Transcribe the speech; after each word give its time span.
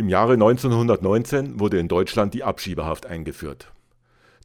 Im 0.00 0.08
Jahre 0.08 0.32
1919 0.32 1.60
wurde 1.60 1.78
in 1.78 1.86
Deutschland 1.86 2.32
die 2.32 2.42
Abschiebehaft 2.42 3.04
eingeführt. 3.04 3.70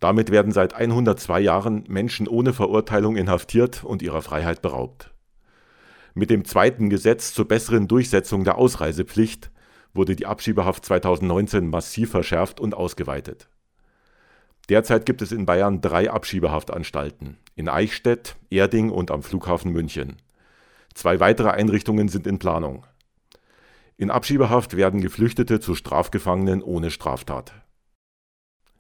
Damit 0.02 0.30
werden 0.30 0.52
seit 0.52 0.74
102 0.74 1.40
Jahren 1.40 1.86
Menschen 1.88 2.28
ohne 2.28 2.52
Verurteilung 2.52 3.16
inhaftiert 3.16 3.82
und 3.86 4.02
ihrer 4.02 4.22
Freiheit 4.22 4.62
beraubt. 4.62 5.14
Mit 6.14 6.30
dem 6.30 6.44
zweiten 6.44 6.90
Gesetz 6.90 7.34
zur 7.34 7.48
besseren 7.48 7.88
Durchsetzung 7.88 8.44
der 8.44 8.58
Ausreisepflicht 8.58 9.50
wurde 9.94 10.18
die 10.18 10.26
Abschiebehaft 10.26 10.84
2019 10.84 11.70
massiv 11.70 12.12
verschärft 12.12 12.60
und 12.60 12.74
ausgeweitet. 12.74 13.48
Derzeit 14.68 15.06
gibt 15.06 15.22
es 15.22 15.32
in 15.32 15.46
Bayern 15.46 15.80
drei 15.80 16.12
Abschiebehaftanstalten: 16.12 17.38
in 17.56 17.70
Eichstätt, 17.70 18.36
Erding 18.50 18.90
und 18.90 19.10
am 19.10 19.24
Flughafen 19.24 19.72
München. 19.72 20.18
Zwei 20.94 21.22
weitere 21.22 21.52
Einrichtungen 21.52 22.10
sind 22.10 22.28
in 22.28 22.40
Planung. 22.40 22.86
In 23.98 24.12
Abschiebehaft 24.12 24.76
werden 24.76 25.00
Geflüchtete 25.00 25.62
zu 25.62 25.74
Strafgefangenen 25.74 26.62
ohne 26.62 26.92
Straftat. 26.92 27.54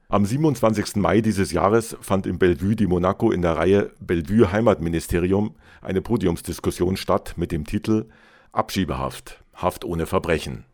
Am 0.09 0.25
27. 0.25 0.97
Mai 0.97 1.21
dieses 1.21 1.53
Jahres 1.53 1.95
fand 2.01 2.27
im 2.27 2.37
Bellevue 2.37 2.75
di 2.75 2.85
Monaco 2.85 3.31
in 3.31 3.41
der 3.41 3.55
Reihe 3.55 3.91
Bellevue 4.01 4.51
Heimatministerium 4.51 5.55
eine 5.81 6.01
Podiumsdiskussion 6.01 6.97
statt 6.97 7.35
mit 7.37 7.53
dem 7.53 7.65
Titel 7.65 8.09
Abschiebehaft– 8.51 9.41
Haft 9.53 9.85
ohne 9.85 10.05
Verbrechen. 10.05 10.65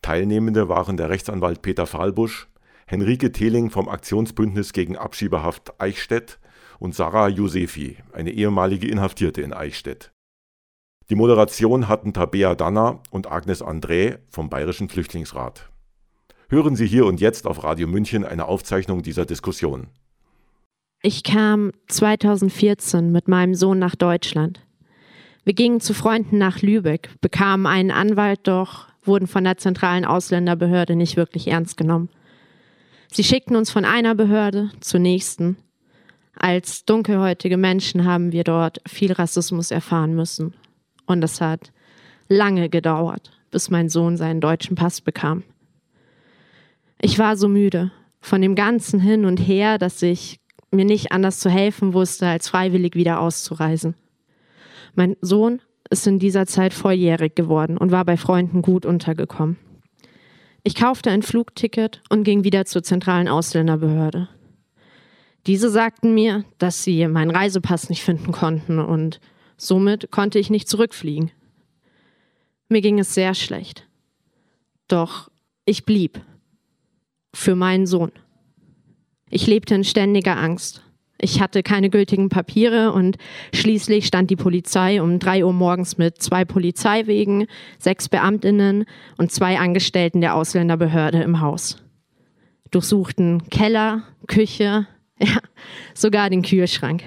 Teilnehmende 0.00 0.68
waren 0.68 0.96
der 0.96 1.10
Rechtsanwalt 1.10 1.60
Peter 1.60 1.86
Fahlbusch, 1.86 2.46
Henrike 2.86 3.32
Thehling 3.32 3.70
vom 3.70 3.88
Aktionsbündnis 3.88 4.72
gegen 4.72 4.96
Abschiebehaft 4.96 5.80
Eichstätt 5.80 6.38
und 6.78 6.94
Sarah 6.94 7.26
Josefi, 7.26 7.96
eine 8.12 8.30
ehemalige 8.30 8.86
Inhaftierte 8.86 9.42
in 9.42 9.52
Eichstätt 9.52 10.12
die 11.08 11.14
Moderation 11.14 11.86
hatten 11.86 12.12
Tabea 12.12 12.56
Danner 12.56 13.00
und 13.10 13.30
Agnes 13.30 13.62
André 13.62 14.18
vom 14.28 14.50
Bayerischen 14.50 14.88
Flüchtlingsrat. 14.88 15.68
Hören 16.48 16.74
Sie 16.74 16.86
hier 16.86 17.06
und 17.06 17.20
jetzt 17.20 17.46
auf 17.46 17.62
Radio 17.62 17.86
München 17.86 18.24
eine 18.24 18.46
Aufzeichnung 18.46 19.02
dieser 19.02 19.24
Diskussion. 19.24 19.86
Ich 21.02 21.22
kam 21.22 21.70
2014 21.86 23.12
mit 23.12 23.28
meinem 23.28 23.54
Sohn 23.54 23.78
nach 23.78 23.94
Deutschland. 23.94 24.60
Wir 25.44 25.54
gingen 25.54 25.80
zu 25.80 25.94
Freunden 25.94 26.38
nach 26.38 26.60
Lübeck, 26.60 27.10
bekamen 27.20 27.66
einen 27.66 27.92
Anwalt, 27.92 28.40
doch 28.42 28.88
wurden 29.04 29.28
von 29.28 29.44
der 29.44 29.58
zentralen 29.58 30.04
Ausländerbehörde 30.04 30.96
nicht 30.96 31.16
wirklich 31.16 31.46
ernst 31.48 31.76
genommen. 31.76 32.08
Sie 33.12 33.22
schickten 33.22 33.54
uns 33.54 33.70
von 33.70 33.84
einer 33.84 34.16
Behörde 34.16 34.72
zur 34.80 34.98
nächsten. 34.98 35.56
Als 36.34 36.84
dunkelhäutige 36.84 37.56
Menschen 37.56 38.04
haben 38.04 38.32
wir 38.32 38.42
dort 38.42 38.80
viel 38.88 39.12
Rassismus 39.12 39.70
erfahren 39.70 40.16
müssen 40.16 40.54
und 41.06 41.22
es 41.24 41.40
hat 41.40 41.72
lange 42.28 42.68
gedauert, 42.68 43.30
bis 43.50 43.70
mein 43.70 43.88
Sohn 43.88 44.16
seinen 44.16 44.40
deutschen 44.40 44.76
Pass 44.76 45.00
bekam. 45.00 45.42
Ich 47.00 47.18
war 47.18 47.36
so 47.36 47.48
müde 47.48 47.90
von 48.20 48.40
dem 48.40 48.54
ganzen 48.54 49.00
Hin 49.00 49.24
und 49.24 49.38
Her, 49.38 49.78
dass 49.78 50.02
ich 50.02 50.40
mir 50.70 50.84
nicht 50.84 51.12
anders 51.12 51.38
zu 51.38 51.50
helfen 51.50 51.92
wusste, 51.94 52.26
als 52.26 52.48
freiwillig 52.48 52.94
wieder 52.94 53.20
auszureisen. 53.20 53.94
Mein 54.94 55.16
Sohn 55.20 55.60
ist 55.90 56.06
in 56.06 56.18
dieser 56.18 56.46
Zeit 56.46 56.74
volljährig 56.74 57.34
geworden 57.34 57.76
und 57.78 57.92
war 57.92 58.04
bei 58.04 58.16
Freunden 58.16 58.62
gut 58.62 58.84
untergekommen. 58.84 59.56
Ich 60.64 60.74
kaufte 60.74 61.10
ein 61.10 61.22
Flugticket 61.22 62.02
und 62.08 62.24
ging 62.24 62.42
wieder 62.42 62.64
zur 62.64 62.82
zentralen 62.82 63.28
Ausländerbehörde. 63.28 64.28
Diese 65.46 65.70
sagten 65.70 66.12
mir, 66.12 66.44
dass 66.58 66.82
sie 66.82 67.06
meinen 67.06 67.30
Reisepass 67.30 67.88
nicht 67.88 68.02
finden 68.02 68.32
konnten 68.32 68.80
und 68.80 69.20
Somit 69.56 70.10
konnte 70.10 70.38
ich 70.38 70.50
nicht 70.50 70.68
zurückfliegen. 70.68 71.30
Mir 72.68 72.80
ging 72.80 72.98
es 72.98 73.14
sehr 73.14 73.34
schlecht. 73.34 73.86
Doch 74.88 75.30
ich 75.64 75.84
blieb. 75.84 76.20
Für 77.34 77.54
meinen 77.54 77.86
Sohn. 77.86 78.12
Ich 79.30 79.46
lebte 79.46 79.74
in 79.74 79.84
ständiger 79.84 80.36
Angst. 80.36 80.82
Ich 81.18 81.40
hatte 81.40 81.62
keine 81.62 81.88
gültigen 81.88 82.28
Papiere 82.28 82.92
und 82.92 83.16
schließlich 83.54 84.06
stand 84.06 84.30
die 84.30 84.36
Polizei 84.36 85.00
um 85.00 85.18
drei 85.18 85.44
Uhr 85.44 85.52
morgens 85.52 85.96
mit 85.96 86.20
zwei 86.20 86.44
Polizeiwegen, 86.44 87.46
sechs 87.78 88.08
Beamtinnen 88.08 88.84
und 89.16 89.32
zwei 89.32 89.58
Angestellten 89.58 90.20
der 90.20 90.34
Ausländerbehörde 90.34 91.22
im 91.22 91.40
Haus. 91.40 91.82
Durchsuchten 92.70 93.48
Keller, 93.48 94.02
Küche, 94.26 94.86
ja, 95.18 95.38
sogar 95.94 96.28
den 96.28 96.42
Kühlschrank. 96.42 97.02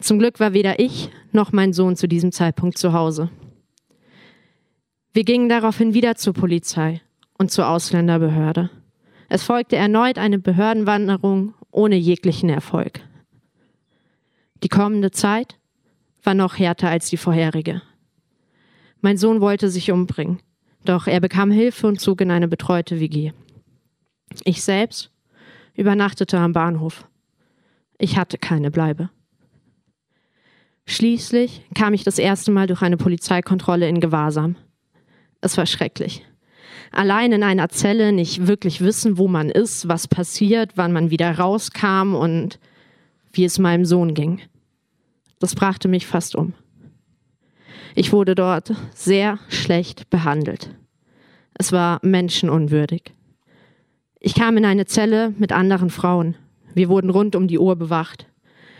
Zum 0.00 0.18
Glück 0.18 0.40
war 0.40 0.52
weder 0.52 0.78
ich 0.78 1.10
noch 1.32 1.52
mein 1.52 1.72
Sohn 1.72 1.96
zu 1.96 2.06
diesem 2.06 2.32
Zeitpunkt 2.32 2.78
zu 2.78 2.92
Hause. 2.92 3.30
Wir 5.12 5.24
gingen 5.24 5.48
daraufhin 5.48 5.94
wieder 5.94 6.16
zur 6.16 6.34
Polizei 6.34 7.00
und 7.38 7.50
zur 7.50 7.68
Ausländerbehörde. 7.68 8.70
Es 9.28 9.42
folgte 9.42 9.76
erneut 9.76 10.18
eine 10.18 10.38
Behördenwanderung 10.38 11.54
ohne 11.70 11.96
jeglichen 11.96 12.48
Erfolg. 12.48 13.00
Die 14.62 14.68
kommende 14.68 15.10
Zeit 15.10 15.58
war 16.22 16.34
noch 16.34 16.58
härter 16.58 16.88
als 16.88 17.08
die 17.08 17.16
vorherige. 17.16 17.82
Mein 19.00 19.16
Sohn 19.16 19.40
wollte 19.40 19.70
sich 19.70 19.90
umbringen, 19.90 20.40
doch 20.84 21.06
er 21.06 21.20
bekam 21.20 21.50
Hilfe 21.50 21.86
und 21.86 22.00
zog 22.00 22.20
in 22.20 22.30
eine 22.30 22.48
betreute 22.48 23.00
WG. 23.00 23.32
Ich 24.44 24.62
selbst 24.62 25.10
übernachtete 25.74 26.38
am 26.38 26.52
Bahnhof. 26.52 27.06
Ich 27.98 28.18
hatte 28.18 28.38
keine 28.38 28.70
Bleibe. 28.70 29.10
Schließlich 30.86 31.62
kam 31.74 31.94
ich 31.94 32.04
das 32.04 32.18
erste 32.18 32.52
Mal 32.52 32.68
durch 32.68 32.82
eine 32.82 32.96
Polizeikontrolle 32.96 33.88
in 33.88 34.00
Gewahrsam. 34.00 34.56
Es 35.40 35.56
war 35.56 35.66
schrecklich. 35.66 36.24
Allein 36.92 37.32
in 37.32 37.42
einer 37.42 37.68
Zelle 37.68 38.12
nicht 38.12 38.46
wirklich 38.46 38.80
wissen, 38.80 39.18
wo 39.18 39.26
man 39.28 39.50
ist, 39.50 39.88
was 39.88 40.06
passiert, 40.06 40.72
wann 40.76 40.92
man 40.92 41.10
wieder 41.10 41.38
rauskam 41.38 42.14
und 42.14 42.60
wie 43.32 43.44
es 43.44 43.58
meinem 43.58 43.84
Sohn 43.84 44.14
ging. 44.14 44.40
Das 45.40 45.54
brachte 45.54 45.88
mich 45.88 46.06
fast 46.06 46.36
um. 46.36 46.54
Ich 47.94 48.12
wurde 48.12 48.34
dort 48.34 48.72
sehr 48.94 49.38
schlecht 49.48 50.08
behandelt. 50.10 50.70
Es 51.54 51.72
war 51.72 51.98
menschenunwürdig. 52.02 53.12
Ich 54.20 54.34
kam 54.34 54.56
in 54.56 54.64
eine 54.64 54.86
Zelle 54.86 55.34
mit 55.38 55.52
anderen 55.52 55.90
Frauen. 55.90 56.36
Wir 56.74 56.88
wurden 56.88 57.10
rund 57.10 57.34
um 57.36 57.48
die 57.48 57.58
Uhr 57.58 57.76
bewacht. 57.76 58.26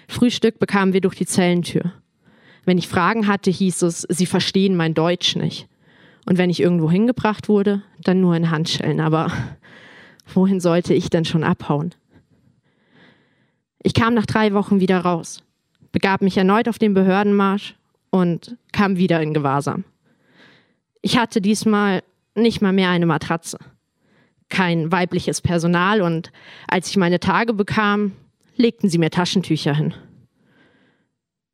Frühstück 0.08 0.58
bekamen 0.58 0.92
wir 0.92 1.00
durch 1.00 1.16
die 1.16 1.26
Zellentür. 1.26 1.92
Wenn 2.64 2.78
ich 2.78 2.88
Fragen 2.88 3.26
hatte, 3.26 3.50
hieß 3.50 3.82
es, 3.82 4.06
sie 4.08 4.26
verstehen 4.26 4.76
mein 4.76 4.94
Deutsch 4.94 5.36
nicht. 5.36 5.68
Und 6.26 6.38
wenn 6.38 6.50
ich 6.50 6.60
irgendwo 6.60 6.90
hingebracht 6.90 7.48
wurde, 7.48 7.82
dann 8.02 8.20
nur 8.20 8.34
in 8.34 8.50
Handschellen. 8.50 9.00
Aber 9.00 9.30
wohin 10.34 10.60
sollte 10.60 10.92
ich 10.92 11.08
denn 11.08 11.24
schon 11.24 11.44
abhauen? 11.44 11.94
Ich 13.82 13.94
kam 13.94 14.14
nach 14.14 14.26
drei 14.26 14.52
Wochen 14.52 14.80
wieder 14.80 14.98
raus, 14.98 15.44
begab 15.92 16.20
mich 16.20 16.36
erneut 16.36 16.68
auf 16.68 16.78
den 16.78 16.92
Behördenmarsch 16.92 17.76
und 18.10 18.56
kam 18.72 18.96
wieder 18.96 19.22
in 19.22 19.32
Gewahrsam. 19.32 19.84
Ich 21.02 21.16
hatte 21.16 21.40
diesmal 21.40 22.02
nicht 22.34 22.60
mal 22.62 22.72
mehr 22.72 22.90
eine 22.90 23.06
Matratze, 23.06 23.58
kein 24.48 24.90
weibliches 24.90 25.40
Personal 25.40 26.02
und 26.02 26.32
als 26.66 26.88
ich 26.88 26.96
meine 26.96 27.20
Tage 27.20 27.54
bekam, 27.54 28.12
legten 28.56 28.88
sie 28.88 28.98
mir 28.98 29.10
Taschentücher 29.10 29.74
hin. 29.74 29.94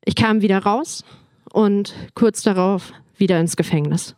Ich 0.04 0.16
kam 0.16 0.42
wieder 0.42 0.58
raus 0.58 1.04
und 1.52 1.94
kurz 2.14 2.42
darauf 2.42 2.92
wieder 3.16 3.38
ins 3.38 3.56
Gefängnis. 3.56 4.16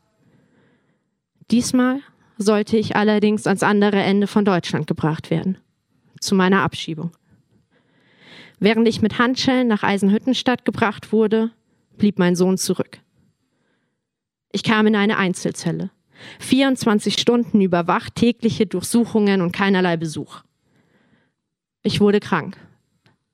Diesmal 1.51 2.01
sollte 2.39 2.77
ich 2.77 2.97
allerdings 2.97 3.47
ans 3.47 3.63
andere 3.63 4.03
Ende 4.03 4.27
von 4.27 4.45
Deutschland 4.45 4.87
gebracht 4.87 5.31
werden, 5.31 5.59
zu 6.21 6.35
meiner 6.35 6.63
Abschiebung. 6.63 7.13
Während 8.61 8.89
ich 8.89 9.03
mit 9.03 9.19
Handschellen 9.19 9.69
nach 9.69 9.83
Eisenhüttenstadt 9.83 10.65
gebracht 10.65 11.13
wurde, 11.13 11.51
blieb 11.99 12.19
mein 12.19 12.35
Sohn 12.35 12.57
zurück. 12.57 13.01
Ich 14.53 14.63
kam 14.63 14.87
in 14.87 14.97
eine 14.97 15.19
Einzelzelle. 15.19 15.91
24 16.39 17.21
Stunden 17.21 17.61
überwacht, 17.61 18.15
tägliche 18.15 18.67
Durchsuchungen 18.67 19.43
und 19.43 19.53
keinerlei 19.53 19.97
Besuch. 19.97 20.43
Ich 21.83 22.01
wurde 22.01 22.21
krank 22.21 22.57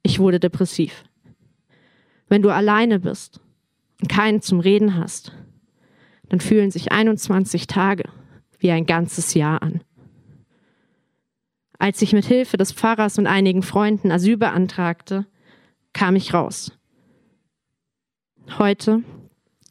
ich 0.03 0.19
wurde 0.19 0.41
depressiv. 0.41 1.05
Wenn 2.29 2.43
du 2.43 2.51
alleine 2.51 3.01
bist 3.01 3.41
und 4.01 4.09
keinen 4.09 4.41
zum 4.41 4.61
Reden 4.61 4.97
hast, 4.97 5.33
dann 6.29 6.41
fühlen 6.41 6.71
sich 6.71 6.93
21 6.93 7.67
Tage 7.67 8.05
wie 8.59 8.71
ein 8.71 8.87
ganzes 8.87 9.35
Jahr 9.35 9.63
an. 9.63 9.83
Als 11.79 12.03
ich 12.03 12.13
mit 12.13 12.27
Hilfe 12.27 12.57
des 12.57 12.73
Pfarrers 12.73 13.19
und 13.19 13.27
einigen 13.27 13.63
Freunden 13.63 14.13
Asyl 14.13 14.37
beantragte, 14.37 15.27
kam 15.93 16.15
ich 16.15 16.35
raus. 16.35 16.73
Heute, 18.59 19.03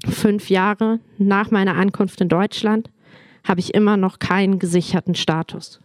fünf 0.08 0.50
Jahre 0.50 1.00
nach 1.18 1.52
meiner 1.52 1.76
Ankunft 1.76 2.20
in 2.22 2.30
Deutschland, 2.30 2.90
habe 3.44 3.60
ich 3.60 3.74
immer 3.74 3.96
noch 3.96 4.20
keinen 4.20 4.60
gesicherten 4.60 5.16
Status. 5.16 5.80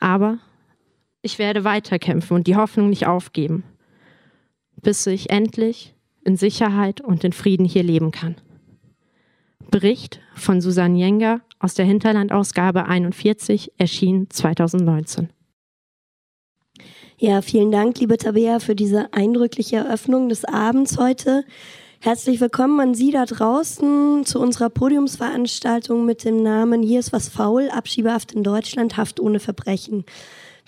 Aber 0.00 0.38
ich 1.26 1.40
werde 1.40 1.64
weiterkämpfen 1.64 2.36
und 2.36 2.46
die 2.46 2.54
Hoffnung 2.54 2.88
nicht 2.88 3.06
aufgeben, 3.06 3.64
bis 4.80 5.06
ich 5.08 5.28
endlich 5.28 5.94
in 6.24 6.36
Sicherheit 6.36 7.00
und 7.00 7.24
in 7.24 7.32
Frieden 7.32 7.66
hier 7.66 7.82
leben 7.82 8.12
kann. 8.12 8.36
Bericht 9.70 10.20
von 10.36 10.60
Susanne 10.60 10.96
Jenger 10.96 11.40
aus 11.58 11.74
der 11.74 11.84
Hinterlandausgabe 11.84 12.86
41, 12.86 13.72
erschien 13.76 14.30
2019. 14.30 15.28
Ja, 17.18 17.42
vielen 17.42 17.72
Dank, 17.72 17.98
liebe 17.98 18.18
Tabea, 18.18 18.60
für 18.60 18.76
diese 18.76 19.12
eindrückliche 19.12 19.76
Eröffnung 19.76 20.28
des 20.28 20.44
Abends 20.44 20.96
heute. 20.96 21.44
Herzlich 21.98 22.40
willkommen 22.40 22.78
an 22.78 22.94
Sie 22.94 23.10
da 23.10 23.24
draußen 23.24 24.24
zu 24.24 24.38
unserer 24.38 24.70
Podiumsveranstaltung 24.70 26.04
mit 26.04 26.24
dem 26.24 26.42
Namen 26.42 26.82
Hier 26.82 27.00
ist 27.00 27.12
was 27.12 27.28
faul, 27.28 27.68
Abschiebehaft 27.70 28.32
in 28.32 28.44
Deutschland, 28.44 28.96
Haft 28.96 29.18
ohne 29.18 29.40
Verbrechen. 29.40 30.04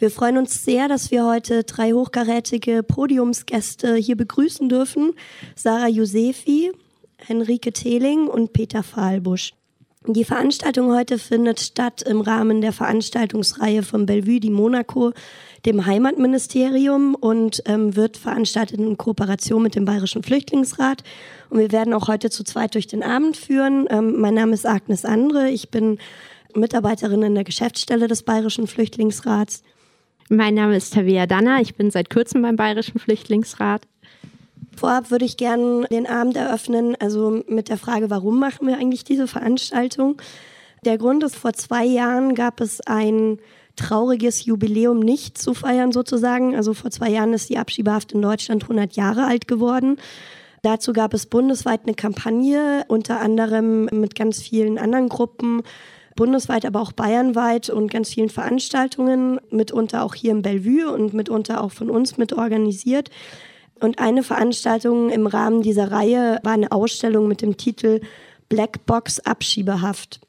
Wir 0.00 0.12
freuen 0.12 0.38
uns 0.38 0.64
sehr, 0.64 0.86
dass 0.86 1.10
wir 1.10 1.26
heute 1.26 1.64
drei 1.64 1.90
hochkarätige 1.90 2.84
Podiumsgäste 2.84 3.96
hier 3.96 4.16
begrüßen 4.16 4.68
dürfen. 4.68 5.12
Sarah 5.56 5.88
Josefi, 5.88 6.70
Henrike 7.16 7.72
Thehling 7.72 8.28
und 8.28 8.52
Peter 8.52 8.84
Fahlbusch. 8.84 9.54
Die 10.06 10.22
Veranstaltung 10.22 10.94
heute 10.94 11.18
findet 11.18 11.58
statt 11.58 12.02
im 12.02 12.20
Rahmen 12.20 12.60
der 12.60 12.72
Veranstaltungsreihe 12.72 13.82
von 13.82 14.06
Bellevue 14.06 14.38
di 14.38 14.50
Monaco, 14.50 15.12
dem 15.66 15.84
Heimatministerium 15.84 17.16
und 17.16 17.64
ähm, 17.66 17.96
wird 17.96 18.16
veranstaltet 18.16 18.78
in 18.78 18.96
Kooperation 18.96 19.60
mit 19.60 19.74
dem 19.74 19.84
Bayerischen 19.84 20.22
Flüchtlingsrat. 20.22 21.02
Und 21.50 21.58
wir 21.58 21.72
werden 21.72 21.92
auch 21.92 22.06
heute 22.06 22.30
zu 22.30 22.44
zweit 22.44 22.74
durch 22.74 22.86
den 22.86 23.02
Abend 23.02 23.36
führen. 23.36 23.88
Ähm, 23.90 24.20
mein 24.20 24.34
Name 24.34 24.54
ist 24.54 24.64
Agnes 24.64 25.04
Andre. 25.04 25.50
Ich 25.50 25.70
bin 25.70 25.98
Mitarbeiterin 26.54 27.24
in 27.24 27.34
der 27.34 27.42
Geschäftsstelle 27.42 28.06
des 28.06 28.22
Bayerischen 28.22 28.68
Flüchtlingsrats. 28.68 29.64
Mein 30.30 30.54
Name 30.54 30.76
ist 30.76 30.92
Tavia 30.92 31.26
Danner. 31.26 31.62
Ich 31.62 31.74
bin 31.74 31.90
seit 31.90 32.10
kurzem 32.10 32.42
beim 32.42 32.56
Bayerischen 32.56 32.98
Flüchtlingsrat. 32.98 33.82
Vorab 34.76 35.10
würde 35.10 35.24
ich 35.24 35.38
gerne 35.38 35.86
den 35.90 36.06
Abend 36.06 36.36
eröffnen, 36.36 36.96
also 37.00 37.42
mit 37.48 37.70
der 37.70 37.78
Frage, 37.78 38.10
warum 38.10 38.38
machen 38.38 38.66
wir 38.66 38.76
eigentlich 38.76 39.04
diese 39.04 39.26
Veranstaltung? 39.26 40.20
Der 40.84 40.98
Grund 40.98 41.24
ist, 41.24 41.34
vor 41.34 41.54
zwei 41.54 41.84
Jahren 41.84 42.34
gab 42.34 42.60
es 42.60 42.82
ein 42.82 43.38
trauriges 43.74 44.44
Jubiläum 44.44 45.00
nicht 45.00 45.38
zu 45.38 45.54
feiern 45.54 45.92
sozusagen. 45.92 46.54
Also 46.54 46.74
vor 46.74 46.90
zwei 46.90 47.08
Jahren 47.08 47.32
ist 47.32 47.48
die 47.48 47.56
Abschiebehaft 47.56 48.12
in 48.12 48.20
Deutschland 48.20 48.64
100 48.64 48.96
Jahre 48.96 49.24
alt 49.24 49.48
geworden. 49.48 49.96
Dazu 50.62 50.92
gab 50.92 51.14
es 51.14 51.24
bundesweit 51.24 51.82
eine 51.84 51.94
Kampagne, 51.94 52.84
unter 52.88 53.20
anderem 53.20 53.86
mit 53.86 54.14
ganz 54.14 54.42
vielen 54.42 54.76
anderen 54.76 55.08
Gruppen, 55.08 55.62
bundesweit, 56.18 56.66
aber 56.66 56.80
auch 56.80 56.90
bayernweit 56.90 57.70
und 57.70 57.90
ganz 57.92 58.10
vielen 58.10 58.28
Veranstaltungen, 58.28 59.40
mitunter 59.50 60.02
auch 60.02 60.16
hier 60.16 60.32
im 60.32 60.42
Bellevue 60.42 60.90
und 60.92 61.14
mitunter 61.14 61.62
auch 61.62 61.70
von 61.70 61.88
uns 61.88 62.18
mit 62.18 62.32
organisiert. 62.32 63.08
Und 63.78 64.00
eine 64.00 64.24
Veranstaltung 64.24 65.10
im 65.10 65.28
Rahmen 65.28 65.62
dieser 65.62 65.92
Reihe 65.92 66.40
war 66.42 66.52
eine 66.52 66.72
Ausstellung 66.72 67.28
mit 67.28 67.40
dem 67.40 67.56
Titel 67.56 68.00
Blackbox 68.48 69.20
Abschiebehaft. 69.20 70.20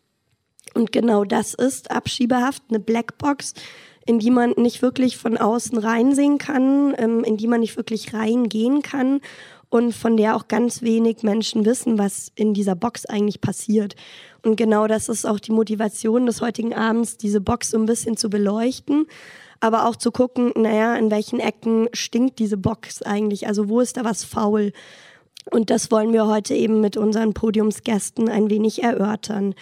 Und 0.75 0.91
genau 0.91 1.23
das 1.23 1.55
ist 1.55 1.89
Abschiebehaft, 1.89 2.61
eine 2.69 2.79
Blackbox, 2.79 3.55
in 4.05 4.19
die 4.19 4.29
man 4.29 4.51
nicht 4.57 4.83
wirklich 4.83 5.17
von 5.17 5.37
außen 5.37 5.79
reinsehen 5.79 6.37
kann, 6.37 6.93
ähm, 6.99 7.23
in 7.23 7.37
die 7.37 7.47
man 7.47 7.61
nicht 7.61 7.77
wirklich 7.77 8.13
reingehen 8.13 8.83
kann 8.83 9.21
und 9.69 9.93
von 9.93 10.17
der 10.17 10.35
auch 10.35 10.47
ganz 10.47 10.83
wenig 10.83 11.23
Menschen 11.23 11.65
wissen, 11.65 11.97
was 11.97 12.31
in 12.35 12.53
dieser 12.53 12.75
Box 12.75 13.07
eigentlich 13.07 13.41
passiert. 13.41 13.95
Und 14.43 14.55
genau 14.55 14.87
das 14.87 15.09
ist 15.09 15.25
auch 15.25 15.39
die 15.39 15.51
Motivation 15.51 16.25
des 16.25 16.41
heutigen 16.41 16.73
Abends, 16.73 17.17
diese 17.17 17.41
Box 17.41 17.71
so 17.71 17.77
ein 17.77 17.85
bisschen 17.85 18.17
zu 18.17 18.29
beleuchten 18.29 19.05
aber 19.59 19.87
auch 19.87 19.95
zu 19.95 20.11
gucken, 20.11 20.53
naja, 20.55 20.95
in 20.95 21.11
welchen 21.11 21.39
Ecken 21.39 21.89
stinkt 21.93 22.39
diese 22.39 22.57
Box 22.57 23.01
eigentlich? 23.01 23.47
Also 23.47 23.69
wo 23.69 23.81
ist 23.81 23.97
da 23.97 24.05
was 24.05 24.23
faul? 24.23 24.71
Und 25.51 25.69
das 25.69 25.91
wollen 25.91 26.13
wir 26.13 26.27
heute 26.27 26.53
eben 26.53 26.81
mit 26.81 26.97
unseren 26.97 27.33
Podiumsgästen 27.33 28.29
ein 28.29 28.49
wenig 28.49 28.83
erörtern. 28.83 29.55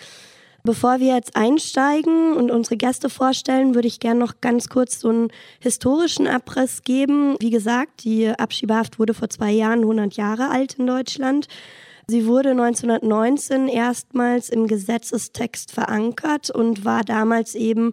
Bevor 0.64 1.00
wir 1.00 1.16
jetzt 1.16 1.36
einsteigen 1.36 2.34
und 2.34 2.52
unsere 2.52 2.76
Gäste 2.76 3.10
vorstellen, 3.10 3.74
würde 3.74 3.88
ich 3.88 4.02
gerne 4.02 4.20
noch 4.20 4.42
ganz 4.42 4.68
kurz 4.68 5.00
so 5.00 5.10
einen 5.10 5.30
historischen 5.62 6.28
Abriss 6.28 6.82
geben. 6.84 7.38
Wie 7.40 7.52
gesagt, 7.52 8.04
die 8.04 8.28
Abschiebehaft 8.28 9.00
wurde 9.00 9.14
vor 9.14 9.30
zwei 9.30 9.52
Jahren 9.52 9.80
100 9.80 10.18
Jahre 10.18 10.50
alt 10.50 10.74
in 10.74 10.88
Deutschland. 10.88 11.48
Sie 12.09 12.25
wurde 12.25 12.51
1919 12.51 13.68
erstmals 13.68 14.48
im 14.48 14.68
Gesetzestext 14.68 15.74
verankert 15.74 16.50
und 16.50 16.86
war 16.86 17.04
damals 17.04 17.54
eben 17.54 17.92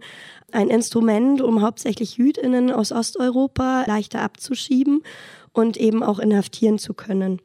ein 0.52 0.68
Instrument, 0.68 1.42
um 1.42 1.62
hauptsächlich 1.62 2.16
Jüdinnen 2.16 2.70
aus 2.70 2.92
Osteuropa 2.92 3.82
leichter 3.88 4.20
abzuschieben 4.20 5.02
und 5.52 5.76
eben 5.76 6.04
auch 6.04 6.20
inhaftieren 6.20 6.78
zu 6.78 6.94
können. 6.94 7.40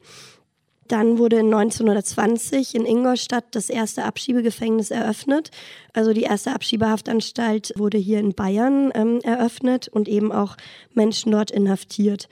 Dann 0.86 1.18
wurde 1.18 1.40
1920 1.40 2.76
in 2.76 2.86
Ingolstadt 2.86 3.46
das 3.50 3.68
erste 3.68 4.04
Abschiebegefängnis 4.04 4.92
eröffnet. 4.92 5.50
Also 5.92 6.12
die 6.12 6.22
erste 6.22 6.52
Abschiebehaftanstalt 6.52 7.72
wurde 7.76 7.98
hier 7.98 8.20
in 8.20 8.32
Bayern 8.34 8.92
ähm, 8.94 9.18
eröffnet 9.24 9.88
und 9.88 10.06
eben 10.06 10.30
auch 10.30 10.56
Menschen 10.94 11.32
dort 11.32 11.50
inhaftiert. 11.50 12.28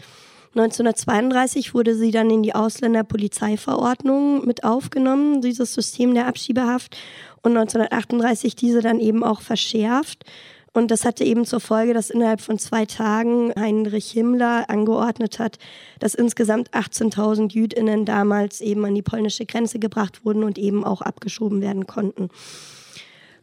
1932 0.55 1.75
wurde 1.75 1.95
sie 1.95 2.11
dann 2.11 2.31
in 2.31 2.43
die 2.43 2.55
Ausländerpolizeiverordnung 2.55 4.47
mit 4.47 4.65
aufgenommen, 4.65 5.41
dieses 5.41 5.75
System 5.75 6.15
der 6.15 6.27
Abschiebehaft, 6.27 6.97
und 7.43 7.56
1938 7.56 8.56
diese 8.56 8.81
dann 8.81 8.99
eben 8.99 9.23
auch 9.23 9.41
verschärft. 9.41 10.25
Und 10.73 10.91
das 10.91 11.05
hatte 11.05 11.25
eben 11.25 11.45
zur 11.45 11.61
Folge, 11.61 11.95
dass 11.95 12.11
innerhalb 12.11 12.41
von 12.41 12.59
zwei 12.59 12.85
Tagen 12.85 13.53
Heinrich 13.59 14.11
Himmler 14.11 14.69
angeordnet 14.69 15.39
hat, 15.39 15.59
dass 15.99 16.15
insgesamt 16.15 16.71
18.000 16.71 17.53
Jüdinnen 17.53 18.05
damals 18.05 18.61
eben 18.61 18.85
an 18.85 18.95
die 18.95 19.03
polnische 19.03 19.47
Grenze 19.47 19.79
gebracht 19.79 20.25
wurden 20.25 20.45
und 20.45 20.59
eben 20.59 20.85
auch 20.85 21.00
abgeschoben 21.00 21.61
werden 21.62 21.87
konnten. 21.87 22.29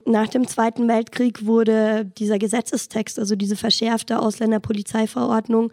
Nach 0.05 0.27
dem 0.27 0.47
Zweiten 0.47 0.87
Weltkrieg 0.87 1.47
wurde 1.47 2.05
dieser 2.05 2.37
Gesetzestext, 2.37 3.17
also 3.17 3.35
diese 3.35 3.55
verschärfte 3.55 4.19
Ausländerpolizeiverordnung, 4.19 5.71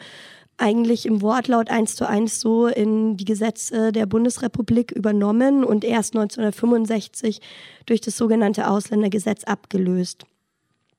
eigentlich 0.62 1.06
im 1.06 1.20
Wortlaut 1.20 1.69
eins 1.70 1.97
zu 1.97 2.09
eins 2.09 2.41
so 2.41 2.69
in 2.69 3.17
die 3.17 3.25
Gesetze 3.25 3.93
der 3.93 4.06
Bundesrepublik 4.06 4.93
übernommen 4.93 5.64
und 5.64 5.85
erst 5.85 6.14
1965 6.14 7.41
durch 7.85 8.00
das 8.00 8.17
sogenannte 8.17 8.69
Ausländergesetz 8.69 9.44
abgelöst. 9.44 10.25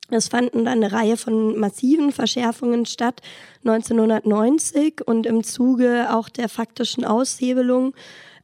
Es 0.10 0.27
fanden 0.27 0.65
dann 0.65 0.83
eine 0.83 0.92
Reihe 0.92 1.18
von 1.18 1.57
massiven 1.57 2.12
Verschärfungen 2.12 2.86
statt 2.86 3.21
1990 3.63 5.01
und 5.07 5.25
im 5.25 5.44
Zuge 5.44 6.13
auch 6.13 6.30
der 6.30 6.50
faktischen 6.50 7.06
Aushebelung 7.06 7.94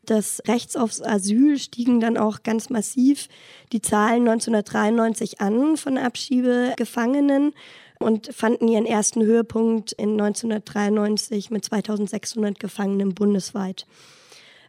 des 0.07 0.41
Rechts 0.47 0.75
aufs 0.75 1.01
Asyl 1.01 1.59
stiegen 1.59 1.99
dann 1.99 2.17
auch 2.17 2.43
ganz 2.43 2.69
massiv 2.69 3.27
die 3.71 3.81
Zahlen 3.81 4.27
1993 4.27 5.41
an 5.41 5.77
von 5.77 5.97
Abschiebegefangenen 5.97 7.53
und 7.99 8.33
fanden 8.33 8.67
ihren 8.67 8.85
ersten 8.85 9.21
Höhepunkt 9.21 9.91
in 9.91 10.11
1993 10.19 11.51
mit 11.51 11.65
2600 11.65 12.59
Gefangenen 12.59 13.13
bundesweit. 13.13 13.85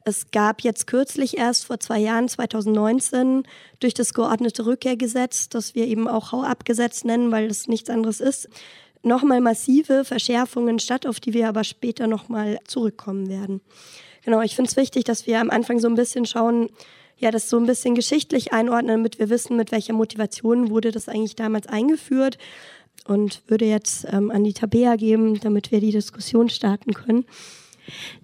Es 0.04 0.30
gab 0.30 0.62
jetzt 0.62 0.86
kürzlich 0.86 1.36
erst 1.36 1.66
vor 1.66 1.78
zwei 1.78 1.98
Jahren, 1.98 2.28
2019, 2.28 3.44
durch 3.80 3.94
das 3.94 4.14
geordnete 4.14 4.66
Rückkehrgesetz, 4.66 5.48
das 5.48 5.74
wir 5.74 5.86
eben 5.86 6.08
auch 6.08 6.32
Hauabgesetz 6.32 7.04
nennen, 7.04 7.30
weil 7.30 7.46
es 7.46 7.68
nichts 7.68 7.90
anderes 7.90 8.20
ist, 8.20 8.48
nochmal 9.02 9.40
massive 9.40 10.04
Verschärfungen 10.04 10.78
statt, 10.78 11.06
auf 11.06 11.20
die 11.20 11.34
wir 11.34 11.48
aber 11.48 11.64
später 11.64 12.06
nochmal 12.06 12.58
zurückkommen 12.66 13.28
werden. 13.28 13.60
Genau, 14.24 14.40
ich 14.40 14.56
finde 14.56 14.70
es 14.70 14.76
wichtig, 14.76 15.04
dass 15.04 15.26
wir 15.26 15.40
am 15.40 15.50
Anfang 15.50 15.78
so 15.78 15.88
ein 15.88 15.94
bisschen 15.94 16.26
schauen, 16.26 16.70
ja, 17.16 17.30
das 17.30 17.50
so 17.50 17.58
ein 17.58 17.66
bisschen 17.66 17.94
geschichtlich 17.94 18.54
einordnen, 18.54 18.96
damit 18.96 19.18
wir 19.18 19.28
wissen, 19.28 19.56
mit 19.56 19.72
welcher 19.72 19.92
Motivation 19.92 20.70
wurde 20.70 20.90
das 20.90 21.08
eigentlich 21.08 21.36
damals 21.36 21.66
eingeführt 21.66 22.38
und 23.06 23.42
würde 23.48 23.64
jetzt 23.64 24.06
ähm, 24.10 24.30
an 24.30 24.44
die 24.44 24.52
Tabea 24.52 24.96
geben, 24.96 25.40
damit 25.40 25.72
wir 25.72 25.80
die 25.80 25.92
Diskussion 25.92 26.48
starten 26.48 26.92
können. 26.94 27.24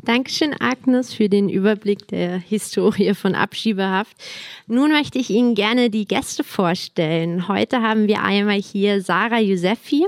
Dankeschön, 0.03 0.55
Agnes, 0.61 1.13
für 1.13 1.29
den 1.29 1.49
Überblick 1.49 2.07
der 2.09 2.39
Historie 2.39 3.15
von 3.15 3.35
Abschiebehaft. 3.35 4.17
Nun 4.67 4.91
möchte 4.93 5.19
ich 5.19 5.31
Ihnen 5.31 5.55
gerne 5.55 5.91
die 5.91 6.07
Gäste 6.07 6.45
vorstellen. 6.45 7.49
Heute 7.49 7.83
haben 7.83 8.07
wir 8.07 8.23
einmal 8.23 8.61
hier 8.61 9.03
Sarah 9.03 9.41
Yosefi. 9.41 10.07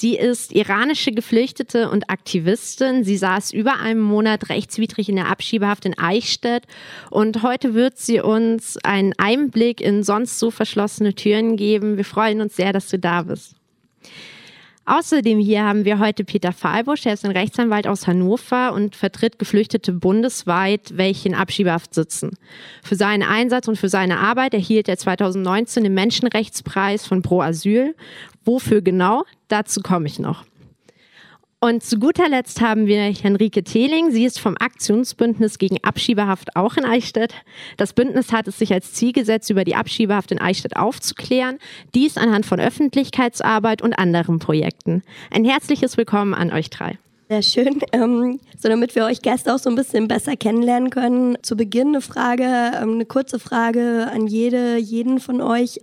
Sie 0.00 0.16
ist 0.16 0.52
iranische 0.52 1.12
Geflüchtete 1.12 1.90
und 1.90 2.08
Aktivistin. 2.08 3.04
Sie 3.04 3.18
saß 3.18 3.52
über 3.52 3.80
einen 3.80 4.00
Monat 4.00 4.48
rechtswidrig 4.48 5.10
in 5.10 5.16
der 5.16 5.28
Abschiebehaft 5.28 5.84
in 5.84 5.98
Eichstätt 5.98 6.62
und 7.10 7.42
heute 7.42 7.74
wird 7.74 7.98
sie 7.98 8.18
uns 8.20 8.78
einen 8.82 9.12
Einblick 9.18 9.82
in 9.82 10.02
sonst 10.02 10.38
so 10.38 10.50
verschlossene 10.50 11.14
Türen 11.14 11.58
geben. 11.58 11.98
Wir 11.98 12.06
freuen 12.06 12.40
uns 12.40 12.56
sehr, 12.56 12.72
dass 12.72 12.88
du 12.88 12.98
da 12.98 13.24
bist. 13.24 13.56
Außerdem 14.90 15.38
hier 15.38 15.62
haben 15.62 15.84
wir 15.84 16.00
heute 16.00 16.24
Peter 16.24 16.50
Fahlbusch, 16.50 17.06
er 17.06 17.12
ist 17.12 17.24
ein 17.24 17.30
Rechtsanwalt 17.30 17.86
aus 17.86 18.08
Hannover 18.08 18.72
und 18.72 18.96
vertritt 18.96 19.38
Geflüchtete 19.38 19.92
bundesweit, 19.92 20.96
welche 20.96 21.28
in 21.28 21.36
Abschiebehaft 21.36 21.94
sitzen. 21.94 22.32
Für 22.82 22.96
seinen 22.96 23.22
Einsatz 23.22 23.68
und 23.68 23.76
für 23.76 23.88
seine 23.88 24.18
Arbeit 24.18 24.52
erhielt 24.52 24.88
er 24.88 24.98
2019 24.98 25.84
den 25.84 25.94
Menschenrechtspreis 25.94 27.06
von 27.06 27.22
Pro 27.22 27.40
Asyl. 27.40 27.94
Wofür 28.44 28.82
genau? 28.82 29.22
Dazu 29.46 29.80
komme 29.80 30.08
ich 30.08 30.18
noch. 30.18 30.44
Und 31.62 31.84
zu 31.84 31.98
guter 31.98 32.26
Letzt 32.30 32.62
haben 32.62 32.86
wir 32.86 33.02
Henrike 33.02 33.62
Thehling. 33.62 34.10
Sie 34.12 34.24
ist 34.24 34.40
vom 34.40 34.56
Aktionsbündnis 34.58 35.58
gegen 35.58 35.76
Abschiebehaft 35.84 36.56
auch 36.56 36.78
in 36.78 36.86
Eichstätt. 36.86 37.34
Das 37.76 37.92
Bündnis 37.92 38.32
hat 38.32 38.48
es 38.48 38.58
sich 38.58 38.72
als 38.72 38.94
Ziel 38.94 39.12
gesetzt, 39.12 39.50
über 39.50 39.64
die 39.64 39.74
Abschiebehaft 39.74 40.32
in 40.32 40.40
Eichstätt 40.40 40.76
aufzuklären. 40.76 41.58
Dies 41.94 42.16
anhand 42.16 42.46
von 42.46 42.60
Öffentlichkeitsarbeit 42.60 43.82
und 43.82 43.92
anderen 43.92 44.38
Projekten. 44.38 45.02
Ein 45.30 45.44
herzliches 45.44 45.98
Willkommen 45.98 46.32
an 46.32 46.50
euch 46.50 46.70
drei. 46.70 46.98
Sehr 47.28 47.42
schön. 47.42 47.80
Ähm, 47.92 48.40
so 48.56 48.70
damit 48.70 48.94
wir 48.94 49.04
euch 49.04 49.20
Gäste 49.20 49.54
auch 49.54 49.58
so 49.58 49.68
ein 49.68 49.76
bisschen 49.76 50.08
besser 50.08 50.36
kennenlernen 50.36 50.88
können. 50.88 51.36
Zu 51.42 51.56
Beginn 51.56 51.88
eine 51.88 52.00
Frage, 52.00 52.42
ähm, 52.42 52.94
eine 52.94 53.04
kurze 53.04 53.38
Frage 53.38 54.08
an 54.10 54.26
jede, 54.26 54.78
jeden 54.78 55.20
von 55.20 55.42
euch. 55.42 55.78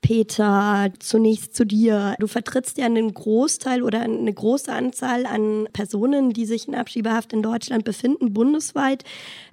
Peter, 0.00 0.90
zunächst 0.98 1.54
zu 1.54 1.64
dir. 1.64 2.14
Du 2.18 2.26
vertrittst 2.26 2.78
ja 2.78 2.86
einen 2.86 3.12
Großteil 3.12 3.82
oder 3.82 4.00
eine 4.00 4.32
große 4.32 4.72
Anzahl 4.72 5.26
an 5.26 5.68
Personen, 5.72 6.32
die 6.32 6.46
sich 6.46 6.68
in 6.68 6.74
Abschiebehaft 6.74 7.32
in 7.32 7.42
Deutschland 7.42 7.84
befinden, 7.84 8.32
bundesweit. 8.32 9.04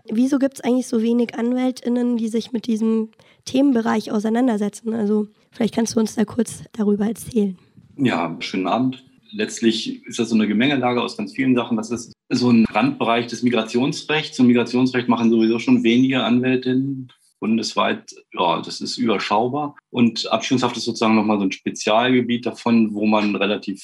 Wieso 0.10 0.40
gibt 0.40 0.56
es 0.56 0.62
eigentlich 0.62 0.88
so 0.88 1.02
wenig 1.02 1.36
AnwältInnen, 1.36 2.18
die 2.18 2.30
sich 2.30 2.52
mit 2.52 2.68
diesem 2.68 3.10
Themenbereich 3.46 4.12
auseinandersetzen? 4.12 4.94
Also 4.94 5.28
vielleicht 5.52 5.76
kannst 5.76 5.96
du 5.96 6.00
uns 6.00 6.16
da 6.16 6.26
kurz 6.26 6.64
darüber 6.74 7.06
erzählen. 7.08 7.58
Ja, 7.98 8.36
schönen 8.40 8.68
Abend 8.68 9.04
letztlich 9.32 10.06
ist 10.06 10.20
das 10.20 10.30
so 10.30 10.36
eine 10.36 10.48
Gemengelage 10.48 11.02
aus 11.02 11.18
ganz 11.18 11.34
vielen 11.34 11.56
Sachen. 11.56 11.78
Das 11.78 11.92
ist 11.92 12.14
so 12.30 12.50
ein 12.50 12.66
Randbereich 12.66 13.28
des 13.28 13.44
Migrationsrechts. 13.44 14.40
Und 14.40 14.48
Migrationsrecht 14.48 15.08
machen 15.08 15.30
sowieso 15.30 15.60
schon 15.60 15.84
wenige 15.84 16.24
Anwältinnen 16.24 17.12
bundesweit. 17.40 18.14
Ja, 18.34 18.62
das 18.62 18.82
ist 18.82 18.98
überschaubar. 18.98 19.76
Und 19.90 20.32
Abschiebungshaft 20.32 20.78
ist 20.78 20.86
sozusagen 20.86 21.16
nochmal 21.16 21.40
so 21.40 21.46
ein 21.46 21.52
Spezialgebiet 21.52 22.46
davon, 22.46 22.94
wo 22.94 23.06
man 23.06 23.36
relativ 23.36 23.84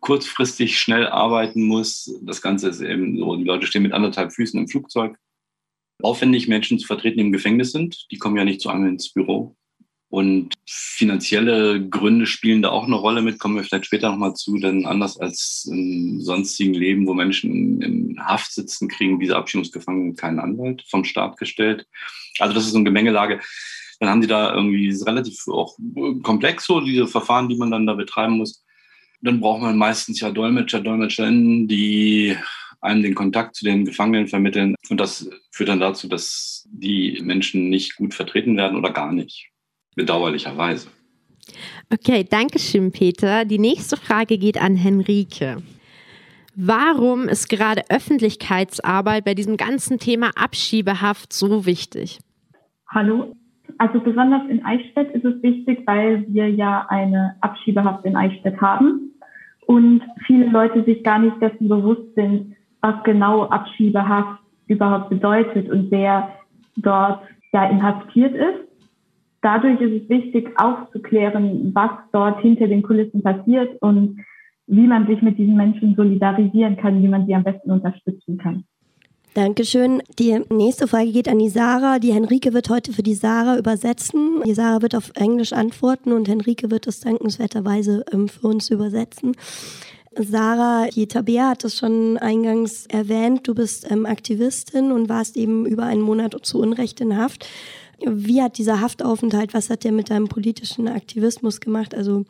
kurzfristig 0.00 0.78
schnell 0.78 1.06
arbeiten 1.06 1.62
muss. 1.62 2.18
Das 2.22 2.42
Ganze 2.42 2.68
ist 2.68 2.80
eben 2.80 3.18
so, 3.18 3.36
die 3.36 3.44
Leute 3.44 3.66
stehen 3.66 3.82
mit 3.82 3.92
anderthalb 3.92 4.32
Füßen 4.32 4.58
im 4.58 4.68
Flugzeug. 4.68 5.16
Aufwendig 6.02 6.48
Menschen 6.48 6.78
zu 6.78 6.86
vertreten, 6.86 7.18
die 7.18 7.24
im 7.24 7.32
Gefängnis 7.32 7.72
sind. 7.72 8.06
Die 8.10 8.16
kommen 8.16 8.36
ja 8.36 8.44
nicht 8.44 8.60
zu 8.60 8.70
einem 8.70 8.86
ins 8.86 9.12
Büro. 9.12 9.56
Und 10.10 10.54
finanzielle 10.66 11.88
Gründe 11.88 12.26
spielen 12.26 12.62
da 12.62 12.70
auch 12.70 12.84
eine 12.84 12.96
Rolle 12.96 13.22
mit, 13.22 13.38
kommen 13.38 13.54
wir 13.54 13.62
vielleicht 13.62 13.86
später 13.86 14.10
nochmal 14.10 14.34
zu, 14.34 14.58
denn 14.58 14.84
anders 14.84 15.16
als 15.16 15.68
im 15.70 16.20
sonstigen 16.20 16.74
Leben, 16.74 17.06
wo 17.06 17.14
Menschen 17.14 17.80
in 17.80 18.20
Haft 18.20 18.52
sitzen, 18.52 18.88
kriegen 18.88 19.20
diese 19.20 19.36
Abschiebungsgefangenen 19.36 20.16
keinen 20.16 20.40
Anwalt 20.40 20.82
vom 20.88 21.04
Staat 21.04 21.36
gestellt. 21.36 21.86
Also 22.40 22.54
das 22.54 22.64
ist 22.64 22.72
so 22.72 22.78
eine 22.78 22.84
Gemengelage. 22.84 23.40
Dann 24.00 24.08
haben 24.08 24.20
die 24.20 24.26
da 24.26 24.52
irgendwie 24.52 24.90
relativ 25.06 25.46
auch 25.46 25.78
komplex 26.24 26.66
so, 26.66 26.80
diese 26.80 27.06
Verfahren, 27.06 27.48
die 27.48 27.56
man 27.56 27.70
dann 27.70 27.86
da 27.86 27.94
betreiben 27.94 28.38
muss. 28.38 28.64
Dann 29.20 29.40
braucht 29.40 29.62
man 29.62 29.78
meistens 29.78 30.18
ja 30.18 30.32
Dolmetscher, 30.32 30.80
Dolmetscherinnen, 30.80 31.68
die 31.68 32.36
einem 32.80 33.02
den 33.04 33.14
Kontakt 33.14 33.54
zu 33.54 33.64
den 33.64 33.84
Gefangenen 33.84 34.26
vermitteln. 34.26 34.74
Und 34.88 34.98
das 34.98 35.30
führt 35.52 35.68
dann 35.68 35.78
dazu, 35.78 36.08
dass 36.08 36.66
die 36.72 37.20
Menschen 37.22 37.68
nicht 37.68 37.94
gut 37.94 38.12
vertreten 38.12 38.56
werden 38.56 38.76
oder 38.76 38.90
gar 38.90 39.12
nicht 39.12 39.50
bedauerlicherweise. 40.00 40.88
Okay, 41.92 42.24
danke 42.28 42.58
schön, 42.58 42.90
Peter. 42.90 43.44
Die 43.44 43.58
nächste 43.58 43.96
Frage 43.96 44.38
geht 44.38 44.60
an 44.60 44.76
Henrike. 44.76 45.58
Warum 46.56 47.28
ist 47.28 47.48
gerade 47.48 47.82
Öffentlichkeitsarbeit 47.90 49.24
bei 49.24 49.34
diesem 49.34 49.56
ganzen 49.56 49.98
Thema 49.98 50.30
Abschiebehaft 50.36 51.32
so 51.32 51.66
wichtig? 51.66 52.18
Hallo. 52.88 53.36
Also 53.78 54.00
besonders 54.00 54.42
in 54.48 54.64
Eichstätt 54.64 55.10
ist 55.14 55.24
es 55.24 55.42
wichtig, 55.42 55.82
weil 55.86 56.24
wir 56.28 56.48
ja 56.48 56.86
eine 56.88 57.36
Abschiebehaft 57.40 58.04
in 58.04 58.16
Eichstätt 58.16 58.60
haben 58.60 59.12
und 59.66 60.02
viele 60.26 60.46
Leute 60.50 60.82
sich 60.84 61.02
gar 61.04 61.18
nicht 61.18 61.40
dessen 61.40 61.68
bewusst 61.68 62.14
sind, 62.14 62.56
was 62.80 62.94
genau 63.04 63.44
Abschiebehaft 63.44 64.40
überhaupt 64.66 65.10
bedeutet 65.10 65.70
und 65.70 65.90
wer 65.90 66.30
dort 66.76 67.22
ja 67.52 67.68
inhaftiert 67.68 68.34
ist 68.34 68.69
dadurch 69.42 69.80
ist 69.80 70.02
es 70.02 70.08
wichtig, 70.08 70.48
aufzuklären, 70.56 71.74
was 71.74 71.90
dort 72.12 72.40
hinter 72.40 72.68
den 72.68 72.82
Kulissen 72.82 73.22
passiert 73.22 73.80
und 73.80 74.20
wie 74.66 74.86
man 74.86 75.06
sich 75.06 75.20
mit 75.20 75.36
diesen 75.38 75.56
Menschen 75.56 75.94
solidarisieren 75.96 76.76
kann, 76.76 77.02
wie 77.02 77.08
man 77.08 77.26
sie 77.26 77.34
am 77.34 77.42
besten 77.42 77.70
unterstützen 77.70 78.38
kann. 78.38 78.64
Dankeschön. 79.34 80.02
Die 80.18 80.40
nächste 80.50 80.88
Frage 80.88 81.12
geht 81.12 81.28
an 81.28 81.38
die 81.38 81.48
Sarah. 81.48 82.00
Die 82.00 82.12
Henrike 82.12 82.52
wird 82.52 82.68
heute 82.68 82.92
für 82.92 83.04
die 83.04 83.14
Sarah 83.14 83.58
übersetzen. 83.58 84.42
Die 84.44 84.54
Sarah 84.54 84.82
wird 84.82 84.96
auf 84.96 85.12
Englisch 85.14 85.52
antworten 85.52 86.12
und 86.12 86.28
Henrike 86.28 86.70
wird 86.70 86.88
es 86.88 87.00
dankenswerterweise 87.00 88.04
ähm, 88.12 88.28
für 88.28 88.48
uns 88.48 88.70
übersetzen. 88.70 89.36
Sarah, 90.16 90.88
die 90.88 91.06
Tabea 91.06 91.50
hat 91.50 91.64
es 91.64 91.78
schon 91.78 92.18
eingangs 92.18 92.86
erwähnt. 92.86 93.46
Du 93.46 93.54
bist 93.54 93.88
ähm, 93.88 94.04
Aktivistin 94.04 94.90
und 94.90 95.08
warst 95.08 95.36
eben 95.36 95.64
über 95.64 95.84
einen 95.84 96.02
Monat 96.02 96.36
zu 96.42 96.60
Unrecht 96.60 97.00
in 97.00 97.16
Haft. 97.16 97.48
Wie 98.06 98.42
hat 98.42 98.58
dieser 98.58 98.80
Haftaufenthalt, 98.80 99.54
was 99.54 99.70
hat 99.70 99.84
der 99.84 99.92
mit 99.92 100.10
deinem 100.10 100.28
politischen 100.28 100.88
Aktivismus 100.88 101.60
gemacht? 101.60 101.94
Also, 101.94 102.24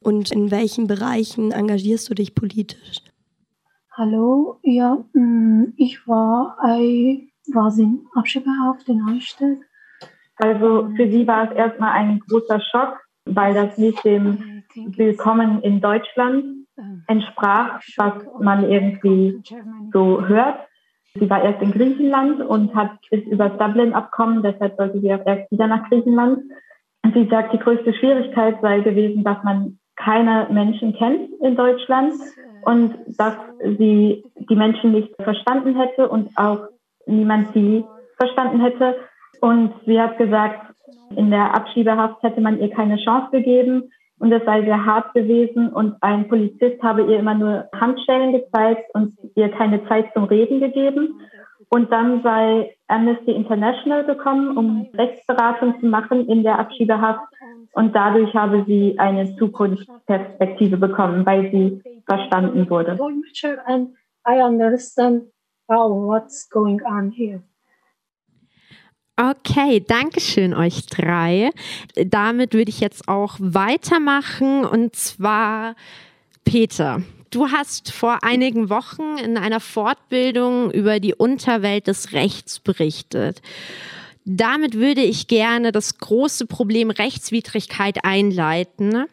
und 0.00 0.30
in 0.32 0.50
welchen 0.50 0.86
Bereichen 0.86 1.50
engagierst 1.50 2.08
du 2.08 2.14
dich 2.14 2.34
politisch? 2.34 3.02
Hallo, 3.92 4.58
ja, 4.62 5.04
mm, 5.12 5.74
ich 5.76 6.06
war, 6.06 6.56
ich 6.78 7.32
war 7.52 7.76
in 7.76 8.06
Abschiebehaft 8.14 8.88
in 8.88 8.98
Neustadt. 8.98 9.58
Also 10.36 10.88
für 10.94 11.10
sie 11.10 11.26
war 11.26 11.50
es 11.50 11.56
erstmal 11.56 11.92
ein 11.92 12.20
großer 12.20 12.60
Schock, 12.60 13.00
weil 13.24 13.54
das 13.54 13.76
nicht 13.76 14.04
dem 14.04 14.62
Willkommen 14.74 15.60
in 15.62 15.80
Deutschland 15.80 16.66
entsprach, 17.08 17.80
was 17.96 18.22
man 18.40 18.70
irgendwie 18.70 19.42
so 19.92 20.24
hört. 20.26 20.67
Sie 21.18 21.30
war 21.30 21.42
erst 21.42 21.62
in 21.62 21.72
Griechenland 21.72 22.40
und 22.40 22.74
hat 22.74 22.90
ist 23.10 23.26
über 23.26 23.48
das 23.48 23.58
Dublin-Abkommen, 23.58 24.42
deshalb 24.42 24.76
sollte 24.76 25.00
sie 25.00 25.12
auch 25.12 25.24
erst 25.26 25.50
wieder 25.50 25.66
nach 25.66 25.88
Griechenland. 25.88 26.40
Sie 27.14 27.28
sagt, 27.30 27.52
die 27.52 27.58
größte 27.58 27.94
Schwierigkeit 27.94 28.56
sei 28.60 28.80
gewesen, 28.80 29.24
dass 29.24 29.42
man 29.42 29.78
keine 29.96 30.46
Menschen 30.50 30.94
kennt 30.94 31.30
in 31.40 31.56
Deutschland 31.56 32.14
und 32.62 32.94
dass 33.18 33.34
sie 33.62 34.24
die 34.36 34.56
Menschen 34.56 34.92
nicht 34.92 35.14
verstanden 35.22 35.76
hätte 35.76 36.08
und 36.08 36.36
auch 36.36 36.68
niemand 37.06 37.52
sie 37.54 37.84
verstanden 38.18 38.60
hätte. 38.60 38.96
Und 39.40 39.72
sie 39.86 40.00
hat 40.00 40.18
gesagt, 40.18 40.74
in 41.16 41.30
der 41.30 41.54
Abschiebehaft 41.54 42.22
hätte 42.22 42.40
man 42.40 42.60
ihr 42.60 42.70
keine 42.70 42.96
Chance 42.96 43.30
gegeben 43.32 43.90
und 44.18 44.32
es 44.32 44.44
sei 44.44 44.62
sehr 44.62 44.84
hart 44.84 45.14
gewesen 45.14 45.68
und 45.68 45.96
ein 46.00 46.28
Polizist 46.28 46.82
habe 46.82 47.02
ihr 47.02 47.18
immer 47.18 47.34
nur 47.34 47.68
Handschellen 47.74 48.32
gezeigt 48.32 48.90
und 48.94 49.16
ihr 49.34 49.48
keine 49.50 49.86
Zeit 49.88 50.12
zum 50.14 50.24
Reden 50.24 50.60
gegeben. 50.60 51.20
Und 51.70 51.92
dann 51.92 52.22
sei 52.22 52.74
Amnesty 52.88 53.32
International 53.32 54.04
gekommen, 54.04 54.56
um 54.56 54.88
Rechtsberatung 54.94 55.78
zu 55.80 55.86
machen 55.86 56.26
in 56.26 56.42
der 56.42 56.58
Abschiebehaft. 56.58 57.20
Und 57.72 57.94
dadurch 57.94 58.34
habe 58.34 58.64
sie 58.66 58.98
eine 58.98 59.36
Zukunftsperspektive 59.36 60.78
bekommen, 60.78 61.26
weil 61.26 61.50
sie 61.50 61.82
verstanden 62.06 62.68
wurde. 62.70 62.98
I 64.26 64.42
understand 64.42 65.24
how 65.68 65.90
what's 65.90 66.48
going 66.48 66.82
on 66.82 67.10
here. 67.10 67.42
Okay, 69.20 69.84
danke 69.84 70.20
schön 70.20 70.54
euch 70.54 70.86
drei. 70.86 71.50
Damit 71.96 72.54
würde 72.54 72.70
ich 72.70 72.78
jetzt 72.78 73.08
auch 73.08 73.34
weitermachen 73.40 74.64
und 74.64 74.94
zwar 74.94 75.74
Peter. 76.44 77.02
Du 77.30 77.50
hast 77.50 77.90
vor 77.90 78.22
einigen 78.22 78.70
Wochen 78.70 79.18
in 79.18 79.36
einer 79.36 79.58
Fortbildung 79.58 80.70
über 80.70 81.00
die 81.00 81.16
Unterwelt 81.16 81.88
des 81.88 82.12
Rechts 82.12 82.60
berichtet. 82.60 83.42
Damit 84.24 84.74
würde 84.74 85.02
ich 85.02 85.26
gerne 85.26 85.72
das 85.72 85.98
große 85.98 86.46
Problem 86.46 86.90
Rechtswidrigkeit 86.90 88.04
einleiten, 88.04 89.06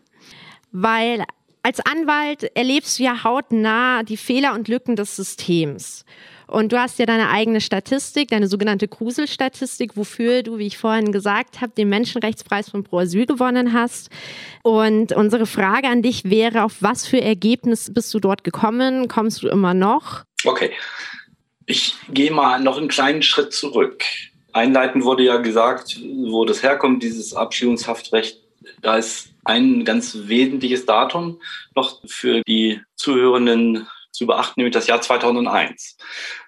weil 0.71 1.23
als 1.63 1.79
Anwalt 1.79 2.43
erlebst 2.55 2.99
du 2.99 3.05
ja 3.05 3.23
hautnah 3.23 4.03
die 4.03 4.17
Fehler 4.17 4.53
und 4.53 4.67
Lücken 4.67 4.95
des 4.95 5.15
Systems. 5.15 6.05
Und 6.47 6.71
du 6.71 6.79
hast 6.79 6.99
ja 6.99 7.05
deine 7.05 7.29
eigene 7.29 7.61
Statistik, 7.61 8.29
deine 8.29 8.47
sogenannte 8.47 8.87
Krusel-Statistik, 8.87 9.97
wofür 9.97 10.43
du, 10.43 10.57
wie 10.57 10.67
ich 10.67 10.77
vorhin 10.77 11.11
gesagt 11.11 11.61
habe, 11.61 11.73
den 11.75 11.89
Menschenrechtspreis 11.89 12.69
von 12.69 12.83
Pro 12.83 12.99
Asyl 12.99 13.25
gewonnen 13.25 13.73
hast. 13.73 14.09
Und 14.63 15.11
unsere 15.11 15.45
Frage 15.45 15.87
an 15.87 16.01
dich 16.01 16.25
wäre, 16.25 16.63
auf 16.63 16.77
was 16.81 17.07
für 17.07 17.21
Ergebnis 17.21 17.93
bist 17.93 18.13
du 18.13 18.19
dort 18.19 18.43
gekommen? 18.43 19.07
Kommst 19.07 19.43
du 19.43 19.47
immer 19.47 19.73
noch? 19.73 20.23
Okay. 20.43 20.71
Ich 21.65 21.95
gehe 22.09 22.31
mal 22.31 22.59
noch 22.59 22.77
einen 22.77 22.89
kleinen 22.89 23.23
Schritt 23.23 23.53
zurück. 23.53 24.03
Einleitend 24.53 25.03
wurde 25.03 25.23
ja 25.23 25.37
gesagt, 25.37 25.99
wo 26.27 26.45
das 26.45 26.61
herkommt, 26.61 27.01
dieses 27.03 27.33
Abschiebungshaftrecht. 27.33 28.39
Da 28.81 28.97
ist 28.97 29.29
ein 29.43 29.83
ganz 29.83 30.15
wesentliches 30.27 30.85
Datum 30.85 31.39
noch 31.75 32.01
für 32.05 32.41
die 32.47 32.81
Zuhörenden 32.95 33.87
zu 34.15 34.25
beachten, 34.25 34.59
nämlich 34.59 34.73
das 34.73 34.87
Jahr 34.87 35.01
2001. 35.01 35.97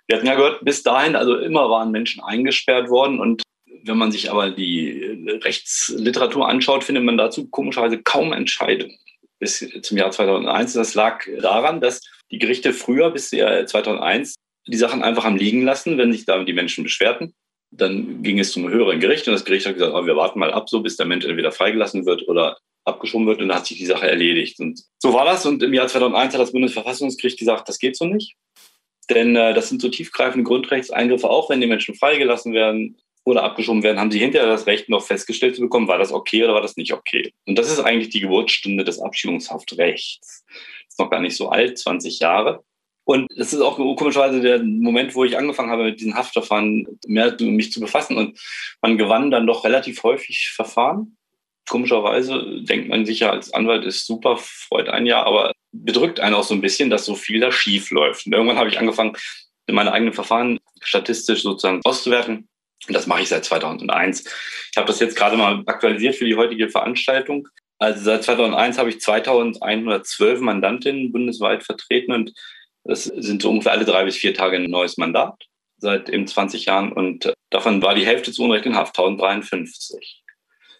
Wir 0.07 0.17
hatten 0.17 0.27
ja 0.27 0.35
gehört, 0.35 0.63
bis 0.63 0.83
dahin, 0.83 1.15
also 1.15 1.37
immer 1.37 1.69
waren 1.69 1.91
Menschen 1.91 2.23
eingesperrt 2.23 2.89
worden 2.89 3.19
und 3.19 3.43
wenn 3.83 3.97
man 3.97 4.11
sich 4.11 4.31
aber 4.31 4.49
die 4.49 5.39
Rechtsliteratur 5.43 6.47
anschaut, 6.47 6.83
findet 6.83 7.03
man 7.03 7.17
dazu 7.17 7.47
komischerweise 7.49 8.01
kaum 8.01 8.33
Entscheidungen 8.33 8.97
bis 9.39 9.65
zum 9.81 9.97
Jahr 9.97 10.11
2001. 10.11 10.73
Das 10.73 10.95
lag 10.95 11.23
daran, 11.41 11.79
dass 11.79 12.01
die 12.31 12.39
Gerichte 12.39 12.73
früher 12.73 13.11
bis 13.11 13.29
2001 13.29 14.35
die 14.67 14.77
Sachen 14.77 15.03
einfach 15.03 15.25
am 15.25 15.37
liegen 15.37 15.63
lassen, 15.63 15.97
wenn 15.97 16.11
sich 16.11 16.25
da 16.25 16.43
die 16.43 16.53
Menschen 16.53 16.83
beschwerten. 16.83 17.33
Dann 17.71 18.23
ging 18.23 18.39
es 18.39 18.51
zum 18.51 18.69
höheren 18.69 18.99
Gericht 18.99 19.27
und 19.27 19.33
das 19.33 19.45
Gericht 19.45 19.65
hat 19.65 19.73
gesagt, 19.73 19.93
oh, 19.93 20.05
wir 20.05 20.15
warten 20.15 20.39
mal 20.39 20.51
ab, 20.51 20.69
so 20.69 20.81
bis 20.81 20.97
der 20.97 21.05
Mensch 21.05 21.25
entweder 21.25 21.51
freigelassen 21.51 22.05
wird 22.05 22.27
oder 22.27 22.57
abgeschoben 22.85 23.27
wird 23.27 23.41
und 23.41 23.49
dann 23.49 23.57
hat 23.57 23.67
sich 23.67 23.77
die 23.77 23.85
Sache 23.85 24.09
erledigt. 24.09 24.59
Und 24.59 24.81
so 24.99 25.13
war 25.13 25.25
das. 25.25 25.45
Und 25.45 25.61
im 25.61 25.73
Jahr 25.73 25.87
2001 25.87 26.33
hat 26.33 26.41
das 26.41 26.53
Bundesverfassungsgericht 26.53 27.37
gesagt, 27.37 27.67
das 27.67 27.79
geht 27.79 27.97
so 27.97 28.05
nicht. 28.05 28.35
Denn 29.09 29.35
äh, 29.35 29.53
das 29.53 29.69
sind 29.69 29.81
so 29.81 29.89
tiefgreifende 29.89 30.43
Grundrechtseingriffe, 30.43 31.29
auch 31.29 31.49
wenn 31.49 31.61
die 31.61 31.67
Menschen 31.67 31.95
freigelassen 31.95 32.53
werden 32.53 32.97
oder 33.23 33.43
abgeschoben 33.43 33.83
werden, 33.83 33.99
haben 33.99 34.11
sie 34.11 34.19
hinterher 34.19 34.47
das 34.47 34.67
Recht 34.67 34.87
noch 34.89 35.03
festgestellt 35.03 35.55
zu 35.55 35.61
bekommen, 35.61 35.87
war 35.87 35.97
das 35.97 36.13
okay 36.13 36.43
oder 36.43 36.53
war 36.53 36.61
das 36.61 36.77
nicht 36.77 36.93
okay. 36.93 37.33
Und 37.45 37.57
das 37.57 37.69
ist 37.69 37.79
eigentlich 37.79 38.09
die 38.09 38.21
Geburtsstunde 38.21 38.85
des 38.85 38.99
Abschiebungshaftrechts. 38.99 40.45
Ist 40.87 40.99
noch 40.99 41.09
gar 41.09 41.19
nicht 41.19 41.35
so 41.35 41.49
alt, 41.49 41.77
20 41.77 42.19
Jahre. 42.19 42.63
Und 43.07 43.31
es 43.37 43.53
ist 43.53 43.61
auch 43.61 43.77
komischerweise 43.95 44.41
der 44.41 44.61
Moment, 44.61 45.15
wo 45.15 45.23
ich 45.23 45.37
angefangen 45.37 45.69
habe, 45.69 45.85
mit 45.85 46.01
diesen 46.01 46.15
Haftverfahren 46.15 46.85
mehr 47.07 47.37
mich 47.39 47.71
zu 47.71 47.79
befassen. 47.79 48.17
Und 48.17 48.37
man 48.81 48.97
gewann 48.97 49.31
dann 49.31 49.47
doch 49.47 49.63
relativ 49.63 50.03
häufig 50.03 50.51
Verfahren. 50.53 51.15
Komischerweise 51.69 52.61
denkt 52.63 52.89
man 52.89 53.05
sich 53.05 53.21
ja 53.21 53.29
als 53.29 53.53
Anwalt 53.53 53.85
ist 53.85 54.05
super, 54.05 54.35
freut 54.35 54.89
einen 54.89 55.05
ja, 55.05 55.23
aber 55.23 55.53
bedrückt 55.71 56.19
einen 56.19 56.35
auch 56.35 56.43
so 56.43 56.53
ein 56.53 56.59
bisschen, 56.59 56.89
dass 56.89 57.05
so 57.05 57.15
viel 57.15 57.39
da 57.39 57.49
schief 57.49 57.91
läuft. 57.91 58.25
Und 58.25 58.33
irgendwann 58.33 58.57
habe 58.57 58.67
ich 58.67 58.77
angefangen, 58.77 59.15
meine 59.69 59.93
eigenen 59.93 60.13
Verfahren 60.13 60.59
statistisch 60.81 61.43
sozusagen 61.43 61.79
auszuwerten. 61.85 62.49
Und 62.89 62.93
das 62.93 63.07
mache 63.07 63.21
ich 63.21 63.29
seit 63.29 63.45
2001. 63.45 64.25
Ich 64.25 64.75
habe 64.75 64.87
das 64.87 64.99
jetzt 64.99 65.15
gerade 65.15 65.37
mal 65.37 65.63
aktualisiert 65.65 66.15
für 66.15 66.25
die 66.25 66.35
heutige 66.35 66.67
Veranstaltung. 66.67 67.47
Also 67.79 68.03
seit 68.03 68.25
2001 68.25 68.77
habe 68.77 68.89
ich 68.89 68.99
2112 68.99 70.41
Mandantinnen 70.41 71.13
bundesweit 71.13 71.63
vertreten 71.63 72.11
und 72.11 72.33
das 72.87 73.05
sind 73.05 73.41
so 73.41 73.49
ungefähr 73.49 73.73
alle 73.73 73.85
drei 73.85 74.05
bis 74.05 74.17
vier 74.17 74.33
Tage 74.33 74.57
ein 74.57 74.69
neues 74.69 74.97
Mandat 74.97 75.35
seit 75.77 76.09
eben 76.09 76.25
20 76.25 76.65
Jahren 76.65 76.91
und 76.91 77.33
davon 77.49 77.81
war 77.81 77.95
die 77.95 78.05
Hälfte 78.05 78.31
zu 78.31 78.43
Unrecht 78.43 78.65
in 78.65 78.75
Haft, 78.75 78.97
1053. 78.97 80.23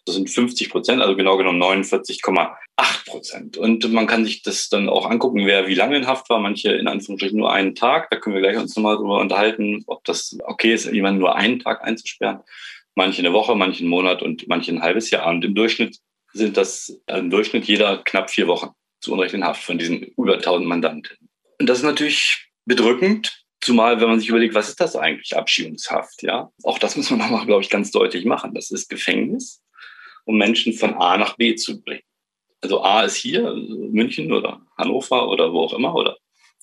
Das 0.05 0.15
sind 0.15 0.29
50 0.29 0.69
Prozent, 0.69 1.01
also 1.01 1.17
genau 1.17 1.35
genommen 1.35 1.61
49,8 1.61 3.05
Prozent. 3.05 3.57
Und 3.57 3.91
man 3.91 4.07
kann 4.07 4.23
sich 4.23 4.41
das 4.41 4.69
dann 4.69 4.87
auch 4.87 5.05
angucken, 5.09 5.45
wer 5.45 5.67
wie 5.67 5.75
lange 5.75 5.97
in 5.97 6.07
Haft 6.07 6.29
war. 6.29 6.39
Manche 6.39 6.71
in 6.71 6.87
Anführungsstrichen 6.87 7.37
nur 7.37 7.51
einen 7.51 7.75
Tag. 7.75 8.09
Da 8.09 8.15
können 8.15 8.35
wir 8.35 8.41
gleich 8.41 8.57
uns 8.57 8.73
nochmal 8.77 8.95
drüber 8.95 9.19
unterhalten, 9.19 9.83
ob 9.85 10.05
das 10.05 10.37
okay 10.45 10.73
ist, 10.73 10.85
jemanden 10.85 11.19
nur 11.19 11.35
einen 11.35 11.59
Tag 11.59 11.83
einzusperren. 11.83 12.39
Manche 12.95 13.19
eine 13.19 13.33
Woche, 13.33 13.53
manche 13.55 13.81
einen 13.81 13.89
Monat 13.89 14.21
und 14.21 14.47
manche 14.47 14.71
ein 14.71 14.81
halbes 14.81 15.11
Jahr. 15.11 15.27
Und 15.27 15.43
im 15.43 15.53
Durchschnitt 15.53 15.97
sind 16.31 16.55
das 16.55 16.97
im 17.07 17.29
Durchschnitt 17.29 17.65
jeder 17.65 17.97
knapp 17.97 18.29
vier 18.29 18.47
Wochen 18.47 18.69
zu 19.01 19.11
Unrecht 19.11 19.33
in 19.33 19.43
Haft 19.43 19.61
von 19.61 19.77
diesen 19.77 20.03
über 20.03 20.35
1000 20.35 20.65
Mandanten. 20.65 21.26
Und 21.59 21.67
das 21.67 21.79
ist 21.79 21.83
natürlich 21.83 22.49
bedrückend, 22.65 23.45
zumal 23.61 23.99
wenn 23.99 24.09
man 24.09 24.19
sich 24.19 24.29
überlegt, 24.29 24.53
was 24.53 24.69
ist 24.69 24.79
das 24.79 24.95
eigentlich, 24.95 25.35
Abschiebungshaft, 25.35 26.23
ja? 26.23 26.51
Auch 26.63 26.79
das 26.79 26.95
muss 26.95 27.09
man 27.09 27.19
nochmal, 27.23 27.45
glaube 27.45 27.61
ich, 27.61 27.69
ganz 27.69 27.91
deutlich 27.91 28.25
machen. 28.25 28.53
Das 28.53 28.71
ist 28.71 28.89
Gefängnis, 28.89 29.63
um 30.25 30.37
Menschen 30.37 30.73
von 30.73 30.93
A 30.95 31.17
nach 31.17 31.37
B 31.37 31.55
zu 31.55 31.81
bringen. 31.81 32.03
Also 32.61 32.81
A 32.83 33.03
ist 33.03 33.15
hier, 33.15 33.53
München 33.53 34.31
oder 34.31 34.61
Hannover 34.77 35.29
oder 35.29 35.53
wo 35.53 35.61
auch 35.61 35.73
immer, 35.73 35.93
oder 35.93 36.17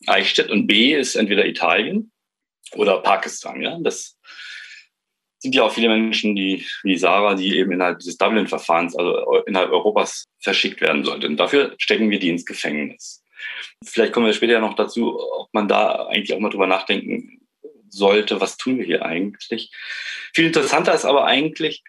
Eichstätt 0.06 0.50
und 0.50 0.66
B 0.66 0.94
ist 0.94 1.14
entweder 1.14 1.46
Italien 1.46 2.12
oder 2.74 2.98
Pakistan, 2.98 3.60
ja? 3.60 3.78
Das 3.80 4.16
sind 5.38 5.54
ja 5.54 5.62
auch 5.62 5.72
viele 5.72 5.88
Menschen, 5.88 6.34
die, 6.34 6.64
wie 6.84 6.96
Sarah, 6.96 7.34
die 7.34 7.58
eben 7.58 7.72
innerhalb 7.72 7.98
dieses 7.98 8.16
Dublin-Verfahrens, 8.16 8.96
also 8.96 9.42
innerhalb 9.46 9.70
Europas 9.70 10.24
verschickt 10.40 10.80
werden 10.80 11.04
sollten. 11.04 11.36
Dafür 11.36 11.74
stecken 11.76 12.08
wir 12.08 12.18
die 12.18 12.30
ins 12.30 12.46
Gefängnis. 12.46 13.23
Vielleicht 13.84 14.12
kommen 14.12 14.26
wir 14.26 14.32
später 14.32 14.60
noch 14.60 14.74
dazu, 14.74 15.20
ob 15.20 15.52
man 15.52 15.68
da 15.68 16.06
eigentlich 16.06 16.34
auch 16.34 16.40
mal 16.40 16.50
drüber 16.50 16.66
nachdenken 16.66 17.40
sollte, 17.88 18.40
was 18.40 18.56
tun 18.56 18.78
wir 18.78 18.84
hier 18.84 19.04
eigentlich. 19.04 19.70
Viel 20.34 20.46
interessanter 20.46 20.94
ist 20.94 21.04
aber 21.04 21.26
eigentlich, 21.26 21.82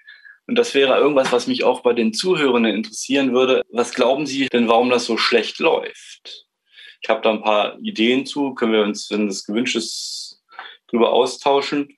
und 0.47 0.55
das 0.55 0.75
wäre 0.75 0.97
irgendwas, 0.97 1.31
was 1.31 1.47
mich 1.47 1.63
auch 1.63 1.81
bei 1.81 1.93
den 1.93 2.13
Zuhörenden 2.13 2.75
interessieren 2.75 3.33
würde, 3.33 3.63
was 3.69 3.93
glauben 3.93 4.27
Sie 4.27 4.47
denn, 4.47 4.67
warum 4.67 4.89
das 4.89 5.05
so 5.05 5.17
schlecht 5.17 5.59
läuft? 5.59 6.45
Ich 7.01 7.09
habe 7.09 7.22
da 7.22 7.31
ein 7.31 7.41
paar 7.41 7.79
Ideen 7.79 8.25
zu, 8.25 8.53
können 8.53 8.74
wir 8.74 8.81
uns, 8.81 9.09
wenn 9.09 9.27
das 9.27 9.46
gewünscht 9.46 9.75
ist, 9.75 10.44
drüber 10.87 11.11
austauschen. 11.11 11.98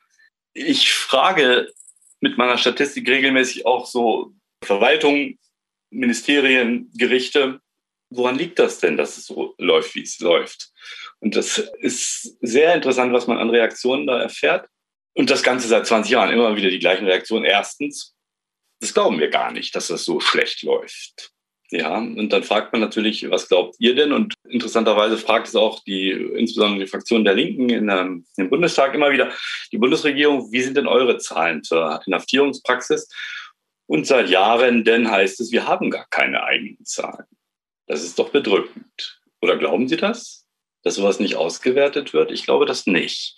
Ich 0.53 0.93
frage 0.93 1.71
mit 2.19 2.37
meiner 2.37 2.57
Statistik 2.57 3.07
regelmäßig 3.09 3.65
auch 3.65 3.85
so 3.85 4.33
Verwaltungen, 4.63 5.37
Ministerien, 5.89 6.91
Gerichte, 6.95 7.61
woran 8.09 8.37
liegt 8.37 8.59
das 8.59 8.79
denn, 8.79 8.97
dass 8.97 9.17
es 9.17 9.25
so 9.25 9.55
läuft, 9.57 9.95
wie 9.95 10.03
es 10.03 10.19
läuft? 10.19 10.71
Und 11.19 11.35
das 11.35 11.57
ist 11.79 12.37
sehr 12.41 12.75
interessant, 12.75 13.13
was 13.13 13.27
man 13.27 13.37
an 13.37 13.49
Reaktionen 13.49 14.07
da 14.07 14.19
erfährt. 14.19 14.67
Und 15.13 15.29
das 15.29 15.43
Ganze 15.43 15.67
seit 15.67 15.87
20 15.87 16.11
Jahren 16.11 16.31
immer 16.31 16.55
wieder 16.55 16.69
die 16.69 16.79
gleichen 16.79 17.05
Reaktionen. 17.05 17.45
Erstens, 17.45 18.15
das 18.79 18.93
glauben 18.93 19.19
wir 19.19 19.29
gar 19.29 19.51
nicht, 19.51 19.75
dass 19.75 19.87
das 19.87 20.05
so 20.05 20.19
schlecht 20.19 20.61
läuft. 20.61 21.31
Ja, 21.69 21.97
und 21.97 22.29
dann 22.31 22.43
fragt 22.43 22.71
man 22.71 22.79
natürlich, 22.79 23.29
was 23.29 23.49
glaubt 23.49 23.75
ihr 23.79 23.93
denn? 23.93 24.13
Und 24.13 24.35
interessanterweise 24.47 25.17
fragt 25.17 25.47
es 25.47 25.55
auch 25.55 25.83
die, 25.83 26.11
insbesondere 26.11 26.85
die 26.85 26.89
Fraktion 26.89 27.25
der 27.25 27.33
Linken 27.33 27.69
in, 27.69 27.89
ähm, 27.89 28.25
im 28.37 28.49
Bundestag 28.49 28.93
immer 28.93 29.11
wieder, 29.11 29.33
die 29.73 29.77
Bundesregierung, 29.77 30.49
wie 30.51 30.61
sind 30.61 30.77
denn 30.77 30.87
eure 30.87 31.17
Zahlen 31.17 31.63
zur 31.63 31.99
Inhaftierungspraxis? 32.05 33.09
Und 33.85 34.07
seit 34.07 34.29
Jahren 34.29 34.85
denn 34.85 35.11
heißt 35.11 35.41
es, 35.41 35.51
wir 35.51 35.67
haben 35.67 35.89
gar 35.89 36.07
keine 36.09 36.43
eigenen 36.43 36.85
Zahlen. 36.85 37.25
Das 37.87 38.03
ist 38.03 38.19
doch 38.19 38.29
bedrückend. 38.29 39.21
Oder 39.41 39.57
glauben 39.57 39.87
Sie 39.87 39.97
das? 39.97 40.45
Dass 40.83 40.95
sowas 40.95 41.19
nicht 41.19 41.35
ausgewertet 41.35 42.13
wird? 42.13 42.31
Ich 42.31 42.43
glaube 42.43 42.65
das 42.65 42.85
nicht. 42.85 43.35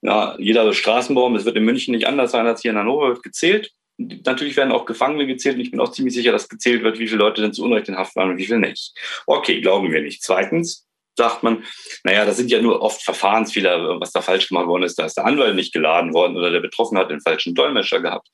Ja, 0.00 0.36
jeder 0.38 0.72
Straßenbaum, 0.72 1.36
es 1.36 1.44
wird 1.44 1.56
in 1.56 1.64
München 1.64 1.94
nicht 1.94 2.06
anders 2.06 2.32
sein 2.32 2.46
als 2.46 2.62
hier 2.62 2.72
in 2.72 2.78
Hannover, 2.78 3.08
wird 3.08 3.22
gezählt. 3.22 3.72
Natürlich 3.98 4.56
werden 4.56 4.72
auch 4.72 4.84
Gefangene 4.84 5.26
gezählt 5.26 5.56
und 5.56 5.60
ich 5.60 5.70
bin 5.70 5.80
auch 5.80 5.92
ziemlich 5.92 6.14
sicher, 6.14 6.32
dass 6.32 6.48
gezählt 6.48 6.82
wird, 6.82 6.98
wie 6.98 7.06
viele 7.06 7.20
Leute 7.20 7.42
denn 7.42 7.52
zu 7.52 7.62
Unrecht 7.62 7.88
in 7.88 7.96
Haft 7.96 8.16
waren 8.16 8.30
und 8.30 8.38
wie 8.38 8.46
viele 8.46 8.58
nicht. 8.58 8.94
Okay, 9.26 9.60
glauben 9.60 9.92
wir 9.92 10.02
nicht. 10.02 10.22
Zweitens 10.22 10.88
sagt 11.16 11.42
man, 11.42 11.64
naja, 12.04 12.24
das 12.24 12.36
sind 12.36 12.50
ja 12.50 12.60
nur 12.60 12.80
oft 12.80 13.02
Verfahrensfehler, 13.02 14.00
was 14.00 14.12
da 14.12 14.22
falsch 14.22 14.48
gemacht 14.48 14.66
worden 14.66 14.84
ist. 14.84 14.98
Da 14.98 15.04
ist 15.04 15.16
der 15.16 15.26
Anwalt 15.26 15.54
nicht 15.54 15.72
geladen 15.72 16.14
worden 16.14 16.36
oder 16.36 16.50
der 16.50 16.60
Betroffene 16.60 17.00
hat 17.00 17.10
den 17.10 17.20
falschen 17.20 17.54
Dolmetscher 17.54 18.00
gehabt. 18.00 18.28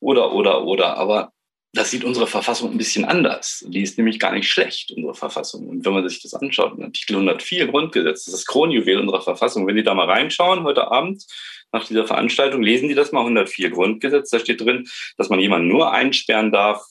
Oder, 0.00 0.32
oder, 0.32 0.64
oder. 0.64 0.96
Aber 0.96 1.32
das 1.72 1.90
sieht 1.90 2.02
unsere 2.02 2.26
Verfassung 2.26 2.72
ein 2.72 2.78
bisschen 2.78 3.04
anders. 3.04 3.64
Die 3.68 3.82
ist 3.82 3.96
nämlich 3.96 4.18
gar 4.18 4.32
nicht 4.32 4.50
schlecht, 4.50 4.90
unsere 4.90 5.14
Verfassung. 5.14 5.68
Und 5.68 5.84
wenn 5.84 5.92
man 5.92 6.08
sich 6.08 6.20
das 6.20 6.34
anschaut, 6.34 6.80
Artikel 6.80 7.14
104 7.14 7.68
Grundgesetz, 7.68 8.24
das 8.24 8.34
ist 8.34 8.40
das 8.40 8.46
Kronjuwel 8.46 8.98
unserer 8.98 9.22
Verfassung. 9.22 9.66
Wenn 9.66 9.76
Sie 9.76 9.84
da 9.84 9.94
mal 9.94 10.10
reinschauen 10.10 10.64
heute 10.64 10.90
Abend 10.90 11.24
nach 11.70 11.86
dieser 11.86 12.06
Veranstaltung, 12.06 12.62
lesen 12.62 12.88
Sie 12.88 12.96
das 12.96 13.12
mal 13.12 13.20
104 13.20 13.70
Grundgesetz. 13.70 14.30
Da 14.30 14.40
steht 14.40 14.60
drin, 14.60 14.88
dass 15.16 15.28
man 15.28 15.38
jemanden 15.38 15.68
nur 15.68 15.92
einsperren 15.92 16.50
darf 16.50 16.84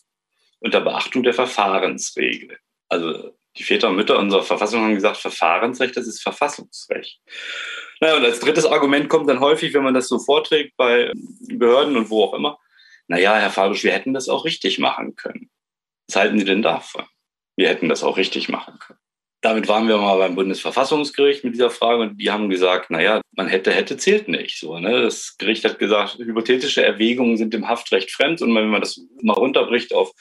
unter 0.60 0.80
Beachtung 0.80 1.24
der 1.24 1.34
Verfahrensregel. 1.34 2.58
Also 2.88 3.34
die 3.58 3.64
Väter 3.64 3.90
und 3.90 3.98
Mütter 3.98 4.18
unserer 4.18 4.44
Verfassung 4.44 4.82
haben 4.82 4.96
gesagt, 4.96 5.18
Verfahrensrecht, 5.18 5.98
das 5.98 6.08
ist 6.08 6.22
Verfassungsrecht. 6.22 7.20
Naja, 8.00 8.16
und 8.16 8.24
als 8.24 8.40
drittes 8.40 8.66
Argument 8.66 9.10
kommt 9.10 9.30
dann 9.30 9.42
häufig, 9.42 9.74
wenn 9.74 9.84
man 9.84 9.94
das 9.94 10.08
so 10.08 10.20
vorträgt 10.20 10.78
bei 10.78 11.12
Behörden 11.42 11.98
und 11.98 12.10
wo 12.10 12.24
auch 12.24 12.34
immer, 12.34 12.58
naja, 13.10 13.36
Herr 13.36 13.50
Fabisch, 13.50 13.84
wir 13.84 13.92
hätten 13.92 14.14
das 14.14 14.30
auch 14.30 14.46
richtig 14.46 14.78
machen 14.78 15.16
können. 15.16 15.50
Was 16.08 16.16
halten 16.16 16.40
Sie 16.40 16.46
denn 16.46 16.62
davon? 16.62 17.06
Wir 17.58 17.68
hätten 17.68 17.90
das 17.90 18.04
auch 18.04 18.18
richtig 18.18 18.50
machen 18.50 18.78
können. 18.80 19.00
Damit 19.42 19.68
waren 19.68 19.88
wir 19.88 19.98
mal 19.98 20.18
beim 20.18 20.36
Bundesverfassungsgericht 20.36 21.44
mit 21.44 21.56
dieser 21.56 21.72
Frage 21.72 22.04
und 22.04 22.18
die 22.18 22.30
haben 22.30 22.50
gesagt, 22.50 22.92
naja, 22.92 23.22
man 23.32 23.48
hätte, 23.48 23.72
hätte 23.72 23.98
zählt 23.98 24.28
nicht. 24.28 24.60
So, 24.60 24.78
ne? 24.78 25.02
Das 25.02 25.38
Gericht 25.38 25.66
hat 25.66 25.80
gesagt, 25.80 26.20
hypothetische 26.20 26.84
Erwägungen 26.84 27.38
sind 27.38 27.54
dem 27.54 27.68
Haftrecht 27.68 28.12
fremd 28.12 28.42
und 28.42 28.54
wenn 28.54 28.70
man 28.70 28.82
das 28.82 29.02
mal 29.22 29.34
runterbricht 29.34 29.94
auf 29.94 30.12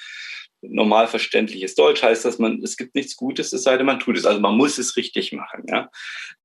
normal 0.63 1.09
verständliches 1.09 1.75
Deutsch, 1.75 2.03
heißt 2.03 2.25
das, 2.25 2.39
man, 2.39 2.63
es 2.63 2.77
gibt 2.77 2.95
nichts 2.95 3.17
Gutes, 3.17 3.53
es 3.53 3.63
sei 3.65 3.77
denn, 3.77 3.87
man 3.87 4.01
tut 4.01 4.17
es. 4.17 4.25
Also 4.25 4.41
man 4.41 4.57
muss 4.57 4.79
es 4.79 4.97
richtig 4.97 5.33
machen. 5.33 5.65
Ja? 5.69 5.91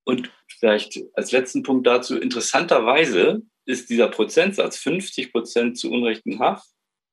Und 0.04 0.30
vielleicht 0.48 1.00
als 1.14 1.32
letzten 1.32 1.64
Punkt 1.64 1.88
dazu, 1.88 2.18
interessanterweise 2.20 3.44
ist 3.66 3.90
dieser 3.90 4.08
Prozentsatz 4.08 4.78
50 4.78 5.32
Prozent 5.32 5.78
zu 5.78 5.92
unrechten 5.92 6.40
Haft 6.40 6.68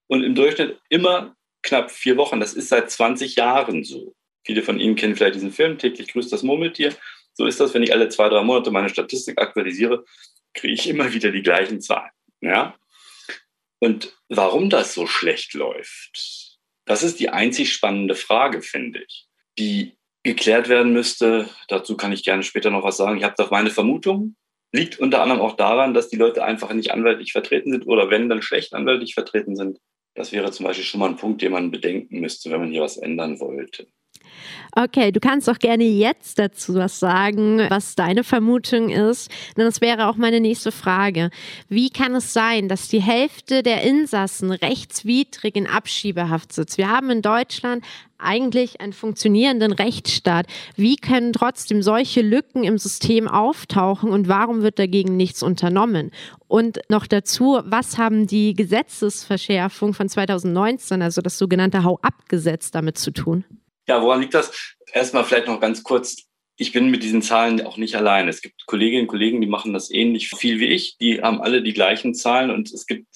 und 0.08 0.24
im 0.24 0.34
Durchschnitt 0.34 0.78
immer 0.88 1.36
knapp 1.62 1.90
vier 1.90 2.16
Wochen. 2.16 2.40
Das 2.40 2.54
ist 2.54 2.68
seit 2.68 2.90
20 2.90 3.36
Jahren 3.36 3.84
so. 3.84 4.14
Viele 4.44 4.62
von 4.62 4.80
Ihnen 4.80 4.96
kennen 4.96 5.16
vielleicht 5.16 5.36
diesen 5.36 5.52
Film, 5.52 5.78
täglich 5.78 6.12
grüßt 6.12 6.32
das 6.32 6.42
Murmeltier. 6.42 6.94
So 7.34 7.46
ist 7.46 7.60
das, 7.60 7.74
wenn 7.74 7.82
ich 7.82 7.92
alle 7.92 8.08
zwei, 8.08 8.28
drei 8.28 8.42
Monate 8.42 8.70
meine 8.70 8.88
Statistik 8.88 9.40
aktualisiere, 9.40 10.04
kriege 10.54 10.74
ich 10.74 10.88
immer 10.88 11.12
wieder 11.12 11.30
die 11.30 11.42
gleichen 11.42 11.80
Zahlen. 11.80 12.10
Ja? 12.40 12.74
Und 13.78 14.16
warum 14.28 14.70
das 14.70 14.94
so 14.94 15.06
schlecht 15.06 15.54
läuft, 15.54 16.58
das 16.86 17.02
ist 17.02 17.20
die 17.20 17.28
einzig 17.28 17.72
spannende 17.72 18.14
Frage, 18.14 18.62
finde 18.62 19.02
ich, 19.02 19.28
die 19.58 19.96
geklärt 20.22 20.68
werden 20.68 20.92
müsste. 20.92 21.48
Dazu 21.68 21.96
kann 21.96 22.12
ich 22.12 22.24
gerne 22.24 22.42
später 22.42 22.70
noch 22.70 22.82
was 22.82 22.96
sagen. 22.96 23.16
Ich 23.16 23.24
habe 23.24 23.34
doch 23.38 23.50
meine 23.50 23.70
Vermutung, 23.70 24.36
liegt 24.72 24.98
unter 24.98 25.22
anderem 25.22 25.40
auch 25.40 25.56
daran, 25.56 25.94
dass 25.94 26.08
die 26.08 26.16
Leute 26.16 26.44
einfach 26.44 26.72
nicht 26.72 26.92
anwaltlich 26.92 27.32
vertreten 27.32 27.72
sind 27.72 27.86
oder 27.86 28.10
wenn, 28.10 28.28
dann 28.28 28.42
schlecht 28.42 28.72
anwaltlich 28.74 29.14
vertreten 29.14 29.56
sind. 29.56 29.78
Das 30.14 30.32
wäre 30.32 30.50
zum 30.50 30.66
Beispiel 30.66 30.84
schon 30.84 31.00
mal 31.00 31.08
ein 31.08 31.16
Punkt, 31.16 31.42
den 31.42 31.52
man 31.52 31.70
bedenken 31.70 32.20
müsste, 32.20 32.50
wenn 32.50 32.60
man 32.60 32.70
hier 32.70 32.82
was 32.82 32.96
ändern 32.96 33.40
wollte. 33.40 33.86
Okay, 34.72 35.10
du 35.10 35.18
kannst 35.18 35.50
auch 35.50 35.58
gerne 35.58 35.84
jetzt 35.84 36.38
dazu 36.38 36.74
was 36.74 37.00
sagen, 37.00 37.66
was 37.68 37.96
deine 37.96 38.22
Vermutung 38.22 38.88
ist, 38.90 39.30
denn 39.56 39.64
das 39.64 39.80
wäre 39.80 40.08
auch 40.08 40.16
meine 40.16 40.40
nächste 40.40 40.70
Frage. 40.70 41.30
Wie 41.68 41.90
kann 41.90 42.14
es 42.14 42.32
sein, 42.32 42.68
dass 42.68 42.88
die 42.88 43.02
Hälfte 43.02 43.62
der 43.62 43.82
Insassen 43.82 44.52
rechtswidrig 44.52 45.56
in 45.56 45.66
Abschiebehaft 45.66 46.52
sitzt? 46.52 46.78
Wir 46.78 46.88
haben 46.88 47.10
in 47.10 47.22
Deutschland 47.22 47.84
eigentlich 48.22 48.80
einen 48.80 48.92
funktionierenden 48.92 49.72
Rechtsstaat. 49.72 50.46
Wie 50.76 50.96
können 50.96 51.32
trotzdem 51.32 51.82
solche 51.82 52.22
Lücken 52.22 52.64
im 52.64 52.78
System 52.78 53.26
auftauchen 53.26 54.10
und 54.10 54.28
warum 54.28 54.62
wird 54.62 54.78
dagegen 54.78 55.16
nichts 55.16 55.42
unternommen? 55.42 56.10
Und 56.46 56.80
noch 56.88 57.06
dazu, 57.06 57.60
was 57.64 57.98
haben 57.98 58.26
die 58.26 58.54
Gesetzesverschärfung 58.54 59.94
von 59.94 60.08
2019, 60.08 61.02
also 61.02 61.22
das 61.22 61.38
sogenannte 61.38 61.82
Hau-ab-Gesetz, 61.82 62.70
damit 62.70 62.98
zu 62.98 63.10
tun? 63.10 63.44
Ja, 63.90 64.00
woran 64.02 64.20
liegt 64.20 64.34
das? 64.34 64.76
Erstmal 64.92 65.24
vielleicht 65.24 65.48
noch 65.48 65.58
ganz 65.58 65.82
kurz. 65.82 66.28
Ich 66.56 66.70
bin 66.70 66.92
mit 66.92 67.02
diesen 67.02 67.22
Zahlen 67.22 67.60
auch 67.62 67.76
nicht 67.76 67.96
allein. 67.96 68.28
Es 68.28 68.40
gibt 68.40 68.64
Kolleginnen 68.66 69.02
und 69.02 69.08
Kollegen, 69.08 69.40
die 69.40 69.48
machen 69.48 69.72
das 69.72 69.90
ähnlich 69.90 70.28
viel 70.28 70.60
wie 70.60 70.68
ich. 70.68 70.96
Die 70.98 71.20
haben 71.22 71.40
alle 71.40 71.60
die 71.60 71.72
gleichen 71.72 72.14
Zahlen 72.14 72.52
und 72.52 72.72
es 72.72 72.86
gibt 72.86 73.08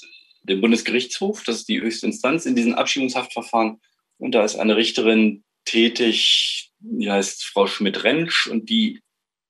den 0.43 0.61
Bundesgerichtshof, 0.61 1.45
das 1.45 1.59
ist 1.59 1.69
die 1.69 1.81
höchste 1.81 2.07
Instanz 2.07 2.45
in 2.45 2.57
diesen 2.57 2.75
Abschiebungshaftverfahren. 2.75 3.81
Und 4.19 4.35
da 4.35 4.45
ist 4.45 4.57
eine 4.57 4.77
Richterin 4.77 5.45
tätig, 5.65 6.73
die 6.81 7.09
heißt 7.09 7.45
Frau 7.45 7.69
Schmidt-Rentsch 7.69 8.49
und 8.49 8.69
die 8.69 9.01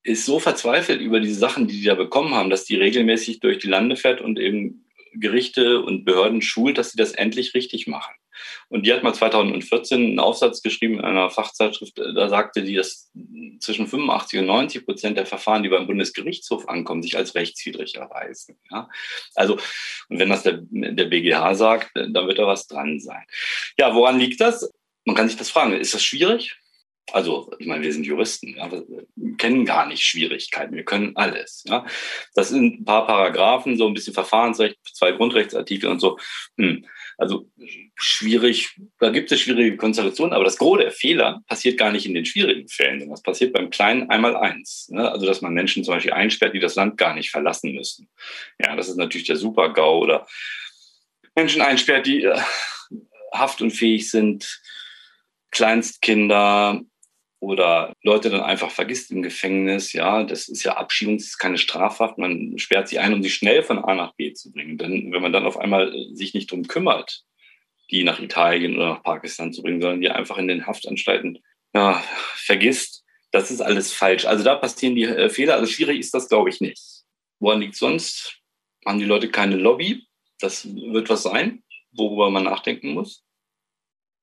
ist 0.03 0.27
so 0.27 0.39
verzweifelt 0.39 1.01
über 1.01 1.19
diese 1.19 1.39
Sachen, 1.39 1.67
die 1.67 1.79
die 1.79 1.85
da 1.85 1.95
bekommen 1.95 2.35
haben, 2.35 2.51
dass 2.51 2.65
die 2.65 2.75
regelmäßig 2.75 3.39
durch 3.39 3.57
die 3.57 3.67
Lande 3.67 3.95
fährt 3.95 4.21
und 4.21 4.37
eben 4.37 4.85
Gerichte 5.15 5.81
und 5.81 6.05
Behörden 6.05 6.43
schult, 6.43 6.77
dass 6.77 6.91
sie 6.91 6.97
das 6.97 7.13
endlich 7.13 7.55
richtig 7.55 7.87
machen. 7.87 8.13
Und 8.69 8.85
die 8.85 8.93
hat 8.93 9.03
mal 9.03 9.13
2014 9.13 10.01
einen 10.01 10.19
Aufsatz 10.19 10.61
geschrieben 10.61 10.99
in 10.99 11.05
einer 11.05 11.29
Fachzeitschrift, 11.29 11.97
da 11.97 12.29
sagte 12.29 12.63
die, 12.63 12.75
dass 12.75 13.11
zwischen 13.59 13.87
85 13.87 14.39
und 14.39 14.45
90 14.47 14.85
Prozent 14.85 15.17
der 15.17 15.25
Verfahren, 15.25 15.63
die 15.63 15.69
beim 15.69 15.87
Bundesgerichtshof 15.87 16.67
ankommen, 16.67 17.03
sich 17.03 17.17
als 17.17 17.35
rechtswidrig 17.35 17.95
erweisen. 17.95 18.57
Ja? 18.71 18.89
Also, 19.35 19.57
und 20.09 20.19
wenn 20.19 20.29
das 20.29 20.43
der, 20.43 20.59
der 20.61 21.05
BGH 21.05 21.55
sagt, 21.55 21.91
dann 21.93 22.27
wird 22.27 22.39
da 22.39 22.47
was 22.47 22.67
dran 22.67 22.99
sein. 22.99 23.25
Ja, 23.77 23.93
woran 23.95 24.19
liegt 24.19 24.41
das? 24.41 24.71
Man 25.05 25.15
kann 25.15 25.27
sich 25.27 25.37
das 25.37 25.49
fragen. 25.49 25.73
Ist 25.73 25.93
das 25.93 26.03
schwierig? 26.03 26.57
Also, 27.11 27.51
ich 27.59 27.67
meine, 27.67 27.83
wir 27.83 27.93
sind 27.93 28.05
Juristen, 28.05 28.55
ja, 28.57 28.71
wir 28.71 29.37
kennen 29.37 29.63
gar 29.65 29.85
nicht 29.85 30.03
Schwierigkeiten, 30.03 30.75
wir 30.75 30.85
können 30.85 31.15
alles. 31.15 31.63
Ja. 31.67 31.85
Das 32.33 32.49
sind 32.49 32.81
ein 32.81 32.85
paar 32.85 33.05
Paragraphen, 33.05 33.77
so 33.77 33.87
ein 33.87 33.93
bisschen 33.93 34.15
Verfahrensrecht, 34.15 34.77
zwei 34.91 35.11
Grundrechtsartikel 35.11 35.89
und 35.89 35.99
so. 35.99 36.17
Hm. 36.57 36.85
Also 37.17 37.49
schwierig, 37.95 38.75
da 38.99 39.09
gibt 39.09 39.31
es 39.31 39.39
schwierige 39.39 39.77
Konstellationen, 39.77 40.33
aber 40.33 40.43
das 40.43 40.57
Gros 40.57 40.79
der 40.79 40.91
Fehler 40.91 41.41
passiert 41.47 41.77
gar 41.77 41.91
nicht 41.91 42.05
in 42.05 42.13
den 42.13 42.25
schwierigen 42.25 42.67
Fällen, 42.67 42.99
sondern 42.99 43.15
das 43.15 43.23
passiert 43.23 43.53
beim 43.53 43.69
kleinen 43.69 44.09
einmal 44.09 44.35
eins. 44.35 44.89
Ne? 44.89 45.09
Also 45.09 45.25
dass 45.25 45.41
man 45.41 45.53
Menschen 45.53 45.83
zum 45.83 45.93
Beispiel 45.93 46.13
einsperrt, 46.13 46.53
die 46.53 46.59
das 46.59 46.75
Land 46.75 46.97
gar 46.97 47.15
nicht 47.15 47.31
verlassen 47.31 47.73
müssen. 47.73 48.09
Ja, 48.59 48.75
das 48.75 48.89
ist 48.89 48.97
natürlich 48.97 49.27
der 49.27 49.37
Super-GAU 49.37 49.99
oder 49.99 50.27
Menschen 51.35 51.61
einsperrt, 51.61 52.05
die 52.05 52.23
äh, 52.23 52.39
haftunfähig 53.33 54.09
sind, 54.09 54.61
Kleinstkinder, 55.51 56.81
oder 57.39 57.93
Leute 58.01 58.29
dann 58.29 58.41
einfach 58.41 58.71
vergisst 58.71 59.11
im 59.11 59.21
Gefängnis. 59.21 59.93
Ja, 59.93 60.23
das 60.23 60.47
ist 60.47 60.63
ja 60.63 60.77
Abschiebung, 60.77 61.17
das 61.17 61.27
ist 61.27 61.37
keine 61.37 61.57
Strafhaft. 61.57 62.17
Man 62.17 62.57
sperrt 62.57 62.87
sie 62.87 62.99
ein, 62.99 63.13
um 63.13 63.21
sie 63.21 63.29
schnell 63.29 63.63
von 63.63 63.79
A 63.79 63.93
nach 63.93 64.13
B 64.15 64.33
zu 64.33 64.51
bringen. 64.51 64.77
Denn 64.77 65.11
wenn 65.11 65.21
man 65.21 65.33
dann 65.33 65.45
auf 65.45 65.57
einmal 65.57 65.93
äh, 65.93 66.15
sich 66.15 66.33
nicht 66.33 66.51
drum 66.51 66.67
kümmert, 66.67 67.23
die 67.91 68.03
nach 68.03 68.19
Italien 68.19 68.75
oder 68.75 68.89
nach 68.89 69.03
Pakistan 69.03 69.53
zu 69.53 69.61
bringen, 69.61 69.81
sondern 69.81 70.01
die 70.01 70.09
einfach 70.09 70.37
in 70.37 70.47
den 70.47 70.65
Haftanstalten 70.65 71.39
ja, 71.73 72.03
vergisst, 72.35 73.03
das 73.31 73.51
ist 73.51 73.61
alles 73.61 73.91
falsch. 73.91 74.25
Also 74.25 74.43
da 74.43 74.55
passieren 74.55 74.95
die 74.95 75.03
äh, 75.03 75.29
Fehler. 75.29 75.55
Also 75.55 75.71
schwierig 75.71 75.99
ist 75.99 76.13
das, 76.13 76.29
glaube 76.29 76.49
ich, 76.49 76.61
nicht. 76.61 76.81
Woran 77.39 77.61
liegt 77.61 77.75
sonst? 77.75 78.39
Haben 78.85 78.99
die 78.99 79.05
Leute 79.05 79.29
keine 79.29 79.57
Lobby? 79.57 80.07
Das 80.39 80.65
wird 80.73 81.09
was 81.09 81.23
sein, 81.23 81.63
worüber 81.91 82.29
man 82.29 82.43
nachdenken 82.45 82.93
muss. 82.93 83.24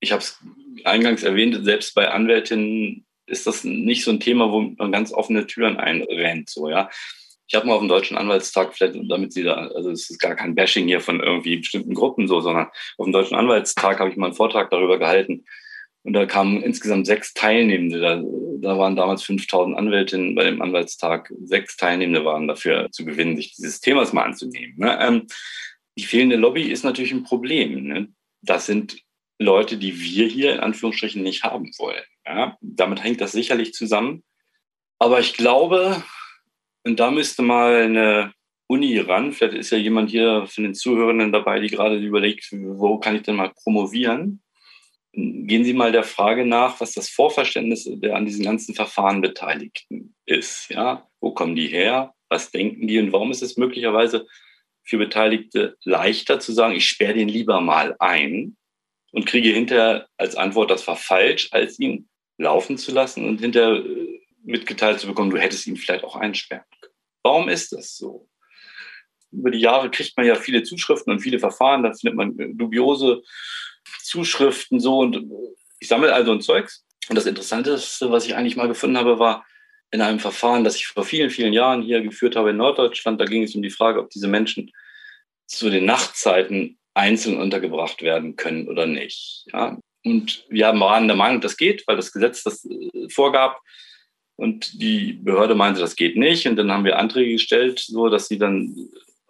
Ich 0.03 0.13
habe 0.13 0.21
es 0.21 0.39
eingangs 0.85 1.23
erwähnt, 1.23 1.65
selbst 1.65 1.95
bei 1.95 2.11
Anwältinnen 2.11 3.07
ist 3.27 3.47
das 3.47 3.65
nicht 3.65 4.05
so 4.05 4.11
ein 4.11 4.21
Thema, 4.21 4.51
wo 4.51 4.61
man 4.61 4.93
ganz 4.93 5.13
offene 5.13 5.47
Türen 5.47 5.77
einrennt. 5.79 6.51
So, 6.51 6.69
ja. 6.69 6.91
Ich 7.47 7.55
habe 7.55 7.67
mal 7.67 7.75
auf 7.75 7.81
dem 7.81 7.89
Deutschen 7.89 8.17
Anwaltstag, 8.17 8.75
vielleicht 8.75 8.99
damit 9.09 9.33
Sie 9.33 9.43
da, 9.43 9.55
also 9.55 9.91
es 9.91 10.11
ist 10.11 10.19
gar 10.19 10.35
kein 10.35 10.55
Bashing 10.55 10.87
hier 10.87 11.01
von 11.01 11.21
irgendwie 11.21 11.59
bestimmten 11.59 11.95
Gruppen 11.95 12.27
so, 12.27 12.41
sondern 12.41 12.67
auf 12.99 13.05
dem 13.05 13.13
Deutschen 13.13 13.37
Anwaltstag 13.37 14.01
habe 14.01 14.11
ich 14.11 14.17
mal 14.17 14.27
einen 14.27 14.35
Vortrag 14.35 14.71
darüber 14.71 14.99
gehalten. 14.99 15.45
Und 16.05 16.15
da 16.15 16.27
kamen 16.27 16.63
insgesamt 16.63 17.07
sechs 17.07 17.33
Teilnehmende. 17.33 18.01
Da, 18.01 18.23
da 18.61 18.79
waren 18.79 18.97
damals 18.97 19.23
5000 19.23 19.77
Anwältinnen 19.77 20.35
bei 20.35 20.45
dem 20.45 20.61
Anwaltstag. 20.61 21.33
Sechs 21.45 21.77
Teilnehmende 21.77 22.25
waren 22.25 22.49
dafür 22.49 22.91
zu 22.91 23.05
gewinnen, 23.05 23.37
sich 23.37 23.55
dieses 23.55 23.81
Themas 23.81 24.13
mal 24.13 24.25
anzunehmen. 24.25 24.75
Ne? 24.79 24.99
Ähm, 25.01 25.27
die 25.97 26.05
fehlende 26.05 26.37
Lobby 26.37 26.63
ist 26.63 26.85
natürlich 26.85 27.13
ein 27.13 27.23
Problem. 27.23 27.85
Ne? 27.85 28.09
Das 28.41 28.67
sind 28.67 28.97
Leute, 29.43 29.77
die 29.77 30.01
wir 30.01 30.27
hier 30.27 30.55
in 30.55 30.61
Anführungsstrichen 30.61 31.23
nicht 31.23 31.43
haben 31.43 31.71
wollen. 31.79 32.03
Ja, 32.27 32.57
damit 32.61 33.03
hängt 33.03 33.21
das 33.21 33.33
sicherlich 33.33 33.75
zusammen. 33.75 34.23
Aber 34.99 35.21
ich 35.21 35.35
glaube, 35.35 36.03
und 36.85 37.01
da 37.01 37.11
müsste 37.11 37.43
mal 37.43 37.83
eine 37.83 38.33
Uni 38.69 38.99
ran, 38.99 39.33
vielleicht 39.33 39.55
ist 39.55 39.71
ja 39.71 39.79
jemand 39.79 40.11
hier 40.11 40.47
von 40.47 40.65
den 40.65 40.75
Zuhörenden 40.75 41.33
dabei, 41.33 41.61
die 41.61 41.69
gerade 41.69 41.99
überlegt, 41.99 42.49
wo 42.53 42.99
kann 42.99 43.17
ich 43.17 43.23
denn 43.23 43.37
mal 43.37 43.53
promovieren? 43.63 44.43
Gehen 45.13 45.65
Sie 45.65 45.75
mal 45.75 45.93
der 45.93 46.05
Frage 46.05 46.47
nach, 46.47 46.81
was 46.81 46.93
das 46.93 47.11
Vorverständnis 47.11 47.87
der 47.87 48.17
an 48.17 48.25
diesen 48.25 48.45
ganzen 48.45 48.75
Verfahren 48.75 49.21
Beteiligten 49.21 50.15
ist. 50.25 50.71
Ja? 50.71 51.07
Wo 51.21 51.33
kommen 51.33 51.55
die 51.55 51.67
her? 51.67 52.15
Was 52.31 52.51
denken 52.51 52.89
die? 52.89 52.99
Und 52.99 53.13
warum 53.13 53.31
ist 53.31 53.43
es 53.43 53.59
möglicherweise 53.59 54.27
für 54.85 54.97
Beteiligte 54.97 55.77
leichter 55.85 56.41
zu 56.41 56.53
sagen, 56.53 56.75
ich 56.75 56.89
sperre 56.89 57.15
den 57.15 57.29
lieber 57.29 57.61
mal 57.61 57.95
ein 57.99 58.57
und 59.13 59.27
kriege 59.27 59.51
hinterher 59.51 60.09
als 60.17 60.35
Antwort, 60.37 60.71
das 60.71 60.87
war 60.87 60.97
falsch, 60.97 61.49
als 61.53 61.79
ihn 61.79 62.09
laufen 62.39 62.77
zu 62.77 62.93
lassen 62.93 63.25
und 63.25 63.41
hinterher 63.41 63.85
äh, 63.85 64.21
mitgeteilt 64.45 64.99
zu 64.99 65.07
bekommen, 65.07 65.31
du 65.31 65.39
hättest 65.39 65.67
ihn 65.67 65.77
vielleicht 65.77 66.05
auch 66.05 66.17
einsperren 66.17 66.65
können. 66.81 66.95
Warum 67.23 67.49
ist 67.49 67.73
das 67.73 67.97
so? 67.97 68.29
Über 69.31 69.51
die 69.51 69.61
Jahre 69.61 69.91
kriegt 69.91 70.17
man 70.17 70.27
ja 70.27 70.35
viele 70.35 70.63
Zuschriften 70.63 71.13
und 71.13 71.21
viele 71.21 71.39
Verfahren, 71.39 71.83
da 71.83 71.93
findet 71.93 72.17
man 72.17 72.59
dubiose 72.59 73.23
Zuschriften 74.03 74.81
so 74.81 74.99
und 74.99 75.25
ich 75.79 75.89
sammle 75.89 76.13
also 76.13 76.33
ein 76.33 76.41
Zeugs. 76.41 76.85
Und 77.09 77.17
das 77.17 77.27
Interessanteste, 77.27 78.11
was 78.11 78.27
ich 78.27 78.35
eigentlich 78.35 78.57
mal 78.57 78.69
gefunden 78.69 78.97
habe, 78.97 79.19
war 79.19 79.45
in 79.91 80.01
einem 80.01 80.19
Verfahren, 80.19 80.65
das 80.65 80.77
ich 80.77 80.87
vor 80.87 81.05
vielen, 81.05 81.31
vielen 81.31 81.53
Jahren 81.53 81.83
hier 81.83 82.01
geführt 82.01 82.37
habe 82.37 82.51
in 82.51 82.57
Norddeutschland. 82.57 83.21
Da 83.21 83.25
ging 83.25 83.43
es 83.43 83.55
um 83.55 83.63
die 83.63 83.71
Frage, 83.71 84.01
ob 84.01 84.11
diese 84.11 84.29
Menschen 84.29 84.71
zu 85.47 85.71
den 85.71 85.85
Nachtzeiten 85.85 86.79
einzeln 86.95 87.39
untergebracht 87.39 88.03
werden 88.03 88.37
können 88.37 88.69
oder 88.69 88.87
nicht. 88.87 89.47
Ja? 89.53 89.79
Und 90.05 90.45
wir 90.49 90.67
waren 90.67 91.07
der 91.07 91.17
Meinung, 91.17 91.41
das 91.41 91.57
geht, 91.57 91.85
weil 91.87 91.97
das 91.97 92.13
Gesetz 92.13 92.43
das 92.43 92.65
äh, 92.65 93.09
vorgab. 93.09 93.61
Und 94.37 94.81
die 94.81 95.13
Behörde 95.13 95.55
meinte, 95.55 95.81
das 95.81 95.95
geht 95.95 96.17
nicht. 96.17 96.47
Und 96.49 96.57
dann 96.57 96.73
haben 96.73 96.85
wir 96.85 96.99
Anträge 96.99 97.33
gestellt, 97.33 97.79
so 97.79 98.09
dass 98.09 98.29
sie 98.29 98.39
dann 98.39 98.75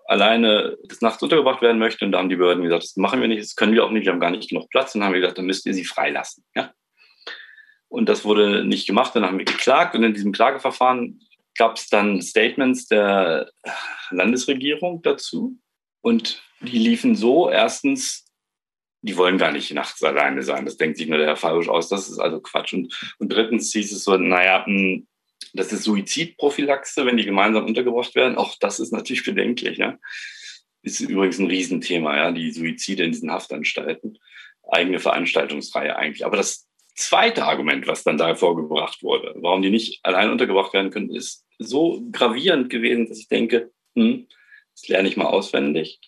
alleine 0.06 0.76
des 0.84 1.00
Nachts 1.00 1.22
untergebracht 1.22 1.62
werden 1.62 1.78
möchten. 1.78 2.06
Und 2.06 2.12
da 2.12 2.18
haben 2.18 2.28
die 2.28 2.36
Behörden 2.36 2.64
gesagt, 2.64 2.84
das 2.84 2.96
machen 2.96 3.20
wir 3.20 3.28
nicht, 3.28 3.42
das 3.42 3.56
können 3.56 3.74
wir 3.74 3.84
auch 3.84 3.90
nicht, 3.90 4.04
wir 4.04 4.12
haben 4.12 4.20
gar 4.20 4.30
nicht 4.30 4.48
genug 4.48 4.70
Platz. 4.70 4.94
Und 4.94 5.00
dann 5.00 5.08
haben 5.08 5.14
wir 5.14 5.20
gesagt, 5.20 5.38
dann 5.38 5.46
müsst 5.46 5.66
ihr 5.66 5.74
sie 5.74 5.84
freilassen. 5.84 6.44
Ja? 6.54 6.72
Und 7.88 8.08
das 8.08 8.24
wurde 8.24 8.64
nicht 8.64 8.86
gemacht. 8.86 9.14
Dann 9.14 9.24
haben 9.24 9.38
wir 9.38 9.44
geklagt. 9.44 9.94
Und 9.94 10.02
in 10.02 10.14
diesem 10.14 10.32
Klageverfahren 10.32 11.20
gab 11.58 11.76
es 11.76 11.88
dann 11.88 12.22
Statements 12.22 12.86
der 12.86 13.50
Landesregierung 14.10 15.02
dazu. 15.02 15.58
Und 16.00 16.42
die 16.62 16.78
liefen 16.78 17.14
so, 17.14 17.50
erstens, 17.50 18.24
die 19.02 19.16
wollen 19.16 19.38
gar 19.38 19.52
nicht 19.52 19.72
nachts 19.72 20.02
alleine 20.02 20.42
sein. 20.42 20.64
Das 20.64 20.76
denkt 20.76 20.96
sich 20.96 21.08
nur 21.08 21.18
der 21.18 21.26
Herr 21.26 21.36
Farusch 21.36 21.68
aus. 21.68 21.88
Das 21.88 22.08
ist 22.08 22.18
also 22.18 22.40
Quatsch. 22.40 22.72
Und, 22.72 23.14
und 23.18 23.32
drittens 23.32 23.72
hieß 23.72 23.92
es 23.92 24.04
so, 24.04 24.16
naja, 24.16 24.64
hm, 24.64 25.06
das 25.54 25.72
ist 25.72 25.82
Suizidprophylaxe, 25.82 27.04
wenn 27.04 27.16
die 27.16 27.24
gemeinsam 27.24 27.66
untergebracht 27.66 28.14
werden. 28.14 28.36
Auch 28.36 28.56
das 28.60 28.80
ist 28.80 28.92
natürlich 28.92 29.24
bedenklich. 29.24 29.78
Ja? 29.78 29.98
Ist 30.82 31.00
übrigens 31.00 31.38
ein 31.38 31.48
Riesenthema, 31.48 32.16
ja, 32.16 32.32
die 32.32 32.52
Suizide 32.52 33.04
in 33.04 33.12
diesen 33.12 33.30
Haftanstalten. 33.30 34.18
Eigene 34.70 35.00
Veranstaltungsreihe 35.00 35.96
eigentlich. 35.96 36.24
Aber 36.24 36.36
das 36.36 36.68
zweite 36.94 37.44
Argument, 37.44 37.86
was 37.86 38.04
dann 38.04 38.18
da 38.18 38.34
vorgebracht 38.34 39.02
wurde, 39.02 39.34
warum 39.36 39.62
die 39.62 39.70
nicht 39.70 40.00
allein 40.04 40.30
untergebracht 40.30 40.72
werden 40.72 40.90
können, 40.90 41.14
ist 41.14 41.44
so 41.58 42.02
gravierend 42.12 42.70
gewesen, 42.70 43.08
dass 43.08 43.18
ich 43.18 43.28
denke, 43.28 43.72
hm, 43.96 44.28
das 44.74 44.88
lerne 44.88 45.08
ich 45.08 45.16
mal 45.16 45.26
auswendig. 45.26 46.00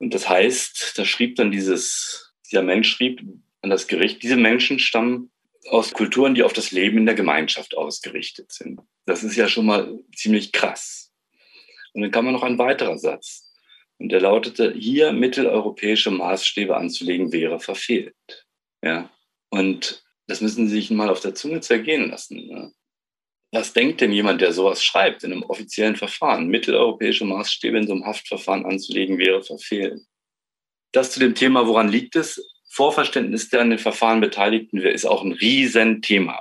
Und 0.00 0.14
das 0.14 0.28
heißt, 0.28 0.94
da 0.96 1.04
schrieb 1.04 1.36
dann 1.36 1.52
dieses, 1.52 2.32
dieser 2.50 2.62
Mensch 2.62 2.90
schrieb 2.90 3.20
an 3.60 3.70
das 3.70 3.86
Gericht, 3.86 4.22
diese 4.22 4.36
Menschen 4.36 4.78
stammen 4.78 5.30
aus 5.68 5.92
Kulturen, 5.92 6.34
die 6.34 6.42
auf 6.42 6.54
das 6.54 6.72
Leben 6.72 6.98
in 6.98 7.06
der 7.06 7.14
Gemeinschaft 7.14 7.76
ausgerichtet 7.76 8.50
sind. 8.50 8.80
Das 9.04 9.22
ist 9.22 9.36
ja 9.36 9.46
schon 9.46 9.66
mal 9.66 9.98
ziemlich 10.16 10.52
krass. 10.52 11.12
Und 11.92 12.00
dann 12.02 12.10
kam 12.10 12.32
noch 12.32 12.42
ein 12.42 12.58
weiterer 12.58 12.98
Satz. 12.98 13.46
Und 13.98 14.08
der 14.08 14.22
lautete, 14.22 14.72
hier 14.72 15.12
mitteleuropäische 15.12 16.10
Maßstäbe 16.10 16.74
anzulegen 16.74 17.32
wäre 17.32 17.60
verfehlt. 17.60 18.16
Ja. 18.82 19.10
Und 19.50 20.02
Das 20.30 20.40
müssen 20.40 20.68
Sie 20.68 20.76
sich 20.76 20.90
mal 20.92 21.10
auf 21.10 21.18
der 21.18 21.34
Zunge 21.34 21.60
zergehen 21.60 22.08
lassen. 22.08 22.46
Ne? 22.46 22.72
Was 23.52 23.72
denkt 23.72 24.00
denn 24.00 24.12
jemand, 24.12 24.40
der 24.40 24.52
sowas 24.52 24.84
schreibt 24.84 25.24
in 25.24 25.32
einem 25.32 25.42
offiziellen 25.42 25.96
Verfahren? 25.96 26.48
Mitteleuropäische 26.48 27.24
Maßstäbe 27.24 27.78
in 27.78 27.86
so 27.86 27.92
einem 27.94 28.06
Haftverfahren 28.06 28.64
anzulegen, 28.64 29.18
wäre 29.18 29.42
verfehlen. 29.42 30.06
Das 30.92 31.10
zu 31.10 31.20
dem 31.20 31.34
Thema, 31.34 31.66
woran 31.66 31.88
liegt 31.88 32.16
es? 32.16 32.44
Vorverständnis 32.70 33.48
der 33.48 33.62
an 33.62 33.70
den 33.70 33.78
Verfahren 33.78 34.20
Beteiligten 34.20 34.78
ist 34.78 35.04
auch 35.04 35.24
ein 35.24 35.32
Riesenthema. 35.32 36.40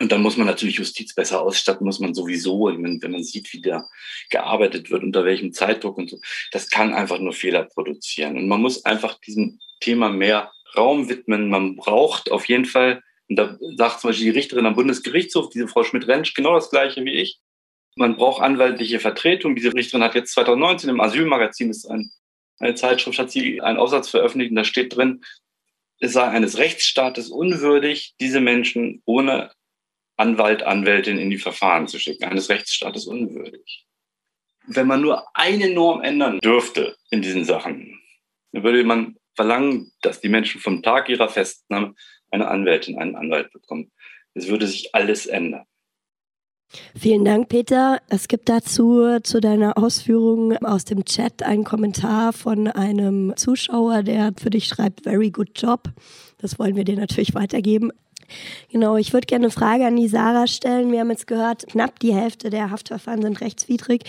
Und 0.00 0.10
dann 0.10 0.22
muss 0.22 0.36
man 0.36 0.48
natürlich 0.48 0.76
Justiz 0.76 1.14
besser 1.14 1.42
ausstatten, 1.42 1.84
muss 1.84 2.00
man 2.00 2.14
sowieso, 2.14 2.66
wenn, 2.66 3.00
wenn 3.00 3.12
man 3.12 3.22
sieht, 3.22 3.52
wie 3.52 3.60
da 3.60 3.88
gearbeitet 4.30 4.90
wird, 4.90 5.04
unter 5.04 5.24
welchem 5.24 5.52
Zeitdruck 5.52 5.98
und 5.98 6.10
so. 6.10 6.18
Das 6.50 6.70
kann 6.70 6.92
einfach 6.92 7.20
nur 7.20 7.32
Fehler 7.32 7.64
produzieren. 7.64 8.36
Und 8.36 8.48
man 8.48 8.60
muss 8.60 8.84
einfach 8.84 9.20
diesem 9.20 9.60
Thema 9.80 10.08
mehr 10.08 10.50
Raum 10.76 11.08
widmen. 11.08 11.48
Man 11.50 11.76
braucht 11.76 12.32
auf 12.32 12.48
jeden 12.48 12.64
Fall, 12.64 13.02
und 13.32 13.36
da 13.36 13.56
sagt 13.76 14.00
zum 14.00 14.10
Beispiel 14.10 14.32
die 14.32 14.38
Richterin 14.38 14.66
am 14.66 14.74
Bundesgerichtshof, 14.74 15.48
diese 15.48 15.66
Frau 15.66 15.84
Schmidt-Rentsch, 15.84 16.34
genau 16.34 16.54
das 16.54 16.68
Gleiche 16.68 17.02
wie 17.04 17.14
ich. 17.14 17.40
Man 17.96 18.16
braucht 18.16 18.42
anwaltliche 18.42 19.00
Vertretung. 19.00 19.54
Diese 19.54 19.72
Richterin 19.72 20.02
hat 20.02 20.14
jetzt 20.14 20.32
2019 20.34 20.90
im 20.90 21.00
Asylmagazin, 21.00 21.70
ist 21.70 21.86
ein, 21.86 22.10
eine 22.58 22.74
Zeitschrift, 22.74 23.18
hat 23.18 23.30
sie 23.30 23.62
einen 23.62 23.78
Aufsatz 23.78 24.10
veröffentlicht 24.10 24.50
und 24.50 24.56
da 24.56 24.64
steht 24.64 24.94
drin, 24.94 25.24
es 25.98 26.12
sei 26.12 26.24
eines 26.24 26.58
Rechtsstaates 26.58 27.30
unwürdig, 27.30 28.14
diese 28.20 28.40
Menschen 28.40 29.02
ohne 29.06 29.50
Anwalt, 30.16 30.62
Anwältin 30.62 31.18
in 31.18 31.30
die 31.30 31.38
Verfahren 31.38 31.88
zu 31.88 31.98
schicken. 31.98 32.24
Eines 32.24 32.50
Rechtsstaates 32.50 33.06
unwürdig. 33.06 33.86
Wenn 34.66 34.86
man 34.86 35.00
nur 35.00 35.24
eine 35.34 35.70
Norm 35.70 36.02
ändern 36.02 36.38
dürfte 36.40 36.96
in 37.10 37.22
diesen 37.22 37.46
Sachen, 37.46 37.98
dann 38.52 38.62
würde 38.62 38.84
man 38.84 39.16
verlangen, 39.36 39.90
dass 40.02 40.20
die 40.20 40.28
Menschen 40.28 40.60
vom 40.60 40.82
Tag 40.82 41.08
ihrer 41.08 41.30
Festnahme 41.30 41.94
eine 42.32 42.48
Anwältin, 42.48 42.98
einen 42.98 43.14
Anwalt 43.14 43.52
bekommen. 43.52 43.92
Es 44.34 44.48
würde 44.48 44.66
sich 44.66 44.94
alles 44.94 45.26
ändern. 45.26 45.64
Vielen 46.98 47.24
Dank, 47.26 47.50
Peter. 47.50 48.00
Es 48.08 48.28
gibt 48.28 48.48
dazu 48.48 49.20
zu 49.22 49.40
deiner 49.40 49.76
Ausführung 49.76 50.56
aus 50.64 50.86
dem 50.86 51.04
Chat 51.04 51.42
einen 51.42 51.64
Kommentar 51.64 52.32
von 52.32 52.66
einem 52.66 53.34
Zuschauer, 53.36 54.02
der 54.02 54.32
für 54.40 54.48
dich 54.48 54.68
schreibt, 54.68 55.02
very 55.02 55.30
good 55.30 55.50
job. 55.54 55.90
Das 56.38 56.58
wollen 56.58 56.74
wir 56.74 56.84
dir 56.84 56.96
natürlich 56.96 57.34
weitergeben. 57.34 57.92
Genau, 58.70 58.96
ich 58.96 59.12
würde 59.12 59.26
gerne 59.26 59.46
eine 59.46 59.52
Frage 59.52 59.86
an 59.86 59.96
die 59.96 60.08
Sarah 60.08 60.46
stellen. 60.46 60.90
Wir 60.92 61.00
haben 61.00 61.10
jetzt 61.10 61.26
gehört, 61.26 61.66
knapp 61.66 61.98
die 62.00 62.14
Hälfte 62.14 62.48
der 62.48 62.70
Haftverfahren 62.70 63.20
sind 63.20 63.42
rechtswidrig. 63.42 64.04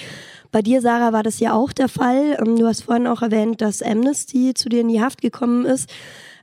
Bei 0.51 0.61
dir, 0.61 0.81
Sarah, 0.81 1.11
war 1.11 1.23
das 1.23 1.39
ja 1.41 1.53
auch 1.53 1.73
der 1.73 1.89
Fall. 1.89 2.37
Ähm, 2.39 2.55
du 2.55 2.65
hast 2.65 2.83
vorhin 2.83 3.07
auch 3.07 3.21
erwähnt, 3.21 3.61
dass 3.61 3.81
Amnesty 3.81 4.53
zu 4.53 4.69
dir 4.69 4.81
in 4.81 4.87
die 4.87 5.01
Haft 5.01 5.21
gekommen 5.21 5.65
ist. 5.65 5.91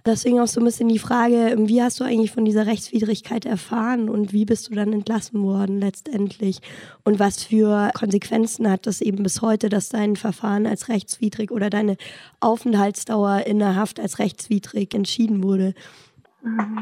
Deswegen 0.07 0.41
auch 0.41 0.47
so 0.47 0.61
ein 0.61 0.65
bisschen 0.65 0.89
die 0.89 0.99
Frage, 0.99 1.51
ähm, 1.51 1.69
wie 1.69 1.83
hast 1.83 2.01
du 2.01 2.05
eigentlich 2.05 2.33
von 2.33 2.45
dieser 2.45 2.67
Rechtswidrigkeit 2.67 3.45
erfahren 3.45 4.09
und 4.09 4.33
wie 4.33 4.45
bist 4.45 4.71
du 4.71 4.75
dann 4.75 4.93
entlassen 4.93 5.43
worden 5.43 5.79
letztendlich? 5.79 6.61
Und 7.05 7.19
was 7.19 7.43
für 7.43 7.91
Konsequenzen 7.95 8.71
hat 8.71 8.87
das 8.87 9.01
eben 9.01 9.23
bis 9.23 9.43
heute, 9.43 9.69
dass 9.69 9.89
dein 9.89 10.17
Verfahren 10.17 10.67
als 10.67 10.89
rechtswidrig 10.89 11.51
oder 11.51 11.71
deine 11.71 11.97
Aufenthaltsdauer 12.41 13.47
in 13.47 13.59
der 13.59 13.77
Haft 13.77 14.01
als 14.01 14.19
rechtswidrig 14.19 14.95
entschieden 14.95 15.43
wurde? 15.43 15.75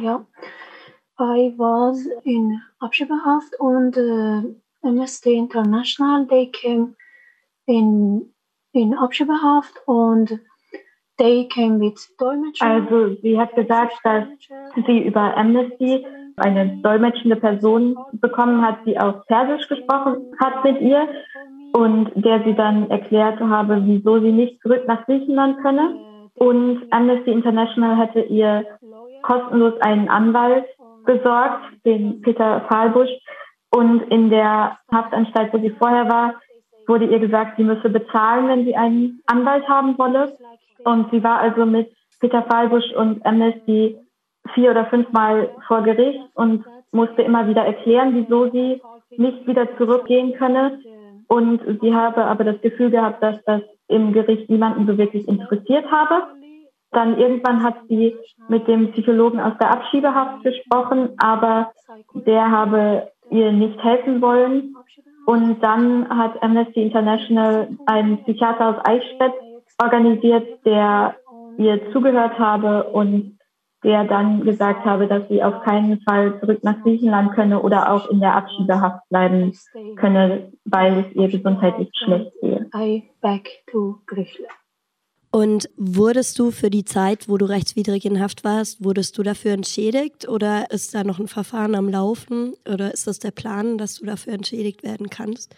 Ja, 0.03 0.25
I 1.21 1.53
was 1.57 2.07
in 2.25 2.61
Abschiebehaft 2.79 3.59
und 3.59 3.97
uh, 3.97 4.55
Amnesty 4.83 5.35
International, 5.35 6.27
they 6.29 6.51
came 6.51 6.95
in, 7.67 8.33
in 8.73 8.95
Abschiebehaft 8.95 9.75
und 9.87 10.39
they 11.19 11.49
came 11.49 11.81
with 11.81 12.15
Dolmetscher. 12.19 12.67
Also 12.67 13.17
sie 13.23 13.39
hat 13.39 13.55
gesagt, 13.55 13.95
dass 14.05 14.25
sie 14.87 15.01
über 15.01 15.37
Amnesty 15.37 16.07
eine 16.37 16.79
dolmetschende 16.83 17.37
Person 17.37 17.97
bekommen 18.13 18.65
hat, 18.65 18.79
die 18.87 18.99
auf 18.99 19.27
Persisch 19.27 19.69
gesprochen 19.69 20.33
hat 20.41 20.65
mit 20.65 20.81
ihr 20.81 21.09
und 21.73 22.11
der 22.15 22.43
sie 22.45 22.55
dann 22.55 22.91
erklärt 22.91 23.41
habe, 23.41 23.83
wieso 23.85 24.21
sie 24.21 24.33
nicht 24.33 24.61
zurück 24.63 24.85
nach 24.87 25.05
Griechenland 25.07 25.59
könne. 25.63 25.97
Und 26.37 26.87
Amnesty 26.91 27.33
International 27.33 27.97
hätte 27.99 28.21
ihr 28.21 28.65
kostenlos 29.23 29.75
einen 29.81 30.09
Anwalt 30.09 30.67
besorgt, 31.05 31.61
den 31.85 32.23
Peter 32.23 32.65
Fahlbusch. 32.69 33.11
Und 33.71 34.03
in 34.11 34.31
der 34.31 34.79
Haftanstalt, 34.91 35.53
wo 35.53 35.59
sie 35.59 35.71
vorher 35.71 36.09
war, 36.09 36.35
wurde 36.87 37.07
ihr 37.07 37.19
gesagt, 37.19 37.57
sie 37.57 37.65
müsse 37.65 37.91
bezahlen, 37.91 38.49
wenn 38.49 38.65
sie 38.65 38.77
einen 38.77 39.21
Anwalt 39.27 39.69
haben 39.69 39.99
wolle. 39.99 40.37
Und 40.85 41.11
sie 41.11 41.23
war 41.23 41.39
also 41.41 41.67
mit 41.67 41.93
Peter 42.21 42.43
Fahlbusch 42.43 42.93
und 42.95 43.25
Amnesty 43.25 43.99
vier 44.55 44.71
oder 44.71 44.87
fünfmal 44.87 45.51
vor 45.67 45.83
Gericht 45.83 46.21
und 46.35 46.65
musste 46.93 47.23
immer 47.23 47.47
wieder 47.49 47.65
erklären, 47.65 48.15
wieso 48.15 48.51
sie 48.51 48.81
nicht 49.17 49.47
wieder 49.47 49.77
zurückgehen 49.77 50.35
könne. 50.35 50.81
Und 51.29 51.61
sie 51.81 51.95
habe 51.95 52.25
aber 52.25 52.45
das 52.45 52.61
Gefühl 52.61 52.91
gehabt, 52.91 53.23
dass 53.23 53.37
das 53.45 53.61
im 53.89 54.13
Gericht 54.13 54.49
niemanden 54.49 54.87
so 54.87 54.97
wirklich 54.97 55.29
interessiert 55.29 55.91
habe. 55.91 56.27
Dann 56.91 57.19
irgendwann 57.19 57.63
hat 57.63 57.77
sie 57.89 58.17
mit 58.49 58.67
dem 58.67 58.93
Psychologen 58.93 59.41
aus 59.41 59.53
der 59.61 59.71
Abschiebehaft 59.71 60.43
gesprochen, 60.43 61.11
aber 61.19 61.73
der 62.15 62.51
habe 62.51 63.11
ihr 63.31 63.53
nicht 63.53 63.83
helfen 63.83 64.23
wollen. 64.23 64.75
Und 65.27 65.61
dann 65.61 66.09
hat 66.09 66.43
Amnesty 66.43 66.83
International 66.83 67.69
einen 67.85 68.25
Psychiater 68.25 68.71
aus 68.71 68.85
Eichstätt 68.87 69.35
organisiert, 69.81 70.65
der 70.65 71.17
ihr 71.57 71.93
zugehört 71.93 72.39
habe 72.39 72.85
und 72.85 73.39
der 73.85 74.05
dann 74.05 74.45
gesagt 74.45 74.85
habe, 74.85 75.07
dass 75.07 75.29
sie 75.29 75.43
auf 75.43 75.63
keinen 75.63 76.01
Fall 76.01 76.39
zurück 76.41 76.65
nach 76.65 76.83
Griechenland 76.83 77.33
könne 77.33 77.63
oder 77.63 77.93
auch 77.93 78.11
in 78.11 78.19
der 78.19 78.35
Abschiebehaft 78.35 79.09
bleiben 79.09 79.57
könne, 79.97 80.53
weil 80.65 81.05
es 81.05 81.15
ihr 81.15 81.29
gesundheitlich 81.29 81.89
schlecht 81.95 82.33
gehe. 82.41 82.67
Und 85.31 85.69
wurdest 85.77 86.39
du 86.39 86.51
für 86.51 86.71
die 86.71 86.85
Zeit, 86.85 87.29
wo 87.29 87.37
du 87.37 87.45
rechtswidrig 87.45 88.07
in 88.07 88.19
Haft 88.19 88.45
warst, 88.45 88.83
wurdest 88.83 89.19
du 89.19 89.23
dafür 89.23 89.53
entschädigt 89.53 90.27
oder 90.27 90.71
ist 90.71 90.95
da 90.95 91.05
noch 91.05 91.19
ein 91.19 91.29
Verfahren 91.29 91.75
am 91.75 91.89
Laufen 91.89 92.55
oder 92.67 92.93
ist 92.93 93.07
das 93.07 93.19
der 93.19 93.31
Plan, 93.31 93.77
dass 93.77 93.97
du 93.97 94.07
dafür 94.07 94.33
entschädigt 94.33 94.83
werden 94.83 95.11
kannst? 95.11 95.55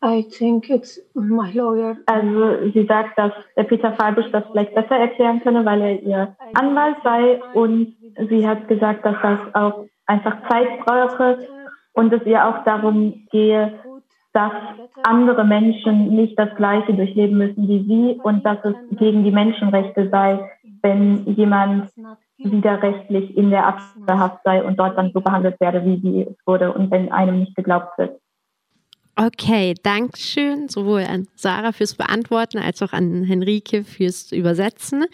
I 0.00 0.22
think 0.22 0.70
it's 0.70 1.00
my 1.14 1.50
lawyer. 1.52 1.96
Also 2.06 2.70
sie 2.72 2.86
sagt, 2.86 3.18
dass 3.18 3.32
der 3.56 3.64
Peter 3.64 3.92
Feibusch 3.94 4.30
das 4.30 4.44
vielleicht 4.50 4.74
besser 4.74 4.96
erklären 4.96 5.40
könne, 5.42 5.64
weil 5.64 5.80
er 5.80 6.02
ihr 6.02 6.36
Anwalt 6.54 6.96
sei 7.02 7.42
und 7.54 7.96
sie 8.28 8.46
hat 8.46 8.68
gesagt, 8.68 9.04
dass 9.04 9.16
das 9.22 9.54
auch 9.54 9.86
einfach 10.06 10.48
Zeit 10.48 10.68
brauche 10.84 11.48
und 11.94 12.12
es 12.12 12.24
ihr 12.26 12.46
auch 12.46 12.62
darum 12.64 13.26
gehe, 13.32 13.80
dass 14.32 14.52
andere 15.02 15.44
Menschen 15.44 16.14
nicht 16.14 16.38
das 16.38 16.54
Gleiche 16.54 16.94
durchleben 16.94 17.38
müssen 17.38 17.66
wie 17.66 17.84
sie 17.84 18.20
und 18.22 18.46
dass 18.46 18.58
es 18.64 18.74
gegen 18.98 19.24
die 19.24 19.32
Menschenrechte 19.32 20.08
sei, 20.10 20.48
wenn 20.82 21.24
jemand 21.26 21.90
widerrechtlich 22.36 23.36
in 23.36 23.50
der 23.50 23.66
Abwehrhaft 23.66 24.44
sei 24.44 24.62
und 24.62 24.78
dort 24.78 24.96
dann 24.96 25.10
so 25.12 25.20
behandelt 25.20 25.58
werde, 25.60 25.84
wie 25.84 26.00
sie 26.00 26.22
es 26.22 26.46
wurde 26.46 26.72
und 26.72 26.90
wenn 26.92 27.10
einem 27.10 27.40
nicht 27.40 27.56
geglaubt 27.56 27.98
wird. 27.98 28.20
Okay, 29.20 29.74
Dankeschön 29.82 30.68
sowohl 30.68 31.00
an 31.00 31.26
Sarah 31.34 31.72
fürs 31.72 31.96
Beantworten 31.96 32.58
als 32.58 32.80
auch 32.82 32.92
an 32.92 33.24
Henrike 33.24 33.82
fürs 33.82 34.30
Übersetzen. 34.30 35.06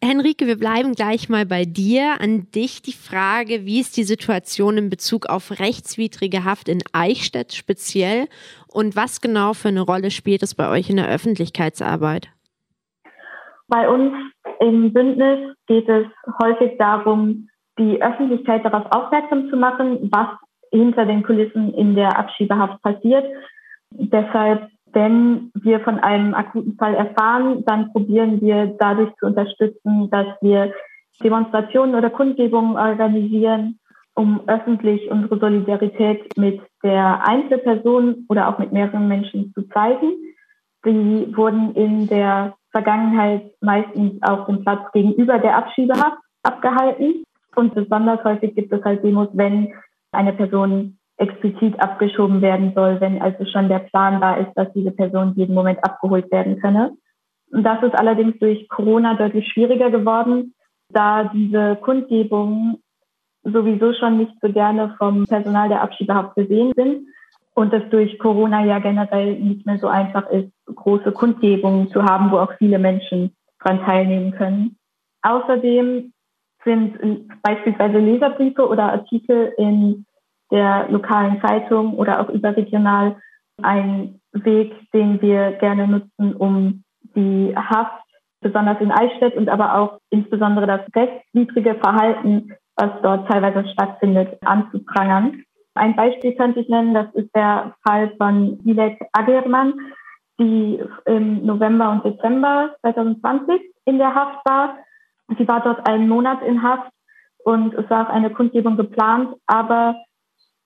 Henrike, 0.00 0.46
wir 0.46 0.56
bleiben 0.56 0.92
gleich 0.92 1.28
mal 1.28 1.44
bei 1.44 1.64
dir. 1.64 2.20
An 2.20 2.46
dich 2.54 2.82
die 2.82 2.92
Frage, 2.92 3.66
wie 3.66 3.80
ist 3.80 3.96
die 3.96 4.04
Situation 4.04 4.78
in 4.78 4.90
Bezug 4.90 5.26
auf 5.26 5.58
rechtswidrige 5.58 6.44
Haft 6.44 6.68
in 6.68 6.82
Eichstätt 6.92 7.52
speziell 7.52 8.28
und 8.68 8.94
was 8.94 9.20
genau 9.20 9.54
für 9.54 9.68
eine 9.68 9.80
Rolle 9.80 10.12
spielt 10.12 10.44
es 10.44 10.54
bei 10.54 10.70
euch 10.70 10.88
in 10.88 10.96
der 10.96 11.08
Öffentlichkeitsarbeit? 11.08 12.28
Bei 13.66 13.88
uns 13.88 14.12
im 14.60 14.92
Bündnis 14.92 15.56
geht 15.66 15.88
es 15.88 16.06
häufig 16.40 16.78
darum, 16.78 17.48
die 17.76 18.00
Öffentlichkeit 18.00 18.64
darauf 18.64 18.86
aufmerksam 18.92 19.50
zu 19.50 19.56
machen, 19.56 20.08
was 20.12 20.28
hinter 20.70 21.06
den 21.06 21.22
Kulissen 21.22 21.74
in 21.74 21.94
der 21.94 22.18
Abschiebehaft 22.18 22.82
passiert. 22.82 23.24
Deshalb 23.90 24.70
wenn 24.92 25.50
wir 25.54 25.80
von 25.80 25.98
einem 25.98 26.34
akuten 26.34 26.76
Fall 26.76 26.94
erfahren, 26.94 27.64
dann 27.64 27.92
probieren 27.92 28.40
wir 28.40 28.74
dadurch 28.78 29.14
zu 29.16 29.26
unterstützen, 29.26 30.10
dass 30.10 30.26
wir 30.40 30.72
Demonstrationen 31.22 31.94
oder 31.94 32.10
Kundgebungen 32.10 32.76
organisieren, 32.76 33.78
um 34.14 34.40
öffentlich 34.46 35.10
unsere 35.10 35.38
Solidarität 35.38 36.36
mit 36.36 36.60
der 36.82 37.26
Einzelperson 37.26 38.26
oder 38.28 38.48
auch 38.48 38.58
mit 38.58 38.72
mehreren 38.72 39.06
Menschen 39.06 39.52
zu 39.54 39.62
zeigen. 39.68 40.12
Die 40.84 41.36
wurden 41.36 41.74
in 41.74 42.06
der 42.08 42.54
Vergangenheit 42.72 43.52
meistens 43.60 44.20
auf 44.22 44.46
dem 44.46 44.62
Platz 44.62 44.90
gegenüber 44.92 45.38
der 45.38 45.56
Abschiebehaft 45.56 46.18
abgehalten. 46.42 47.22
Und 47.54 47.74
besonders 47.74 48.22
häufig 48.24 48.54
gibt 48.54 48.72
es 48.72 48.82
halt 48.84 49.04
Demos, 49.04 49.28
wenn 49.32 49.72
eine 50.12 50.32
Person 50.32 50.98
explizit 51.16 51.78
abgeschoben 51.80 52.40
werden 52.40 52.72
soll, 52.74 53.00
wenn 53.00 53.20
also 53.20 53.44
schon 53.44 53.68
der 53.68 53.80
Plan 53.80 54.20
da 54.20 54.36
ist, 54.36 54.52
dass 54.54 54.72
diese 54.72 54.90
Person 54.90 55.34
jeden 55.36 55.54
Moment 55.54 55.82
abgeholt 55.84 56.30
werden 56.32 56.58
könne. 56.60 56.92
Und 57.52 57.62
das 57.62 57.82
ist 57.82 57.94
allerdings 57.94 58.38
durch 58.38 58.68
Corona 58.68 59.14
deutlich 59.14 59.46
schwieriger 59.52 59.90
geworden, 59.90 60.54
da 60.88 61.24
diese 61.24 61.76
Kundgebungen 61.76 62.78
sowieso 63.42 63.92
schon 63.94 64.18
nicht 64.18 64.32
so 64.40 64.52
gerne 64.52 64.94
vom 64.98 65.24
Personal 65.24 65.68
der 65.68 65.82
Abschiebehaft 65.82 66.34
gesehen 66.36 66.72
sind 66.74 67.06
und 67.54 67.72
es 67.72 67.88
durch 67.90 68.18
Corona 68.18 68.64
ja 68.64 68.78
generell 68.78 69.38
nicht 69.38 69.66
mehr 69.66 69.78
so 69.78 69.88
einfach 69.88 70.28
ist, 70.30 70.50
große 70.66 71.12
Kundgebungen 71.12 71.88
zu 71.90 72.02
haben, 72.02 72.30
wo 72.30 72.38
auch 72.38 72.52
viele 72.58 72.78
Menschen 72.78 73.34
dran 73.60 73.80
teilnehmen 73.84 74.32
können. 74.32 74.76
Außerdem 75.22 76.12
sind 76.64 77.28
beispielsweise 77.42 77.98
Leserbriefe 77.98 78.68
oder 78.68 78.92
Artikel 78.92 79.52
in 79.56 80.04
der 80.50 80.88
lokalen 80.88 81.40
Zeitung 81.40 81.94
oder 81.94 82.20
auch 82.20 82.28
überregional 82.28 83.16
ein 83.62 84.20
Weg, 84.32 84.74
den 84.92 85.20
wir 85.20 85.52
gerne 85.52 85.86
nutzen, 85.86 86.34
um 86.34 86.84
die 87.14 87.54
Haft, 87.56 88.02
besonders 88.40 88.80
in 88.80 88.90
Eichstätt 88.90 89.36
und 89.36 89.48
aber 89.48 89.76
auch 89.76 89.98
insbesondere 90.10 90.66
das 90.66 90.80
rechtswidrige 90.94 91.74
Verhalten, 91.74 92.52
was 92.76 92.90
dort 93.02 93.28
teilweise 93.28 93.68
stattfindet, 93.68 94.38
anzuprangern. 94.44 95.42
Ein 95.74 95.94
Beispiel 95.94 96.34
könnte 96.34 96.60
ich 96.60 96.68
nennen, 96.68 96.94
das 96.94 97.12
ist 97.14 97.34
der 97.34 97.74
Fall 97.86 98.12
von 98.16 98.58
Dilek 98.58 98.98
Agerman, 99.12 99.74
die 100.40 100.82
im 101.04 101.44
November 101.44 101.90
und 101.90 102.04
Dezember 102.04 102.74
2020 102.80 103.60
in 103.84 103.98
der 103.98 104.14
Haft 104.14 104.38
war. 104.48 104.78
Sie 105.38 105.46
war 105.48 105.62
dort 105.62 105.88
einen 105.88 106.08
Monat 106.08 106.42
in 106.42 106.62
Haft 106.62 106.90
und 107.44 107.74
es 107.74 107.88
war 107.90 108.06
auch 108.06 108.12
eine 108.12 108.30
Kundgebung 108.30 108.76
geplant, 108.76 109.34
aber 109.46 109.96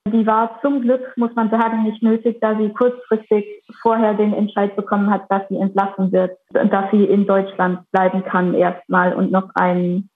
die 0.07 0.27
war 0.27 0.61
zum 0.61 0.83
Glück, 0.83 1.00
muss 1.16 1.35
man 1.35 1.50
sagen, 1.50 1.85
nicht 1.85 2.03
nötig, 2.03 2.38
da 2.40 2.57
sie 2.59 2.68
kurzfristig 2.70 3.46
vorher 3.81 4.12
den 4.14 4.35
Entscheid 4.35 4.77
bekommen 4.77 5.11
hat, 5.11 5.22
dass 5.31 5.48
sie 5.48 5.57
entlassen 5.57 6.12
wird 6.12 6.38
dass 6.50 6.90
sie 6.90 7.05
in 7.05 7.27
Deutschland 7.27 7.81
bleiben 7.90 8.22
kann 8.24 8.55
erstmal 8.55 9.14
und 9.14 9.31
noch 9.31 9.50
einen 9.55 10.11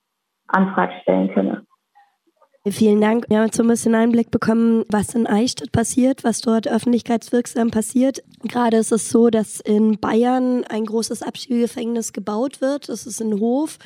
Antrag 0.47 0.91
stellen 1.01 1.33
könne. 1.33 1.65
Vielen 2.67 3.01
Dank. 3.01 3.25
Wir 3.29 3.37
haben 3.37 3.45
jetzt 3.45 3.57
so 3.57 3.63
ein 3.63 3.69
bisschen 3.69 3.95
Einblick 3.95 4.31
bekommen, 4.31 4.83
was 4.89 5.15
in 5.15 5.25
Eichstätt 5.25 5.71
passiert, 5.71 6.23
was 6.23 6.41
dort 6.41 6.67
öffentlichkeitswirksam 6.67 7.71
passiert. 7.71 8.21
Gerade 8.43 8.77
ist 8.77 8.91
es 8.91 9.09
so, 9.09 9.29
dass 9.29 9.59
in 9.59 9.99
Bayern 9.99 10.65
ein 10.69 10.85
großes 10.85 11.23
Abschiebegefängnis 11.23 12.13
gebaut 12.13 12.61
wird. 12.61 12.89
Das 12.89 13.07
ist 13.07 13.21
in 13.21 13.39
Hof 13.39 13.79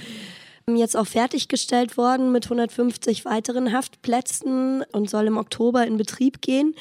jetzt 0.68 0.96
auch 0.96 1.08
fertiggestellt 1.08 1.98
worden 1.98 2.32
mit 2.32 2.46
150 2.46 3.26
weiteren 3.26 3.74
Haftplätzen 3.74 4.84
und 4.92 5.10
soll 5.10 5.28
im 5.28 5.38
Oktober 5.38 5.86
in 5.86 5.98
Betrieb 5.98 6.42
gehen. 6.42 6.76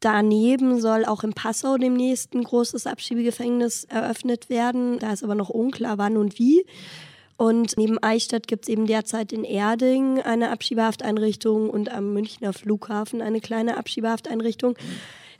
Daneben 0.00 0.80
soll 0.80 1.04
auch 1.04 1.24
in 1.24 1.32
Passau 1.32 1.78
demnächst 1.78 2.34
ein 2.34 2.44
großes 2.44 2.86
Abschiebegefängnis 2.86 3.84
eröffnet 3.84 4.50
werden. 4.50 4.98
Da 4.98 5.12
ist 5.12 5.24
aber 5.24 5.34
noch 5.34 5.48
unklar, 5.48 5.98
wann 5.98 6.16
und 6.16 6.38
wie. 6.38 6.66
Und 7.36 7.76
neben 7.76 8.02
Eichstätt 8.02 8.46
gibt 8.46 8.64
es 8.64 8.68
eben 8.68 8.86
derzeit 8.86 9.32
in 9.32 9.44
Erding 9.44 10.20
eine 10.20 10.50
Abschiebehafteinrichtung 10.50 11.68
und 11.70 11.90
am 11.92 12.12
Münchner 12.12 12.52
Flughafen 12.52 13.20
eine 13.20 13.40
kleine 13.40 13.76
Abschiebehafteinrichtung. 13.76 14.76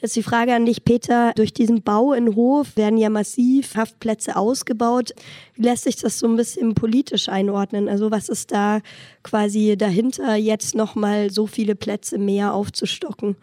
Jetzt 0.00 0.16
die 0.16 0.22
Frage 0.22 0.54
an 0.54 0.66
dich, 0.66 0.84
Peter. 0.84 1.32
Durch 1.36 1.52
diesen 1.52 1.82
Bau 1.82 2.12
in 2.12 2.34
Hof 2.34 2.76
werden 2.76 2.98
ja 2.98 3.08
massiv 3.08 3.74
Haftplätze 3.74 4.36
ausgebaut. 4.36 5.12
Wie 5.54 5.62
lässt 5.62 5.84
sich 5.84 5.96
das 5.96 6.18
so 6.18 6.26
ein 6.26 6.36
bisschen 6.36 6.74
politisch 6.74 7.28
einordnen? 7.28 7.88
Also 7.88 8.10
was 8.10 8.28
ist 8.28 8.52
da 8.52 8.80
quasi 9.22 9.76
dahinter, 9.76 10.36
jetzt 10.36 10.74
nochmal 10.74 11.30
so 11.30 11.46
viele 11.46 11.74
Plätze 11.74 12.18
mehr 12.18 12.52
aufzustocken? 12.52 13.36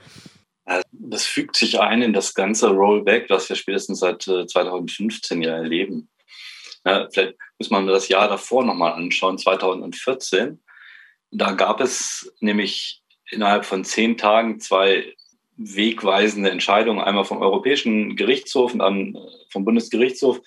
Das 0.92 1.26
fügt 1.26 1.58
sich 1.58 1.80
ein 1.80 2.02
in 2.02 2.14
das 2.14 2.34
ganze 2.34 2.70
Rollback, 2.70 3.30
was 3.30 3.50
wir 3.50 3.56
spätestens 3.56 4.00
seit 4.00 4.22
2015 4.22 5.42
äh, 5.42 5.46
ja 5.46 5.56
erleben. 5.56 6.10
Vielleicht 6.84 7.36
muss 7.60 7.70
man 7.70 7.88
das 7.88 8.10
Jahr 8.10 8.28
davor 8.28 8.64
nochmal 8.64 8.94
anschauen, 8.94 9.38
2014. 9.38 10.62
Da 11.32 11.52
gab 11.52 11.82
es 11.82 12.34
nämlich 12.40 13.02
innerhalb 13.30 13.66
von 13.66 13.84
zehn 13.84 14.18
Tagen 14.18 14.60
zwei 14.60 15.14
wegweisende 15.58 16.50
Entscheidung, 16.50 17.02
einmal 17.02 17.26
vom 17.26 17.42
Europäischen 17.42 18.16
Gerichtshof 18.16 18.74
und 18.74 18.80
dann 18.80 19.18
vom 19.50 19.66
Bundesgerichtshof. 19.66 20.42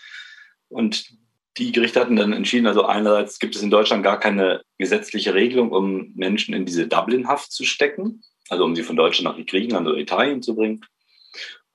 Und 0.69 1.11
die 1.59 1.73
Gerichte 1.73 2.01
hatten 2.01 2.17
dann 2.17 2.33
entschieden, 2.33 2.67
also 2.67 2.85
einerseits 2.85 3.39
gibt 3.39 3.57
es 3.57 3.63
in 3.63 3.71
Deutschland 3.71 4.03
gar 4.03 4.21
keine 4.21 4.63
gesetzliche 4.79 5.35
Regelung, 5.35 5.71
um 5.71 6.13
Menschen 6.15 6.55
in 6.55 6.67
diese 6.67 6.87
Dublin-Haft 6.87 7.51
zu 7.53 7.65
stecken, 7.65 8.23
also 8.49 8.65
um 8.65 8.77
sie 8.77 8.83
von 8.83 8.97
Deutschland 8.97 9.39
nach 9.39 9.47
Griechenland 9.47 9.87
oder 9.87 9.97
Italien 9.97 10.43
zu 10.43 10.55
bringen. 10.55 10.85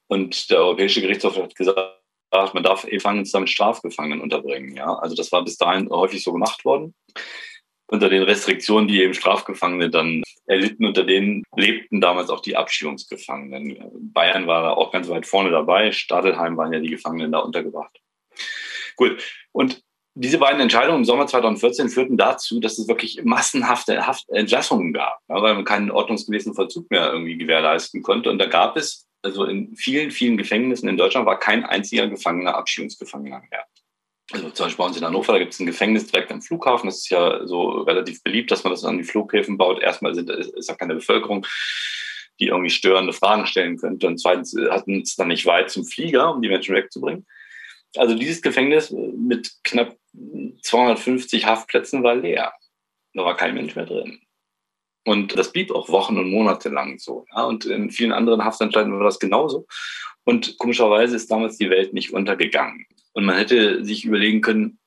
Und 0.07 0.49
der 0.49 0.59
Europäische 0.59 1.01
Gerichtshof 1.01 1.37
hat 1.37 1.55
gesagt, 1.55 1.79
man 2.53 2.63
darf 2.63 2.83
Gefangenen 2.83 3.27
damit 3.31 3.49
Strafgefangenen 3.49 4.21
unterbringen. 4.21 4.75
Ja? 4.75 4.93
Also 4.95 5.15
das 5.15 5.31
war 5.31 5.43
bis 5.43 5.57
dahin 5.57 5.89
häufig 5.89 6.23
so 6.23 6.31
gemacht 6.31 6.63
worden 6.63 6.93
unter 7.91 8.07
den 8.07 8.23
Restriktionen, 8.23 8.87
die 8.87 9.01
eben 9.01 9.13
Strafgefangene 9.13 9.89
dann 9.89 10.23
erlitten, 10.45 10.85
unter 10.85 11.03
denen 11.03 11.43
lebten 11.55 11.99
damals 11.99 12.29
auch 12.29 12.39
die 12.39 12.55
Abschiebungsgefangenen. 12.55 13.79
Bayern 14.13 14.47
war 14.47 14.63
da 14.63 14.71
auch 14.71 14.91
ganz 14.91 15.09
weit 15.09 15.27
vorne 15.27 15.51
dabei, 15.51 15.91
Stadelheim 15.91 16.55
waren 16.55 16.71
ja 16.71 16.79
die 16.79 16.89
Gefangenen 16.89 17.33
da 17.33 17.39
untergebracht. 17.39 17.99
Gut, 18.95 19.21
und 19.51 19.83
diese 20.13 20.37
beiden 20.37 20.61
Entscheidungen 20.61 20.99
im 20.99 21.05
Sommer 21.05 21.27
2014 21.27 21.89
führten 21.89 22.17
dazu, 22.17 22.61
dass 22.61 22.77
es 22.77 22.87
wirklich 22.87 23.21
massenhafte 23.23 24.07
Haft 24.07 24.29
Entlassungen 24.29 24.93
gab, 24.93 25.19
weil 25.27 25.53
man 25.53 25.65
keinen 25.65 25.91
ordnungsgemäßen 25.91 26.53
Vollzug 26.53 26.89
mehr 26.91 27.11
irgendwie 27.11 27.37
gewährleisten 27.37 28.01
konnte. 28.03 28.29
Und 28.29 28.39
da 28.39 28.45
gab 28.45 28.77
es, 28.77 29.07
also 29.21 29.45
in 29.45 29.75
vielen, 29.75 30.11
vielen 30.11 30.37
Gefängnissen 30.37 30.87
in 30.87 30.97
Deutschland 30.97 31.25
war 31.25 31.39
kein 31.39 31.65
einziger 31.65 32.07
Gefangener 32.07 32.55
Abschiebungsgefangener 32.55 33.41
mehr. 33.49 33.65
Also 34.31 34.49
zum 34.49 34.65
Beispiel 34.65 34.77
bei 34.77 34.85
uns 34.85 34.97
in 34.97 35.05
Hannover, 35.05 35.33
da 35.33 35.39
gibt 35.39 35.53
es 35.53 35.59
ein 35.59 35.65
Gefängnis 35.65 36.07
direkt 36.07 36.31
am 36.31 36.41
Flughafen. 36.41 36.87
Das 36.87 36.99
ist 36.99 37.09
ja 37.09 37.45
so 37.45 37.69
relativ 37.81 38.23
beliebt, 38.23 38.49
dass 38.51 38.63
man 38.63 38.71
das 38.71 38.85
an 38.85 38.97
die 38.97 39.03
Flughäfen 39.03 39.57
baut. 39.57 39.81
Erstmal 39.81 40.15
sind, 40.15 40.29
ist 40.29 40.69
da 40.69 40.75
keine 40.75 40.95
Bevölkerung, 40.95 41.45
die 42.39 42.47
irgendwie 42.47 42.69
störende 42.69 43.13
Fragen 43.13 43.45
stellen 43.45 43.77
könnte. 43.77 44.07
Und 44.07 44.19
zweitens 44.19 44.55
hatten 44.69 45.01
es 45.01 45.15
dann 45.15 45.27
nicht 45.27 45.45
weit 45.45 45.69
zum 45.69 45.85
Flieger, 45.85 46.33
um 46.33 46.41
die 46.41 46.49
Menschen 46.49 46.75
wegzubringen. 46.75 47.25
Also 47.97 48.15
dieses 48.15 48.41
Gefängnis 48.41 48.91
mit 48.91 49.51
knapp 49.63 49.97
250 50.61 51.45
Haftplätzen 51.45 52.03
war 52.03 52.15
leer. 52.15 52.53
Da 53.13 53.25
war 53.25 53.35
kein 53.35 53.53
Mensch 53.53 53.75
mehr 53.75 53.85
drin. 53.85 54.21
Und 55.03 55.37
das 55.37 55.51
blieb 55.51 55.71
auch 55.71 55.89
Wochen 55.89 56.17
und 56.17 56.29
Monate 56.29 56.69
lang 56.69 56.99
so. 56.99 57.25
Ja? 57.35 57.43
Und 57.43 57.65
in 57.65 57.89
vielen 57.89 58.13
anderen 58.13 58.45
Haftanstalten 58.45 58.93
war 58.93 59.03
das 59.03 59.19
genauso. 59.19 59.65
Und 60.23 60.57
komischerweise 60.59 61.15
ist 61.15 61.31
damals 61.31 61.57
die 61.57 61.69
Welt 61.69 61.93
nicht 61.93 62.13
untergegangen. 62.13 62.85
Und 63.13 63.25
man 63.25 63.37
hätte 63.37 63.83
sich 63.83 64.05
überlegen 64.05 64.41
können, 64.41 64.79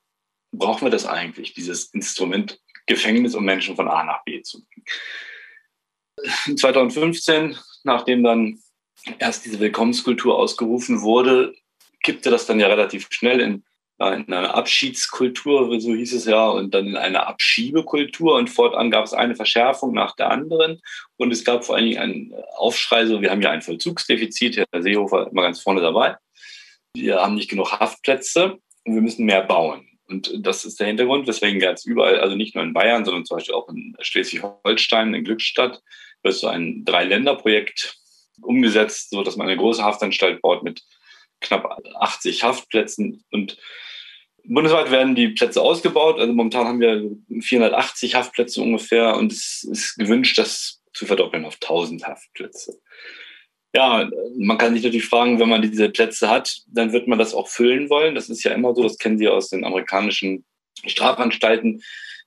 brauchen 0.52 0.86
wir 0.86 0.90
das 0.90 1.06
eigentlich, 1.06 1.54
dieses 1.54 1.86
Instrument 1.92 2.60
Gefängnis, 2.86 3.34
um 3.34 3.44
Menschen 3.44 3.76
von 3.76 3.88
A 3.88 4.04
nach 4.04 4.24
B 4.24 4.42
zu 4.42 4.62
bringen. 4.64 4.84
2015, 6.58 7.56
nachdem 7.82 8.22
dann 8.22 8.58
erst 9.18 9.44
diese 9.44 9.60
Willkommenskultur 9.60 10.38
ausgerufen 10.38 11.02
wurde, 11.02 11.54
kippte 12.02 12.30
das 12.30 12.46
dann 12.46 12.60
ja 12.60 12.68
relativ 12.68 13.08
schnell 13.10 13.40
in, 13.40 13.64
in 13.98 14.32
eine 14.32 14.54
Abschiedskultur, 14.54 15.80
so 15.80 15.94
hieß 15.94 16.14
es 16.14 16.26
ja, 16.26 16.48
und 16.48 16.74
dann 16.74 16.88
in 16.88 16.96
eine 16.96 17.26
Abschiebekultur. 17.26 18.34
Und 18.36 18.50
fortan 18.50 18.90
gab 18.90 19.04
es 19.04 19.14
eine 19.14 19.34
Verschärfung 19.34 19.92
nach 19.94 20.14
der 20.16 20.30
anderen. 20.30 20.80
Und 21.16 21.32
es 21.32 21.44
gab 21.44 21.64
vor 21.64 21.76
allen 21.76 21.86
Dingen 21.86 21.98
einen 21.98 22.34
Aufschrei, 22.56 23.06
so 23.06 23.22
wir 23.22 23.30
haben 23.30 23.42
ja 23.42 23.50
ein 23.50 23.62
Vollzugsdefizit, 23.62 24.58
Herr 24.58 24.82
Seehofer 24.82 25.28
immer 25.30 25.42
ganz 25.42 25.60
vorne 25.60 25.80
dabei 25.80 26.16
wir 26.94 27.20
haben 27.20 27.34
nicht 27.34 27.50
genug 27.50 27.72
Haftplätze 27.72 28.58
und 28.84 28.94
wir 28.94 29.02
müssen 29.02 29.26
mehr 29.26 29.42
bauen. 29.42 29.88
Und 30.06 30.46
das 30.46 30.64
ist 30.64 30.78
der 30.80 30.86
Hintergrund, 30.86 31.26
weswegen 31.26 31.60
jetzt 31.60 31.86
überall, 31.86 32.20
also 32.20 32.36
nicht 32.36 32.54
nur 32.54 32.62
in 32.62 32.74
Bayern, 32.74 33.04
sondern 33.04 33.24
zum 33.24 33.38
Beispiel 33.38 33.54
auch 33.54 33.68
in 33.68 33.96
Schleswig-Holstein, 34.00 35.14
in 35.14 35.24
Glückstadt, 35.24 35.80
wird 36.22 36.34
so 36.34 36.46
ein 36.46 36.84
Drei-Länder-Projekt 36.84 37.96
umgesetzt, 38.42 39.10
so 39.10 39.22
dass 39.22 39.36
man 39.36 39.48
eine 39.48 39.56
große 39.56 39.82
Haftanstalt 39.82 40.42
baut 40.42 40.62
mit 40.62 40.82
knapp 41.40 41.80
80 41.96 42.42
Haftplätzen 42.42 43.24
und 43.30 43.58
Bundesweit 44.46 44.90
werden 44.90 45.14
die 45.14 45.28
Plätze 45.28 45.62
ausgebaut. 45.62 46.18
Also 46.20 46.32
momentan 46.32 46.66
haben 46.66 46.80
wir 46.80 47.10
480 47.40 48.14
Haftplätze 48.14 48.60
ungefähr 48.60 49.16
und 49.16 49.32
es 49.32 49.66
ist 49.70 49.96
gewünscht, 49.96 50.36
das 50.36 50.82
zu 50.92 51.06
verdoppeln 51.06 51.46
auf 51.46 51.54
1000 51.54 52.06
Haftplätze. 52.06 52.78
Ja, 53.74 54.08
man 54.36 54.56
kann 54.56 54.74
sich 54.74 54.84
natürlich 54.84 55.06
fragen, 55.06 55.40
wenn 55.40 55.48
man 55.48 55.62
diese 55.62 55.88
Plätze 55.90 56.30
hat, 56.30 56.62
dann 56.68 56.92
wird 56.92 57.08
man 57.08 57.18
das 57.18 57.34
auch 57.34 57.48
füllen 57.48 57.90
wollen. 57.90 58.14
Das 58.14 58.30
ist 58.30 58.44
ja 58.44 58.52
immer 58.52 58.74
so, 58.74 58.84
das 58.84 58.98
kennen 58.98 59.18
Sie 59.18 59.26
aus 59.26 59.50
den 59.50 59.64
amerikanischen 59.64 60.44
Strafanstalten, 60.86 61.82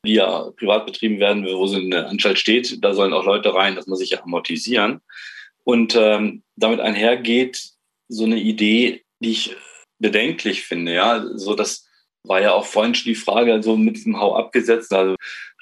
die 0.05 0.15
ja 0.15 0.51
privat 0.57 0.85
betrieben 0.85 1.19
werden, 1.19 1.45
wo 1.45 1.65
so 1.65 1.77
eine 1.77 2.07
Anstalt 2.07 2.37
steht. 2.37 2.83
Da 2.83 2.93
sollen 2.93 3.13
auch 3.13 3.25
Leute 3.25 3.53
rein, 3.53 3.75
das 3.75 3.87
muss 3.87 3.99
sich 3.99 4.09
ja 4.09 4.23
amortisieren. 4.23 4.99
Und 5.63 5.95
ähm, 5.95 6.43
damit 6.57 6.81
einhergeht 6.81 7.71
so 8.09 8.25
eine 8.25 8.39
Idee, 8.39 9.03
die 9.19 9.31
ich 9.31 9.55
bedenklich 9.99 10.63
finde. 10.63 10.93
Ja, 10.93 11.25
so 11.35 11.55
das 11.55 11.87
war 12.23 12.41
ja 12.41 12.53
auch 12.53 12.65
vorhin 12.65 12.93
schon 12.93 13.11
die 13.11 13.15
Frage, 13.15 13.53
also 13.53 13.77
mit 13.77 13.95
diesem 13.95 14.19
Hau 14.19 14.35
abgesetzt. 14.35 14.93
Also 14.93 15.15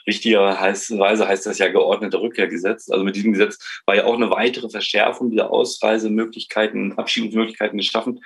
Richtigerweise 0.07 1.27
heißt 1.27 1.45
das 1.45 1.57
ja 1.57 1.69
geordnete 1.69 2.21
Rückkehrgesetz. 2.21 2.89
Also 2.89 3.03
mit 3.03 3.15
diesem 3.15 3.33
Gesetz 3.33 3.81
war 3.85 3.95
ja 3.95 4.05
auch 4.05 4.15
eine 4.15 4.29
weitere 4.29 4.69
Verschärfung 4.69 5.31
dieser 5.31 5.51
Ausreisemöglichkeiten, 5.51 6.97
Abschiebungsmöglichkeiten 6.97 7.77
geschaffen. 7.77 8.23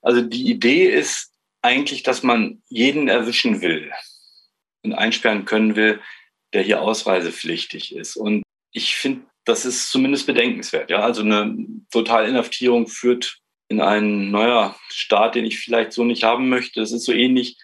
Also 0.00 0.22
die 0.22 0.50
Idee 0.50 0.86
ist 0.86 1.32
eigentlich, 1.62 2.02
dass 2.02 2.22
man 2.22 2.62
jeden 2.68 3.08
erwischen 3.08 3.60
will 3.60 3.92
und 4.82 4.94
einsperren 4.94 5.44
können 5.44 5.76
will, 5.76 6.00
der 6.52 6.62
hier 6.62 6.80
ausreisepflichtig 6.80 7.94
ist. 7.94 8.16
Und 8.16 8.42
Ich 8.72 8.96
finde, 8.96 9.26
das 9.44 9.64
ist 9.64 9.90
zumindest 9.90 10.26
bedenkenswert. 10.26 10.90
Ja? 10.90 11.00
Also 11.00 11.22
eine 11.22 11.56
Totalinhaftierung 11.90 12.86
führt 12.86 13.38
in 13.68 13.80
einen 13.80 14.30
neuer 14.30 14.76
Staat, 14.88 15.34
den 15.34 15.44
ich 15.44 15.58
vielleicht 15.58 15.92
so 15.92 16.04
nicht 16.04 16.24
haben 16.24 16.48
möchte. 16.48 16.80
Das 16.80 16.92
ist 16.92 17.04
so 17.04 17.12
ähnlich. 17.12 17.58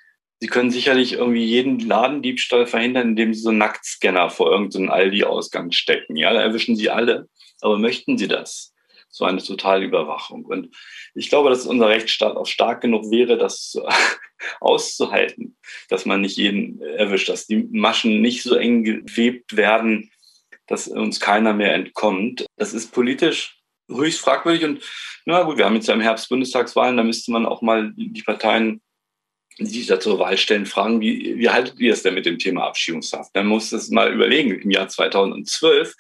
Sie 0.45 0.51
können 0.51 0.71
sicherlich 0.71 1.15
irgendwie 1.15 1.43
jeden 1.43 1.79
Ladendiebstahl 1.79 2.67
verhindern, 2.67 3.09
indem 3.09 3.33
Sie 3.33 3.41
so 3.41 3.49
einen 3.49 3.57
Nacktscanner 3.57 4.29
vor 4.29 4.51
irgendeinem 4.51 4.91
Aldi-Ausgang 4.91 5.73
stecken. 5.73 6.17
Ja, 6.17 6.35
da 6.35 6.43
erwischen 6.43 6.77
Sie 6.77 6.91
alle. 6.91 7.31
Aber 7.63 7.79
möchten 7.79 8.19
Sie 8.19 8.29
das? 8.29 8.75
So 9.09 9.25
eine 9.25 9.43
Totalüberwachung. 9.43 10.45
Und 10.45 10.77
ich 11.15 11.31
glaube, 11.31 11.49
dass 11.49 11.65
unser 11.65 11.89
Rechtsstaat 11.89 12.37
auch 12.37 12.45
stark 12.45 12.83
genug 12.83 13.11
wäre, 13.11 13.39
das 13.39 13.75
auszuhalten, 14.61 15.57
dass 15.89 16.05
man 16.05 16.21
nicht 16.21 16.37
jeden 16.37 16.79
erwischt, 16.83 17.31
dass 17.31 17.47
die 17.47 17.67
Maschen 17.71 18.21
nicht 18.21 18.43
so 18.43 18.55
eng 18.55 18.85
gewebt 18.85 19.57
werden, 19.57 20.11
dass 20.67 20.89
uns 20.89 21.21
keiner 21.21 21.55
mehr 21.55 21.73
entkommt. 21.73 22.45
Das 22.57 22.75
ist 22.75 22.93
politisch 22.93 23.63
höchst 23.89 24.21
fragwürdig 24.21 24.65
und 24.65 24.83
na 25.25 25.43
gut, 25.43 25.57
wir 25.57 25.65
haben 25.65 25.75
jetzt 25.75 25.89
ja 25.89 25.95
im 25.95 26.03
Herbst 26.03 26.29
Bundestagswahlen, 26.29 26.99
da 26.99 27.03
müsste 27.03 27.33
man 27.33 27.47
auch 27.47 27.63
mal 27.63 27.95
die 27.97 28.23
Parteien, 28.23 28.83
die 29.59 29.67
sich 29.67 29.87
da 29.87 30.01
zur 30.01 30.19
Wahl 30.19 30.37
stellen, 30.37 30.67
fragen, 30.67 31.01
wie, 31.01 31.39
wie 31.39 31.49
haltet 31.49 31.79
ihr 31.79 31.93
es 31.93 32.03
denn 32.03 32.15
mit 32.15 32.27
dem 32.27 32.39
Thema 32.39 32.67
Abschiebungshaft? 32.67 33.35
Man 33.35 33.47
muss 33.47 33.71
das 33.71 33.89
mal 33.89 34.13
überlegen. 34.13 34.59
Im 34.59 34.71
Jahr 34.71 34.89
2012 34.89 35.95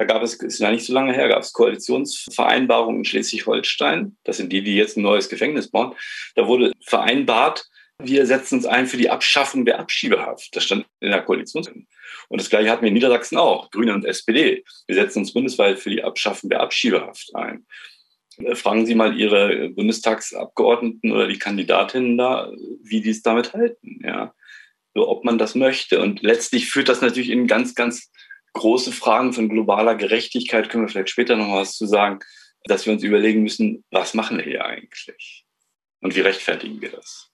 da 0.00 0.06
gab 0.06 0.22
es, 0.22 0.32
ist 0.32 0.60
ja 0.60 0.70
nicht 0.70 0.86
so 0.86 0.94
lange 0.94 1.12
her, 1.12 1.28
gab 1.28 1.42
es 1.42 1.52
Koalitionsvereinbarungen 1.52 3.00
in 3.00 3.04
Schleswig-Holstein. 3.04 4.16
Das 4.24 4.38
sind 4.38 4.50
die, 4.50 4.62
die 4.64 4.74
jetzt 4.74 4.96
ein 4.96 5.02
neues 5.02 5.28
Gefängnis 5.28 5.70
bauen. 5.70 5.94
Da 6.36 6.46
wurde 6.46 6.72
vereinbart, 6.80 7.66
wir 7.98 8.24
setzen 8.24 8.54
uns 8.54 8.64
ein 8.64 8.86
für 8.86 8.96
die 8.96 9.10
Abschaffung 9.10 9.66
der 9.66 9.78
Abschiebehaft. 9.78 10.56
Das 10.56 10.64
stand 10.64 10.86
in 11.00 11.10
der 11.10 11.20
Koalition. 11.20 11.86
Und 12.28 12.40
das 12.40 12.48
Gleiche 12.48 12.70
hatten 12.70 12.80
wir 12.80 12.88
in 12.88 12.94
Niedersachsen 12.94 13.36
auch, 13.36 13.70
Grüne 13.70 13.92
und 13.92 14.06
SPD. 14.06 14.64
Wir 14.86 14.94
setzen 14.94 15.18
uns 15.18 15.34
bundesweit 15.34 15.78
für 15.78 15.90
die 15.90 16.02
Abschaffung 16.02 16.48
der 16.48 16.60
Abschiebehaft 16.60 17.34
ein. 17.34 17.66
Äh, 18.40 18.54
fragen 18.54 18.86
Sie 18.86 18.94
mal 18.94 19.16
Ihre 19.16 19.70
Bundestagsabgeordneten 19.70 21.12
oder 21.12 21.26
die 21.26 21.38
Kandidatinnen 21.38 22.18
da, 22.18 22.50
wie 22.82 23.00
die 23.00 23.10
es 23.10 23.22
damit 23.22 23.52
halten, 23.52 24.00
ja. 24.04 24.34
So, 24.94 25.08
ob 25.08 25.24
man 25.24 25.38
das 25.38 25.54
möchte. 25.54 26.00
Und 26.00 26.22
letztlich 26.22 26.68
führt 26.68 26.88
das 26.88 27.00
natürlich 27.00 27.30
in 27.30 27.46
ganz, 27.46 27.76
ganz 27.76 28.10
große 28.54 28.90
Fragen 28.90 29.32
von 29.32 29.48
globaler 29.48 29.94
Gerechtigkeit, 29.94 30.68
können 30.68 30.84
wir 30.84 30.88
vielleicht 30.88 31.10
später 31.10 31.36
noch 31.36 31.52
was 31.52 31.76
zu 31.76 31.86
sagen, 31.86 32.18
dass 32.64 32.86
wir 32.86 32.92
uns 32.92 33.02
überlegen 33.02 33.42
müssen, 33.42 33.84
was 33.90 34.14
machen 34.14 34.38
wir 34.38 34.44
hier 34.44 34.64
eigentlich? 34.64 35.44
Und 36.00 36.16
wie 36.16 36.20
rechtfertigen 36.20 36.80
wir 36.80 36.90
das? 36.90 37.30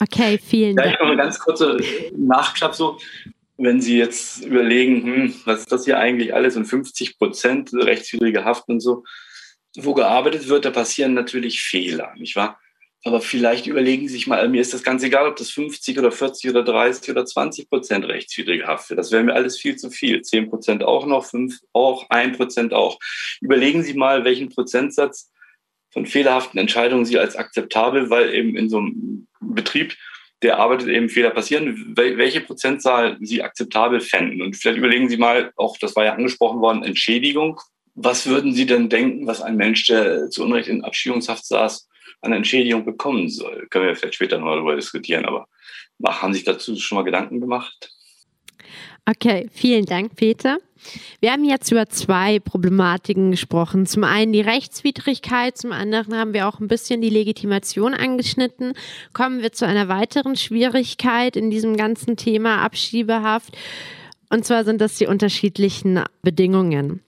Okay, 0.00 0.38
vielen 0.38 0.76
Dank. 0.76 0.88
Vielleicht 0.88 1.00
noch 1.00 1.08
eine 1.08 1.16
ganz 1.16 1.38
kurze 1.38 1.78
Nachklapp 2.16 2.74
so. 2.74 2.98
Wenn 3.56 3.80
Sie 3.80 3.96
jetzt 3.96 4.44
überlegen, 4.44 5.02
hm, 5.02 5.34
was 5.44 5.60
ist 5.60 5.72
das 5.72 5.84
hier 5.84 5.98
eigentlich 5.98 6.34
alles 6.34 6.56
und 6.56 6.66
50 6.66 7.18
Prozent 7.18 7.72
rechtswidrige 7.72 8.44
Haft 8.44 8.68
und 8.68 8.80
so, 8.80 9.04
wo 9.76 9.94
gearbeitet 9.94 10.48
wird, 10.48 10.64
da 10.64 10.70
passieren 10.70 11.14
natürlich 11.14 11.62
Fehler, 11.62 12.14
nicht 12.16 12.36
wahr? 12.36 12.58
Aber 13.06 13.20
vielleicht 13.20 13.66
überlegen 13.66 14.08
Sie 14.08 14.14
sich 14.14 14.26
mal, 14.26 14.48
mir 14.48 14.62
ist 14.62 14.72
das 14.72 14.82
ganz 14.82 15.02
egal, 15.02 15.28
ob 15.28 15.36
das 15.36 15.50
50 15.50 15.98
oder 15.98 16.10
40 16.10 16.50
oder 16.50 16.62
30 16.62 17.10
oder 17.10 17.26
20 17.26 17.68
Prozent 17.68 18.06
rechtswidrige 18.06 18.66
Haft 18.66 18.88
wird. 18.88 18.98
Das 18.98 19.12
wäre 19.12 19.22
mir 19.22 19.34
alles 19.34 19.58
viel 19.58 19.76
zu 19.76 19.90
viel. 19.90 20.22
10 20.22 20.48
Prozent 20.48 20.82
auch 20.82 21.04
noch, 21.04 21.26
5 21.26 21.60
auch, 21.74 22.08
1 22.08 22.38
Prozent 22.38 22.72
auch. 22.72 22.98
Überlegen 23.42 23.82
Sie 23.82 23.92
mal, 23.92 24.24
welchen 24.24 24.48
Prozentsatz 24.48 25.30
von 25.92 26.06
fehlerhaften 26.06 26.58
Entscheidungen 26.58 27.04
Sie 27.04 27.18
als 27.18 27.36
akzeptabel, 27.36 28.08
weil 28.08 28.32
eben 28.32 28.56
in 28.56 28.70
so 28.70 28.78
einem 28.78 29.28
Betrieb, 29.40 29.94
der 30.40 30.58
arbeitet, 30.58 30.88
eben 30.88 31.10
Fehler 31.10 31.30
passieren, 31.30 31.94
welche 31.96 32.40
Prozentzahl 32.40 33.18
Sie 33.20 33.42
akzeptabel 33.42 34.00
fänden. 34.00 34.40
Und 34.40 34.56
vielleicht 34.56 34.78
überlegen 34.78 35.10
Sie 35.10 35.18
mal, 35.18 35.52
auch 35.56 35.76
das 35.76 35.94
war 35.94 36.06
ja 36.06 36.14
angesprochen 36.14 36.60
worden, 36.60 36.82
Entschädigung. 36.82 37.60
Was 37.94 38.26
würden 38.26 38.52
Sie 38.52 38.66
denn 38.66 38.88
denken, 38.88 39.26
was 39.26 39.40
ein 39.40 39.56
Mensch, 39.56 39.86
der 39.86 40.30
zu 40.30 40.44
Unrecht 40.44 40.68
in 40.68 40.84
Abschiebungshaft 40.84 41.46
saß, 41.46 41.88
an 42.24 42.32
Entschädigung 42.32 42.84
bekommen 42.84 43.28
soll. 43.28 43.66
Können 43.70 43.86
wir 43.86 43.96
vielleicht 43.96 44.14
später 44.14 44.38
noch 44.38 44.54
darüber 44.54 44.76
diskutieren, 44.76 45.24
aber 45.24 45.46
haben 46.04 46.34
sich 46.34 46.44
dazu 46.44 46.74
schon 46.76 46.96
mal 46.96 47.04
Gedanken 47.04 47.40
gemacht? 47.40 47.90
Okay, 49.06 49.48
vielen 49.52 49.84
Dank, 49.84 50.16
Peter. 50.16 50.58
Wir 51.20 51.32
haben 51.32 51.44
jetzt 51.44 51.70
über 51.70 51.86
zwei 51.86 52.38
Problematiken 52.40 53.30
gesprochen. 53.30 53.86
Zum 53.86 54.04
einen 54.04 54.32
die 54.32 54.40
Rechtswidrigkeit, 54.40 55.56
zum 55.56 55.72
anderen 55.72 56.16
haben 56.16 56.32
wir 56.32 56.48
auch 56.48 56.60
ein 56.60 56.68
bisschen 56.68 57.00
die 57.00 57.10
Legitimation 57.10 57.94
angeschnitten. 57.94 58.74
Kommen 59.12 59.42
wir 59.42 59.52
zu 59.52 59.66
einer 59.66 59.88
weiteren 59.88 60.36
Schwierigkeit 60.36 61.36
in 61.36 61.50
diesem 61.50 61.76
ganzen 61.76 62.16
Thema 62.16 62.62
Abschiebehaft. 62.62 63.56
Und 64.30 64.46
zwar 64.46 64.64
sind 64.64 64.80
das 64.80 64.96
die 64.96 65.06
unterschiedlichen 65.06 66.02
Bedingungen. 66.22 67.02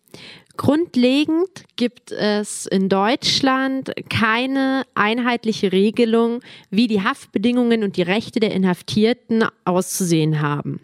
Grundlegend 0.56 1.64
gibt 1.76 2.12
es 2.12 2.66
in 2.66 2.88
Deutschland 2.88 3.92
keine 4.08 4.84
einheitliche 4.94 5.72
Regelung, 5.72 6.40
wie 6.70 6.86
die 6.86 7.02
Haftbedingungen 7.02 7.82
und 7.82 7.96
die 7.96 8.02
Rechte 8.02 8.40
der 8.40 8.52
Inhaftierten 8.52 9.44
auszusehen 9.64 10.40
haben. 10.40 10.80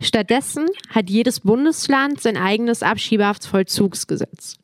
Stattdessen 0.00 0.66
hat 0.88 1.08
jedes 1.08 1.40
Bundesland 1.40 2.20
sein 2.20 2.36
eigenes 2.36 2.82
Abschiebehaftsvollzugsgesetz. 2.82 4.56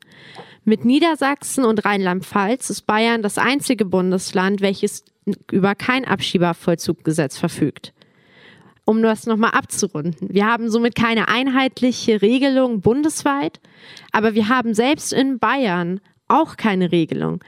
Mit 0.65 0.83
Niedersachsen 0.83 1.63
und 1.63 1.85
Rheinland-Pfalz 1.85 2.69
ist 2.69 2.85
Bayern 2.85 3.21
das 3.21 3.37
einzige 3.37 3.85
Bundesland, 3.85 4.59
welches 4.59 5.05
über 5.51 5.75
kein 5.75 6.03
Abschiebehaftvollzuggesetz 6.05 7.37
verfügt 7.37 7.93
um 8.87 9.03
das 9.03 9.25
nochmal 9.25 9.51
abzurunden. 9.51 10.29
Wir 10.31 10.47
haben 10.47 10.69
somit 10.69 10.95
keine 10.95 11.27
einheitliche 11.27 12.21
Regelung 12.21 12.79
bundesweit, 12.79 13.59
aber 14.13 14.33
wir 14.33 14.47
haben 14.47 14.73
selbst 14.73 15.11
in 15.11 15.39
Bayern 15.39 15.99
auch 16.29 16.55
keine 16.55 16.91
Regelung. 16.91 17.43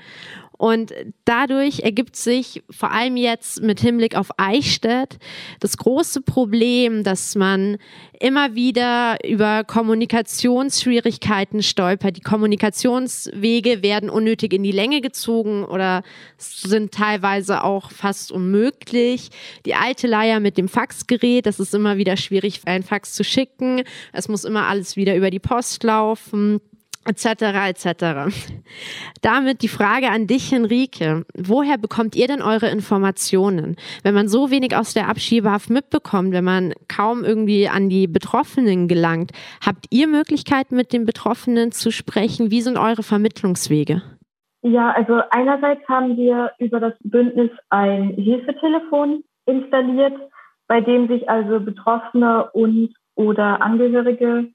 Und 0.59 0.93
dadurch 1.23 1.83
ergibt 1.83 2.17
sich 2.17 2.61
vor 2.69 2.91
allem 2.91 3.15
jetzt 3.15 3.61
mit 3.61 3.79
Hinblick 3.79 4.17
auf 4.17 4.27
Eichstätt 4.35 5.17
das 5.61 5.77
große 5.77 6.19
Problem, 6.19 7.05
dass 7.05 7.35
man 7.35 7.77
immer 8.19 8.55
wieder 8.55 9.25
über 9.25 9.63
Kommunikationsschwierigkeiten 9.63 11.63
stolpert. 11.63 12.17
Die 12.17 12.21
Kommunikationswege 12.21 13.83
werden 13.83 14.09
unnötig 14.09 14.51
in 14.51 14.63
die 14.63 14.73
Länge 14.73 14.99
gezogen 14.99 15.63
oder 15.63 16.03
sind 16.37 16.93
teilweise 16.93 17.63
auch 17.63 17.89
fast 17.89 18.29
unmöglich. 18.29 19.29
Die 19.65 19.75
alte 19.75 20.07
Leier 20.07 20.41
mit 20.41 20.57
dem 20.57 20.67
Faxgerät, 20.67 21.45
das 21.45 21.61
ist 21.61 21.73
immer 21.73 21.95
wieder 21.95 22.17
schwierig, 22.17 22.59
ein 22.65 22.83
Fax 22.83 23.13
zu 23.13 23.23
schicken. 23.23 23.83
Es 24.11 24.27
muss 24.27 24.43
immer 24.43 24.67
alles 24.67 24.97
wieder 24.97 25.15
über 25.15 25.29
die 25.29 25.39
Post 25.39 25.85
laufen 25.85 26.59
etc. 27.09 27.25
etc. 27.67 27.91
Damit 29.21 29.61
die 29.61 29.67
Frage 29.67 30.09
an 30.09 30.27
dich, 30.27 30.51
Henrike. 30.51 31.25
Woher 31.35 31.77
bekommt 31.77 32.15
ihr 32.15 32.27
denn 32.27 32.41
eure 32.41 32.69
Informationen? 32.69 33.75
Wenn 34.03 34.13
man 34.13 34.27
so 34.27 34.51
wenig 34.51 34.75
aus 34.75 34.93
der 34.93 35.09
Abschiebehaft 35.09 35.69
mitbekommt, 35.69 36.31
wenn 36.31 36.43
man 36.43 36.73
kaum 36.87 37.23
irgendwie 37.23 37.67
an 37.67 37.89
die 37.89 38.07
Betroffenen 38.07 38.87
gelangt, 38.87 39.31
habt 39.65 39.85
ihr 39.89 40.07
Möglichkeiten, 40.07 40.75
mit 40.75 40.93
den 40.93 41.05
Betroffenen 41.05 41.71
zu 41.71 41.91
sprechen? 41.91 42.51
Wie 42.51 42.61
sind 42.61 42.77
eure 42.77 43.03
Vermittlungswege? 43.03 44.01
Ja, 44.61 44.91
also 44.91 45.21
einerseits 45.31 45.87
haben 45.87 46.17
wir 46.17 46.51
über 46.59 46.79
das 46.79 46.93
Bündnis 47.03 47.49
ein 47.69 48.09
Hilfetelefon 48.09 49.23
installiert, 49.45 50.13
bei 50.67 50.81
dem 50.81 51.07
sich 51.07 51.29
also 51.29 51.59
Betroffene 51.59 52.49
und 52.51 52.93
oder 53.15 53.61
Angehörige 53.61 54.49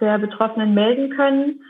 der 0.00 0.18
Betroffenen 0.18 0.74
melden 0.74 1.10
können 1.10 1.60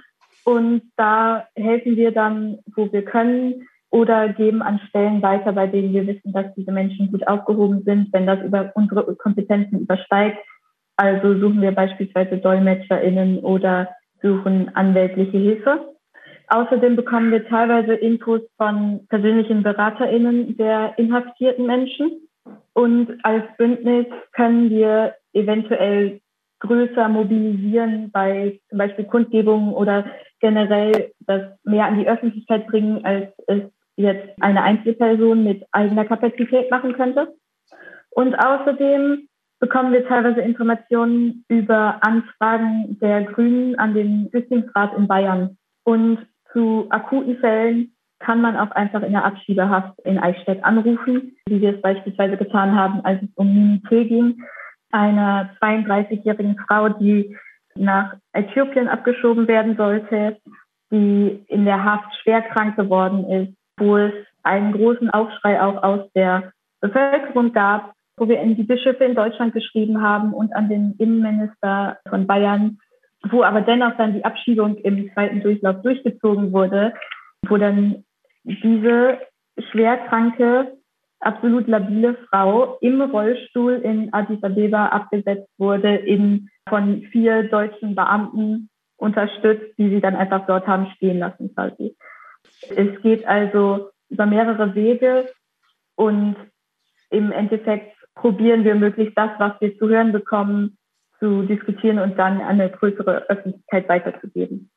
und 0.45 0.83
da 0.97 1.47
helfen 1.55 1.97
wir 1.97 2.13
dann, 2.13 2.59
wo 2.75 2.93
wir 2.93 3.05
können 3.05 3.67
oder 3.91 4.29
geben 4.29 4.63
an 4.63 4.81
Stellen 4.89 5.21
weiter, 5.23 5.53
bei 5.53 5.67
denen 5.67 5.93
wir 5.93 6.07
wissen, 6.07 6.33
dass 6.33 6.55
diese 6.55 6.73
Menschen 6.73 7.11
gut 7.11 7.27
aufgehoben 7.27 7.83
sind, 7.85 8.13
wenn 8.13 8.27
das 8.27 8.41
über 8.41 8.71
unsere 8.75 9.17
Kompetenzen 9.17 9.81
übersteigt. 9.81 10.39
Also 10.97 11.35
suchen 11.35 11.61
wir 11.61 11.73
beispielsweise 11.73 12.39
DolmetscherInnen 12.39 13.41
oder 13.41 13.89
suchen 14.23 14.75
anwältliche 14.75 15.39
Hilfe. 15.39 15.95
Außerdem 16.49 16.97
bekommen 16.97 17.31
wir 17.31 17.47
teilweise 17.49 17.95
Infos 17.95 18.43
von 18.57 19.07
persönlichen 19.09 19.63
BeraterInnen 19.63 20.57
der 20.57 20.95
inhaftierten 20.99 21.67
Menschen. 21.67 22.29
Und 22.75 23.19
als 23.23 23.45
Bündnis 23.57 24.07
können 24.33 24.69
wir 24.71 25.15
eventuell 25.33 26.21
größer 26.61 27.09
mobilisieren 27.09 28.11
bei 28.13 28.61
zum 28.69 28.79
Beispiel 28.79 29.05
Kundgebungen 29.05 29.73
oder 29.73 30.05
generell 30.41 31.13
das 31.21 31.43
mehr 31.65 31.87
an 31.87 31.99
die 31.99 32.09
Öffentlichkeit 32.09 32.67
bringen, 32.67 33.05
als 33.05 33.33
es 33.47 33.63
jetzt 33.97 34.31
eine 34.41 34.63
Einzelperson 34.63 35.45
mit 35.45 35.65
eigener 35.73 36.05
Kapazität 36.05 36.71
machen 36.71 36.95
könnte. 36.95 37.35
Und 38.11 38.35
außerdem 38.35 39.29
bekommen 39.61 39.93
wir 39.93 40.07
teilweise 40.07 40.41
Informationen 40.41 41.45
über 41.49 41.99
Anfragen 42.03 42.99
der 43.01 43.25
Grünen 43.25 43.79
an 43.79 43.95
den 43.95 44.29
Flüchtlingsrat 44.31 44.97
in 44.97 45.07
Bayern. 45.07 45.59
Und 45.85 46.27
zu 46.53 46.87
akuten 46.89 47.37
Fällen 47.39 47.93
kann 48.19 48.41
man 48.41 48.57
auch 48.57 48.71
einfach 48.73 49.03
in 49.03 49.13
der 49.13 49.25
Abschiebehaft 49.25 49.99
in 50.05 50.19
Eichstätt 50.19 50.65
anrufen, 50.65 51.37
wie 51.47 51.61
wir 51.61 51.75
es 51.75 51.83
beispielsweise 51.83 52.37
getan 52.37 52.75
haben, 52.75 53.01
als 53.05 53.23
es 53.23 53.29
um 53.35 53.53
Mimi 53.53 53.83
Till 53.89 54.05
ging, 54.07 54.43
einer 54.91 55.51
32-jährigen 55.61 56.57
Frau, 56.67 56.89
die 56.89 57.37
nach 57.81 58.15
Äthiopien 58.33 58.89
abgeschoben 58.89 59.49
werden 59.49 59.77
sollte, 59.77 60.39
die 60.91 61.45
in 61.49 61.65
der 61.65 61.85
Haft 61.85 62.15
schwer 62.23 62.43
krank 62.43 62.77
geworden 62.77 63.25
ist, 63.31 63.57
wo 63.79 63.97
es 63.97 64.13
einen 64.43 64.73
großen 64.73 65.11
Aufschrei 65.11 65.61
auch 65.61 65.83
aus 65.83 66.11
der 66.15 66.53
Bevölkerung 66.81 67.53
gab, 67.53 67.95
wo 68.17 68.29
wir 68.29 68.41
in 68.41 68.57
die 68.57 68.65
Bischöfe 68.65 69.05
in 69.05 69.15
Deutschland 69.15 69.55
geschrieben 69.55 70.03
haben 70.03 70.35
und 70.35 70.55
an 70.55 70.69
den 70.69 70.95
Innenminister 70.99 71.99
von 72.09 72.27
Bayern, 72.27 72.79
wo 73.31 73.43
aber 73.43 73.63
dennoch 73.63 73.97
dann 73.97 74.15
die 74.15 74.25
Abschiebung 74.25 74.77
im 74.77 75.11
zweiten 75.13 75.41
Durchlauf 75.41 75.83
durchgezogen 75.83 76.53
wurde, 76.53 76.95
wo 77.47 77.57
dann 77.57 78.05
diese 78.45 79.19
schwerkranke, 79.71 80.77
absolut 81.21 81.69
labile 81.69 82.17
Frau 82.29 82.79
im 82.81 83.01
Rollstuhl 83.01 83.75
in 83.75 84.13
Addis 84.13 84.43
Abeba 84.43 84.87
abgesetzt 84.87 85.49
wurde, 85.59 85.95
in, 85.95 86.49
von 86.69 87.03
vier 87.13 87.45
deutschen 87.45 87.95
Beamten 87.95 88.71
unterstützt, 88.97 89.79
die 89.79 89.91
sie 89.91 90.01
dann 90.01 90.17
einfach 90.17 90.47
dort 90.47 90.67
haben 90.67 90.87
stehen 90.97 91.19
lassen 91.19 91.55
quasi. 91.55 91.97
Es 92.75 93.01
geht 93.03 93.27
also 93.27 93.91
über 94.09 94.27
mehrere 94.27 94.75
Wege 94.75 95.29
und 95.95 96.37
im 97.11 97.33
Endeffekt 97.33 97.97
probieren 98.15 98.65
wir 98.65 98.75
möglichst 98.75 99.17
das, 99.17 99.31
was 99.39 99.61
wir 99.61 99.77
zu 99.79 99.89
hören 99.89 100.13
bekommen, 100.13 100.77
zu 101.19 101.43
diskutieren 101.43 101.99
und 101.99 102.19
dann 102.19 102.41
an 102.41 102.61
eine 102.61 102.71
größere 102.71 103.29
Öffentlichkeit 103.29 103.89
weiterzugeben. 103.89 104.71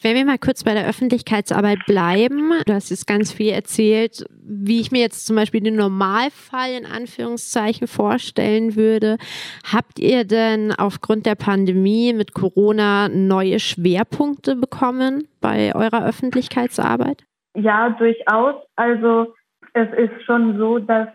Wenn 0.00 0.14
wir 0.14 0.24
mal 0.24 0.38
kurz 0.38 0.62
bei 0.62 0.74
der 0.74 0.86
Öffentlichkeitsarbeit 0.86 1.78
bleiben, 1.86 2.52
du 2.66 2.72
hast 2.72 2.90
jetzt 2.90 3.06
ganz 3.06 3.32
viel 3.32 3.50
erzählt, 3.50 4.24
wie 4.42 4.80
ich 4.80 4.92
mir 4.92 5.00
jetzt 5.00 5.26
zum 5.26 5.34
Beispiel 5.36 5.60
den 5.60 5.76
Normalfall 5.76 6.70
in 6.70 6.86
Anführungszeichen 6.86 7.88
vorstellen 7.88 8.76
würde. 8.76 9.18
Habt 9.70 9.98
ihr 9.98 10.24
denn 10.24 10.72
aufgrund 10.72 11.26
der 11.26 11.34
Pandemie 11.34 12.12
mit 12.12 12.32
Corona 12.32 13.08
neue 13.08 13.58
Schwerpunkte 13.58 14.54
bekommen 14.54 15.26
bei 15.40 15.74
eurer 15.74 16.06
Öffentlichkeitsarbeit? 16.06 17.24
Ja, 17.56 17.90
durchaus. 17.90 18.54
Also 18.76 19.34
es 19.72 19.88
ist 19.96 20.24
schon 20.24 20.58
so, 20.58 20.78
dass 20.78 21.08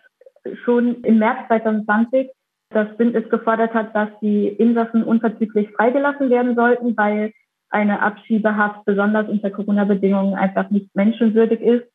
schon 0.65 1.01
im 1.03 1.19
März 1.19 1.47
2020 1.47 2.29
das 2.69 2.97
Bündnis 2.97 3.29
gefordert 3.29 3.73
hat, 3.73 3.95
dass 3.95 4.09
die 4.21 4.47
Insassen 4.47 5.03
unverzüglich 5.03 5.69
freigelassen 5.71 6.29
werden 6.29 6.55
sollten, 6.55 6.97
weil 6.97 7.31
eine 7.73 8.01
Abschiebehaft 8.01 8.85
besonders 8.85 9.27
unter 9.27 9.49
Corona-Bedingungen 9.49 10.35
einfach 10.35 10.69
nicht 10.69 10.95
menschenwürdig 10.95 11.59
ist. 11.59 11.85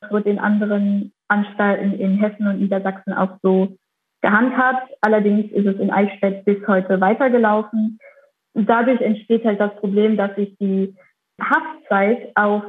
Das 0.00 0.10
wird 0.10 0.26
in 0.26 0.38
anderen 0.38 1.12
Anstalten 1.28 1.94
in 1.94 2.18
Hessen 2.18 2.46
und 2.46 2.60
Niedersachsen 2.60 3.14
auch 3.14 3.38
so 3.42 3.76
gehandhabt. 4.20 4.92
Allerdings 5.00 5.50
ist 5.52 5.66
es 5.66 5.80
in 5.80 5.90
Eichstätt 5.90 6.44
bis 6.44 6.58
heute 6.66 7.00
weitergelaufen. 7.00 7.98
Dadurch 8.52 9.00
entsteht 9.00 9.44
halt 9.44 9.60
das 9.60 9.74
Problem, 9.76 10.16
dass 10.16 10.34
sich 10.36 10.56
die 10.58 10.94
Haftzeit 11.40 12.30
auf, 12.34 12.62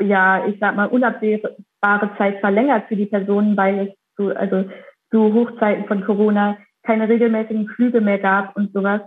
ja, 0.00 0.46
ich 0.46 0.58
sag 0.60 0.76
mal, 0.76 0.86
unabsehbare 0.86 2.10
Zeit 2.18 2.40
verlängert 2.40 2.88
für 2.88 2.96
die 2.96 3.06
Personen, 3.06 3.56
weil 3.56 3.88
es 3.88 3.94
zu, 4.16 4.36
also 4.36 4.68
zu 5.10 5.32
Hochzeiten 5.32 5.86
von 5.86 6.04
Corona 6.04 6.58
keine 6.82 7.08
regelmäßigen 7.08 7.68
Flüge 7.68 8.00
mehr 8.00 8.18
gab 8.18 8.54
und 8.56 8.72
sowas. 8.72 9.00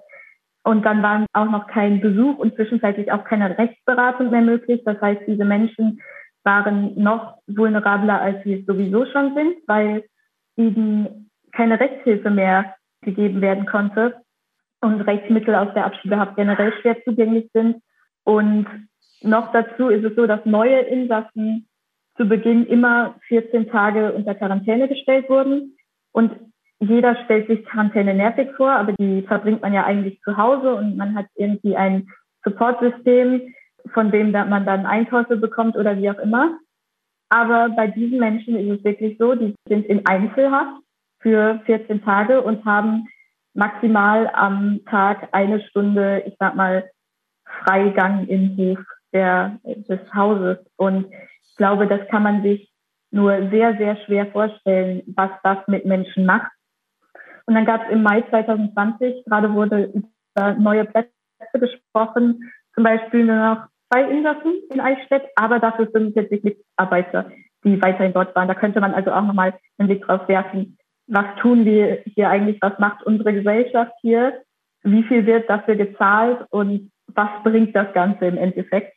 Und 0.66 0.84
dann 0.84 1.04
waren 1.04 1.28
auch 1.34 1.50
noch 1.50 1.68
kein 1.68 2.02
Besuch 2.02 2.40
und 2.40 2.56
zwischenzeitlich 2.56 3.12
auch 3.12 3.24
keine 3.24 3.56
Rechtsberatung 3.56 4.32
mehr 4.32 4.42
möglich. 4.42 4.82
Das 4.84 5.00
heißt, 5.00 5.22
diese 5.28 5.46
Menschen 5.46 6.02
waren 6.44 7.00
noch 7.00 7.38
vulnerabler, 7.46 8.20
als 8.20 8.44
sie 8.44 8.56
es 8.56 8.66
sowieso 8.66 9.06
schon 9.06 9.36
sind, 9.36 9.58
weil 9.68 10.04
ihnen 10.56 11.30
keine 11.52 11.80
Rechtshilfe 11.80 12.32
mehr 12.32 12.74
gegeben 13.02 13.42
werden 13.42 13.68
konnte 13.68 14.16
und 14.82 15.02
Rechtsmittel 15.02 15.54
aus 15.54 15.72
der 15.76 15.86
Abschiebehaft 15.86 16.36
generell 16.36 16.74
schwer 16.82 16.98
zugänglich 17.04 17.48
sind. 17.54 17.84
Und 18.24 18.66
noch 19.22 19.52
dazu 19.52 19.90
ist 19.90 20.04
es 20.04 20.16
so, 20.16 20.26
dass 20.26 20.46
neue 20.46 20.80
Insassen 20.80 21.68
zu 22.18 22.26
Beginn 22.26 22.66
immer 22.66 23.16
14 23.28 23.70
Tage 23.70 24.14
unter 24.14 24.34
Quarantäne 24.34 24.88
gestellt 24.88 25.30
wurden. 25.30 25.78
Und 26.12 26.32
jeder 26.80 27.16
stellt 27.24 27.48
sich 27.48 27.66
Quarantäne 27.66 28.14
nervig 28.14 28.50
vor, 28.58 28.72
aber 28.72 28.94
die 28.94 29.22
verbringt 29.24 29.62
man 29.62 29.74
ja 29.74 29.86
eigentlich 29.86 30.20
zu 30.22 30.38
Hause 30.38 30.76
und 30.76 30.98
man 30.98 31.16
hat 31.16 31.28
irgendwie 31.36 31.76
ein 31.76 32.08
Supportsystem, 32.44 33.54
von 33.94 34.12
dem 34.12 34.32
man 34.32 34.66
dann 34.66 34.86
Einkäufe 34.86 35.38
bekommt 35.38 35.76
oder 35.76 35.98
wie 35.98 36.10
auch 36.10 36.20
immer. 36.20 36.58
Aber 37.30 37.70
bei 37.70 37.88
diesen 37.88 38.20
Menschen 38.20 38.56
ist 38.56 38.80
es 38.80 38.84
wirklich 38.84 39.18
so, 39.18 39.36
die 39.36 39.56
sind 39.68 39.86
in 39.86 40.06
Einzelhaft 40.06 40.82
für 41.22 41.60
14 41.66 42.04
Tage 42.04 42.42
und 42.42 42.66
haben 42.66 43.08
maximal 43.54 44.30
am 44.34 44.82
Tag 44.86 45.30
eine 45.32 45.62
Stunde, 45.62 46.24
ich 46.28 46.36
sag 46.40 46.56
mal, 46.56 46.90
Freigang 47.64 48.28
im 48.28 48.56
Hof 48.58 48.80
der, 49.14 49.60
des 49.64 50.00
Hauses. 50.14 50.58
Und 50.76 51.08
ich 51.50 51.56
glaube, 51.56 51.88
das 51.88 52.08
kann 52.10 52.24
man 52.24 52.44
sich 52.44 52.70
nur 53.12 53.50
sehr, 53.50 53.78
sehr 53.78 53.96
schwer 54.06 54.28
vorstellen, 54.28 55.02
was 55.16 55.32
das 55.44 55.58
mit 55.68 55.86
Menschen 55.86 56.26
macht. 56.26 56.52
Und 57.48 57.56
dann 57.56 57.66
gab 57.66 57.86
es 57.86 57.92
im 57.92 58.04
Mai 58.04 58.22
2020, 58.30 59.26
gerade 59.26 59.54
wurde 59.54 59.92
über 59.94 60.54
neue 60.54 60.86
Plätze 60.86 61.12
gesprochen, 61.54 62.52
zum 62.74 62.84
Beispiel 62.84 63.26
nur 63.26 63.36
noch 63.36 63.68
zwei 63.92 64.04
Insassen 64.10 64.54
in 64.72 64.80
Eichstätt, 64.80 65.24
aber 65.36 65.60
dafür 65.60 65.88
45 65.92 66.44
Mitarbeiter, 66.44 67.32
die 67.64 67.82
weiterhin 67.82 68.14
dort 68.14 68.36
waren. 68.36 68.48
Da 68.48 68.56
könnte 68.56 68.82
man 68.82 68.94
also 68.94 69.12
auch 69.12 69.22
nochmal 69.22 69.54
einen 69.78 69.88
Blick 69.88 70.04
drauf 70.04 70.28
werfen. 70.28 70.78
Was 71.08 71.26
tun 71.40 71.66
wir 71.66 72.02
hier 72.06 72.30
eigentlich? 72.30 72.60
Was 72.62 72.80
macht 72.80 73.04
unsere 73.04 73.34
Gesellschaft 73.34 73.94
hier? 74.02 74.42
Wie 74.82 75.04
viel 75.04 75.26
wird 75.26 75.50
dafür 75.50 75.76
gezahlt 75.76 76.46
und 76.50 76.92
was 77.08 77.30
bringt 77.44 77.76
das 77.76 77.94
Ganze 77.94 78.26
im 78.26 78.38
Endeffekt? 78.38 78.96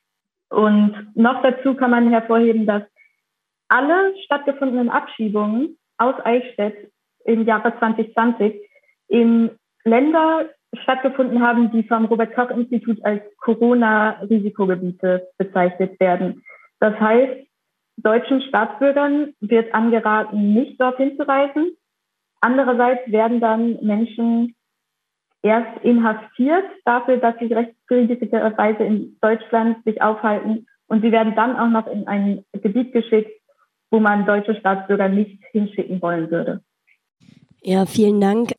Und 0.51 1.13
noch 1.15 1.43
dazu 1.43 1.75
kann 1.75 1.91
man 1.91 2.11
hervorheben, 2.11 2.67
dass 2.67 2.83
alle 3.69 4.15
stattgefundenen 4.25 4.89
Abschiebungen 4.89 5.77
aus 5.99 6.15
Eichstätt 6.25 6.91
im 7.29 7.45
Jahre 7.45 7.79
2020 7.79 8.61
in 9.09 9.51
Länder 9.85 10.47
stattgefunden 10.83 11.43
haben, 11.43 11.71
die 11.71 11.83
vom 11.85 12.07
Robert-Koch-Institut 12.07 13.05
als 13.05 13.23
Corona-Risikogebiete 13.39 15.29
bezeichnet 15.39 15.99
werden. 16.01 16.43
Das 16.81 16.99
heißt, 16.99 17.47
deutschen 17.97 18.43
Staatsbürgern 18.43 19.35
wird 19.41 19.75
angeraten, 19.75 20.55
nicht 20.55 20.81
dorthin 20.81 21.17
zu 21.17 21.27
reisen. 21.27 21.73
Andererseits 22.41 23.11
werden 23.11 23.41
dann 23.41 23.79
Menschen 23.83 24.55
erst 25.43 25.85
inhaftiert 25.85 26.65
dafür, 26.85 27.17
dass 27.17 27.37
sie 27.39 27.53
rechtswidrigerweise 27.53 28.85
in 28.85 29.17
Deutschland 29.21 29.83
sich 29.85 30.01
aufhalten. 30.03 30.67
Und 30.87 31.03
sie 31.03 31.13
werden 31.13 31.35
dann 31.35 31.57
auch 31.57 31.69
noch 31.69 31.87
in 31.87 32.07
ein 32.07 32.45
Gebiet 32.53 32.93
geschickt, 32.93 33.31
wo 33.91 34.01
man 34.01 34.27
deutsche 34.27 34.55
Staatsbürger 34.55 35.09
nicht 35.09 35.43
hinschicken 35.53 36.01
wollen 36.03 36.31
würde. 36.31 36.63
Ja, 37.63 37.87
vielen 37.87 38.21
Dank. 38.21 38.53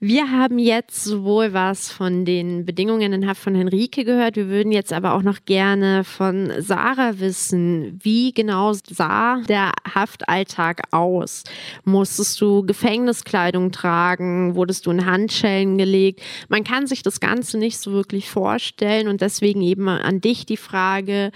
Wir 0.00 0.30
haben 0.30 0.58
jetzt 0.58 1.02
sowohl 1.04 1.52
was 1.52 1.90
von 1.90 2.24
den 2.24 2.66
Bedingungen 2.66 3.12
in 3.12 3.26
Haft 3.26 3.40
von 3.40 3.54
Henrike 3.54 4.04
gehört. 4.04 4.36
Wir 4.36 4.48
würden 4.48 4.72
jetzt 4.72 4.92
aber 4.92 5.14
auch 5.14 5.22
noch 5.22 5.46
gerne 5.46 6.04
von 6.04 6.52
Sarah 6.58 7.20
wissen, 7.20 7.98
wie 8.02 8.32
genau 8.32 8.72
sah 8.72 9.40
der 9.48 9.72
Haftalltag 9.94 10.82
aus? 10.90 11.44
Musstest 11.84 12.40
du 12.40 12.66
Gefängniskleidung 12.66 13.72
tragen? 13.72 14.56
Wurdest 14.56 14.84
du 14.84 14.90
in 14.90 15.06
Handschellen 15.06 15.78
gelegt? 15.78 16.20
Man 16.48 16.64
kann 16.64 16.86
sich 16.86 17.02
das 17.02 17.20
Ganze 17.20 17.56
nicht 17.56 17.78
so 17.78 17.92
wirklich 17.92 18.28
vorstellen 18.28 19.08
und 19.08 19.20
deswegen 19.20 19.62
eben 19.62 19.88
an 19.88 20.20
dich 20.20 20.44
die 20.44 20.58
Frage, 20.58 21.30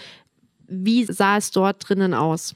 wie 0.67 1.05
sah 1.05 1.39
es 1.39 1.53
dort 1.53 1.89
drinnen 1.89 2.13
aus? 2.13 2.55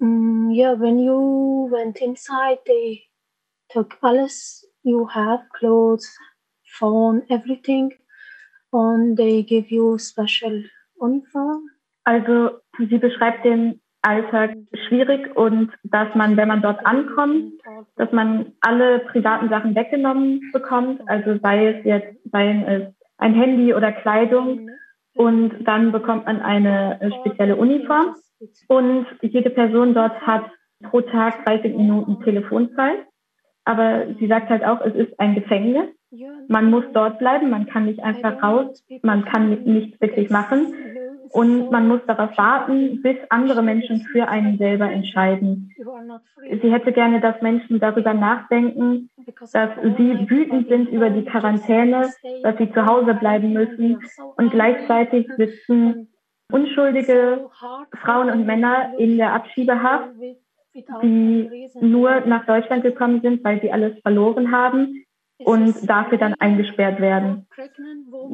Mm, 0.00 0.54
yeah, 0.54 0.72
when 0.72 0.98
you 0.98 1.68
went 1.70 1.98
inside, 1.98 2.58
they 2.66 3.02
took 3.70 3.98
alles 4.02 4.64
you 4.82 5.06
have, 5.06 5.40
clothes, 5.58 6.08
phone, 6.78 7.22
everything, 7.28 7.92
and 8.72 9.16
they 9.16 9.42
give 9.42 9.70
you 9.70 9.98
special 9.98 10.62
uniform. 11.00 11.68
Also 12.04 12.60
sie 12.78 12.98
beschreibt 12.98 13.44
den 13.44 13.80
Alltag 14.02 14.56
schwierig 14.88 15.36
und 15.36 15.70
dass 15.82 16.14
man, 16.14 16.36
wenn 16.38 16.48
man 16.48 16.62
dort 16.62 16.84
ankommt, 16.86 17.60
dass 17.96 18.10
man 18.12 18.54
alle 18.62 19.00
privaten 19.00 19.50
Sachen 19.50 19.74
weggenommen 19.74 20.50
bekommt, 20.52 21.02
also 21.06 21.38
sei 21.42 21.66
es 21.74 21.84
jetzt, 21.84 22.16
sei 22.32 22.64
es 22.66 22.94
ein 23.18 23.34
Handy 23.34 23.74
oder 23.74 23.92
Kleidung. 23.92 24.70
Und 25.14 25.64
dann 25.64 25.92
bekommt 25.92 26.24
man 26.24 26.40
eine 26.40 26.98
spezielle 27.20 27.56
Uniform 27.56 28.14
und 28.68 29.06
jede 29.20 29.50
Person 29.50 29.94
dort 29.94 30.20
hat 30.26 30.44
pro 30.82 31.00
Tag 31.00 31.44
30 31.44 31.76
Minuten 31.76 32.22
Telefonzeit 32.22 33.06
aber 33.64 34.06
sie 34.18 34.26
sagt 34.26 34.50
halt 34.50 34.64
auch, 34.64 34.80
es 34.80 34.94
ist 34.94 35.18
ein 35.20 35.34
Gefängnis. 35.34 35.88
Man 36.48 36.70
muss 36.70 36.84
dort 36.92 37.20
bleiben, 37.20 37.50
man 37.50 37.66
kann 37.66 37.86
nicht 37.86 38.02
einfach 38.02 38.42
raus, 38.42 38.84
man 39.02 39.24
kann 39.24 39.62
nichts 39.64 40.00
wirklich 40.00 40.28
machen. 40.28 40.74
Und 41.32 41.70
man 41.70 41.86
muss 41.86 42.00
darauf 42.08 42.36
warten, 42.36 43.02
bis 43.02 43.16
andere 43.28 43.62
Menschen 43.62 44.00
für 44.10 44.26
einen 44.26 44.58
selber 44.58 44.90
entscheiden. 44.90 45.70
Sie 46.60 46.72
hätte 46.72 46.90
gerne, 46.90 47.20
dass 47.20 47.40
Menschen 47.40 47.78
darüber 47.78 48.12
nachdenken, 48.12 49.08
dass 49.52 49.70
sie 49.96 50.28
wütend 50.28 50.68
sind 50.68 50.88
über 50.88 51.10
die 51.10 51.24
Quarantäne, 51.24 52.10
dass 52.42 52.58
sie 52.58 52.72
zu 52.72 52.84
Hause 52.84 53.14
bleiben 53.14 53.52
müssen 53.52 54.02
und 54.36 54.50
gleichzeitig 54.50 55.28
sitzen 55.36 56.08
unschuldige 56.50 57.48
Frauen 58.02 58.30
und 58.30 58.46
Männer 58.46 58.92
in 58.98 59.16
der 59.16 59.34
Abschiebehaft, 59.34 60.10
die 61.02 61.68
nur 61.80 62.20
nach 62.20 62.46
Deutschland 62.46 62.82
gekommen 62.82 63.20
sind, 63.22 63.42
weil 63.44 63.60
sie 63.60 63.72
alles 63.72 63.98
verloren 64.02 64.52
haben 64.52 65.04
und 65.38 65.88
dafür 65.88 66.18
dann 66.18 66.34
eingesperrt 66.38 67.00
werden. 67.00 67.46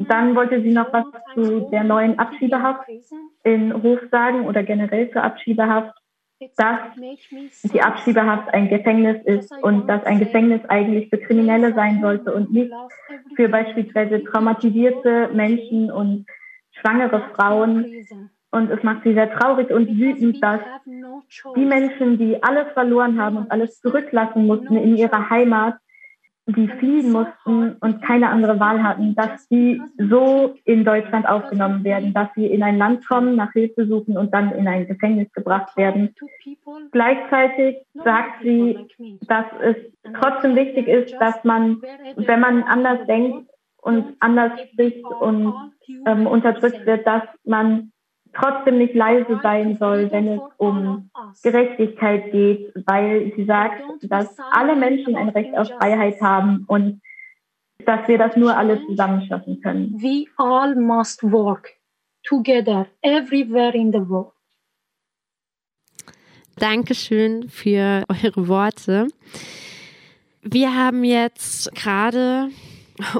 Dann 0.07 0.35
wollte 0.35 0.61
sie 0.61 0.71
noch 0.71 0.91
was 0.91 1.05
zu 1.33 1.69
der 1.71 1.83
neuen 1.83 2.19
Abschiebehaft 2.19 2.87
in 3.43 3.81
Hof 3.81 3.99
sagen 4.11 4.45
oder 4.45 4.63
generell 4.63 5.09
zur 5.11 5.23
Abschiebehaft, 5.23 5.97
dass 6.55 6.79
die 7.63 7.81
Abschiebehaft 7.81 8.53
ein 8.53 8.69
Gefängnis 8.69 9.23
ist 9.25 9.51
und 9.63 9.87
dass 9.87 10.03
ein 10.05 10.19
Gefängnis 10.19 10.61
eigentlich 10.67 11.09
für 11.09 11.17
Kriminelle 11.17 11.73
sein 11.73 11.99
sollte 12.01 12.33
und 12.33 12.51
nicht 12.51 12.71
für 13.35 13.49
beispielsweise 13.49 14.23
traumatisierte 14.23 15.29
Menschen 15.33 15.89
und 15.91 16.27
schwangere 16.87 17.21
Frauen. 17.35 18.07
Und 18.49 18.71
es 18.71 18.81
macht 18.81 19.03
sie 19.03 19.13
sehr 19.13 19.31
traurig 19.37 19.69
und 19.71 19.87
wütend, 19.89 20.41
dass 20.41 20.61
die 20.85 21.65
Menschen, 21.65 22.17
die 22.17 22.41
alles 22.41 22.71
verloren 22.73 23.21
haben 23.21 23.37
und 23.37 23.51
alles 23.51 23.81
zurücklassen 23.81 24.47
mussten 24.47 24.77
in 24.77 24.95
ihrer 24.95 25.29
Heimat, 25.29 25.75
die 26.45 26.69
fliehen 26.79 27.11
mussten 27.11 27.73
und 27.81 28.01
keine 28.01 28.29
andere 28.29 28.57
Wahl 28.57 28.81
hatten, 28.81 29.15
dass 29.15 29.45
sie 29.49 29.81
so 29.97 30.55
in 30.63 30.85
Deutschland 30.85 31.27
aufgenommen 31.27 31.83
werden, 31.83 32.13
dass 32.13 32.29
sie 32.35 32.45
in 32.45 32.63
ein 32.63 32.77
Land 32.77 33.05
kommen, 33.05 33.35
nach 33.35 33.51
Hilfe 33.51 33.85
suchen 33.85 34.17
und 34.17 34.33
dann 34.33 34.53
in 34.53 34.65
ein 34.65 34.87
Gefängnis 34.87 35.29
gebracht 35.33 35.75
werden. 35.75 36.15
Gleichzeitig 36.91 37.79
sagt 37.93 38.43
sie, 38.43 38.79
dass 39.27 39.45
es 39.61 39.75
trotzdem 40.21 40.55
wichtig 40.55 40.87
ist, 40.87 41.13
dass 41.19 41.43
man, 41.43 41.81
wenn 42.15 42.39
man 42.39 42.63
anders 42.63 43.05
denkt 43.07 43.49
und 43.87 44.17
anders 44.19 44.51
spricht 44.69 45.05
und 45.05 45.53
ähm, 46.05 46.27
unterdrückt 46.27 46.85
wird, 46.85 47.07
dass 47.07 47.23
man 47.45 47.93
trotzdem 48.33 48.77
nicht 48.77 48.93
leise 48.93 49.39
sein 49.41 49.77
soll, 49.77 50.11
wenn 50.11 50.27
es 50.27 50.41
um 50.57 51.09
Gerechtigkeit 51.41 52.31
geht, 52.33 52.73
weil 52.85 53.31
sie 53.35 53.45
sagt, 53.45 53.81
dass 54.03 54.37
alle 54.51 54.75
Menschen 54.75 55.15
ein 55.15 55.29
Recht 55.29 55.57
auf 55.57 55.69
Freiheit 55.69 56.21
haben 56.21 56.65
und 56.67 57.01
dass 57.85 58.05
wir 58.09 58.17
das 58.17 58.35
nur 58.35 58.57
alle 58.57 58.85
zusammen 58.85 59.25
schaffen 59.25 59.61
können. 59.61 59.93
We 59.93 60.25
all 60.35 60.75
must 60.75 61.23
work 61.23 61.69
together 62.27 62.87
everywhere 63.01 63.73
in 63.73 63.93
the 63.93 64.09
world. 64.09 64.33
Dankeschön 66.57 67.49
für 67.49 68.03
eure 68.09 68.47
Worte. 68.47 69.07
Wir 70.41 70.75
haben 70.75 71.03
jetzt 71.03 71.73
gerade 71.75 72.49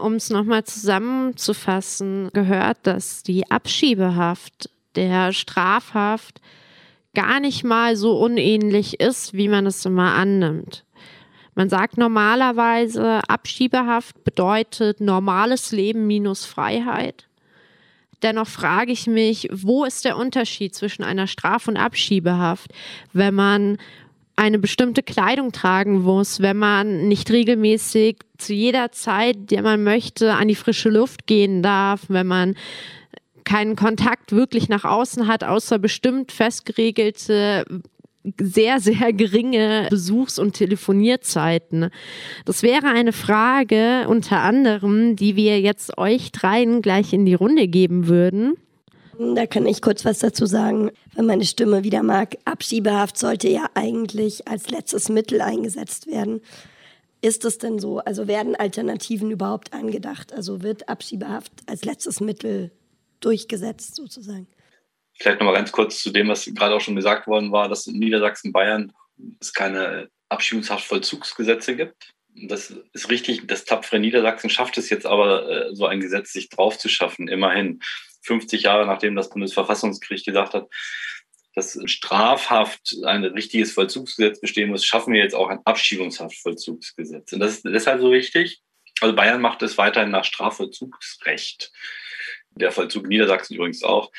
um 0.02 0.14
es 0.14 0.30
nochmal 0.30 0.64
zusammenzufassen, 0.64 2.30
gehört, 2.34 2.78
dass 2.84 3.24
die 3.24 3.50
Abschiebehaft 3.50 4.70
der 4.96 5.34
Strafhaft 5.34 6.42
gar 7.14 7.40
nicht 7.40 7.64
mal 7.64 7.96
so 7.96 8.18
unähnlich 8.20 9.00
ist, 9.00 9.34
wie 9.34 9.48
man 9.48 9.66
es 9.66 9.86
immer 9.86 10.14
annimmt. 10.14 10.86
Man 11.56 11.70
sagt 11.70 11.98
normalerweise, 11.98 13.22
Abschiebehaft 13.28 14.24
bedeutet 14.24 15.02
normales 15.02 15.72
Leben 15.72 16.06
minus 16.06 16.46
Freiheit. 16.46 17.28
Dennoch 18.22 18.48
frage 18.48 18.92
ich 18.92 19.08
mich, 19.08 19.48
wo 19.52 19.84
ist 19.84 20.06
der 20.06 20.18
Unterschied 20.18 20.76
zwischen 20.76 21.04
einer 21.04 21.28
Straf- 21.28 21.68
und 21.68 21.78
Abschiebehaft, 21.78 22.72
wenn 23.14 23.34
man 23.34 23.78
eine 24.38 24.60
bestimmte 24.60 25.04
Kleidung 25.04 25.52
tragen 25.52 26.04
muss, 26.04 26.40
wenn 26.42 26.58
man 26.58 27.08
nicht 27.08 27.30
regelmäßig 27.32 28.20
zu 28.38 28.54
jeder 28.54 28.92
Zeit, 28.92 29.50
die 29.50 29.60
man 29.62 29.84
möchte, 29.84 30.36
an 30.36 30.48
die 30.48 30.56
frische 30.56 30.90
Luft 30.90 31.26
gehen 31.26 31.64
darf, 31.64 32.04
wenn 32.08 32.28
man 32.28 32.56
keinen 33.44 33.76
Kontakt 33.76 34.32
wirklich 34.32 34.70
nach 34.70 34.86
außen 34.86 35.28
hat, 35.28 35.44
außer 35.44 35.80
bestimmt 35.80 36.32
festgeregelte 36.32 37.66
sehr, 38.40 38.80
sehr 38.80 39.14
geringe 39.14 39.88
Besuchs- 39.90 40.38
und 40.38 40.54
Telefonierzeiten. 40.54 41.90
Das 42.46 42.62
wäre 42.62 42.88
eine 42.88 43.14
Frage 43.14 44.06
unter 44.08 44.42
anderem, 44.42 45.16
die 45.16 45.36
wir 45.36 45.60
jetzt 45.62 45.98
euch 45.98 46.32
dreien 46.32 46.82
gleich 46.82 47.14
in 47.14 47.26
die 47.26 47.34
Runde 47.34 47.68
geben 47.68 48.08
würden. 48.08 48.56
Da 49.20 49.48
kann 49.48 49.66
ich 49.66 49.82
kurz 49.82 50.06
was 50.06 50.20
dazu 50.20 50.46
sagen, 50.46 50.92
wenn 51.16 51.26
meine 51.26 51.46
Stimme 51.46 51.84
wieder 51.84 52.04
mag. 52.04 52.38
Abschiebehaft 52.46 53.18
sollte 53.18 53.50
ja 53.50 53.70
eigentlich 53.74 54.48
als 54.48 54.70
letztes 54.70 55.10
Mittel 55.10 55.42
eingesetzt 55.42 56.08
werden. 56.08 56.42
Ist 57.22 57.46
es 57.46 57.58
denn 57.58 57.80
so? 57.80 58.00
Also 58.00 58.28
werden 58.28 58.56
Alternativen 58.56 59.32
überhaupt 59.32 59.74
angedacht? 59.74 60.34
Also 60.34 60.62
wird 60.62 60.88
Abschiebehaft 60.88 61.52
als 61.66 61.84
letztes 61.84 62.20
Mittel 62.20 62.72
durchgesetzt 63.20 63.96
sozusagen? 63.96 64.48
Vielleicht 65.16 65.40
noch 65.40 65.48
mal 65.48 65.54
ganz 65.54 65.72
kurz 65.72 66.02
zu 66.04 66.12
dem, 66.12 66.28
was 66.28 66.46
gerade 66.46 66.76
auch 66.76 66.82
schon 66.82 66.96
gesagt 66.96 67.26
worden 67.26 67.52
war, 67.52 67.70
dass 67.70 67.88
in 67.88 67.98
Niedersachsen, 67.98 68.52
Bayern 68.52 68.94
es 69.40 69.52
keine 69.52 70.10
Abschiebungshaftvollzugsgesetze 70.30 71.76
gibt. 71.76 72.14
Das 72.36 72.72
ist 72.94 73.10
richtig. 73.10 73.48
Das 73.48 73.66
tapfere 73.66 74.00
Niedersachsen 74.00 74.52
schafft 74.52 74.78
es 74.78 74.92
jetzt 74.92 75.08
aber, 75.08 75.50
äh, 75.50 75.76
so 75.76 75.88
ein 75.88 76.02
Gesetz 76.02 76.34
sich 76.34 76.50
drauf 76.50 76.78
zu 76.78 76.88
schaffen, 76.88 77.28
immerhin. 77.28 77.80
50 78.22 78.64
Jahre 78.64 78.86
nachdem 78.86 79.16
das 79.16 79.30
Bundesverfassungsgericht 79.30 80.26
gesagt 80.26 80.54
hat, 80.54 80.68
dass 81.56 81.80
Strafhaft 81.86 82.96
ein 83.04 83.24
richtiges 83.24 83.72
Vollzugsgesetz 83.72 84.40
bestehen 84.40 84.70
muss, 84.70 84.86
schaffen 84.86 85.14
wir 85.14 85.22
jetzt 85.22 85.34
auch 85.34 85.50
ein 85.50 85.60
Abschiebungshaftvollzugsgesetz. 85.66 87.34
Und 87.34 87.40
das 87.40 87.56
ist 87.56 87.66
deshalb 87.66 88.00
so 88.00 88.12
wichtig. 88.12 88.62
Also 89.02 89.16
Bayern 89.16 89.42
macht 89.42 89.64
es 89.64 89.78
weiterhin 89.78 90.12
nach 90.12 90.24
Strafvollzugsrecht. 90.24 91.72
Der 92.52 92.72
Vollzug 92.72 93.08
Niedersachsen 93.08 93.56
übrigens 93.56 93.84
auch. 93.84 94.12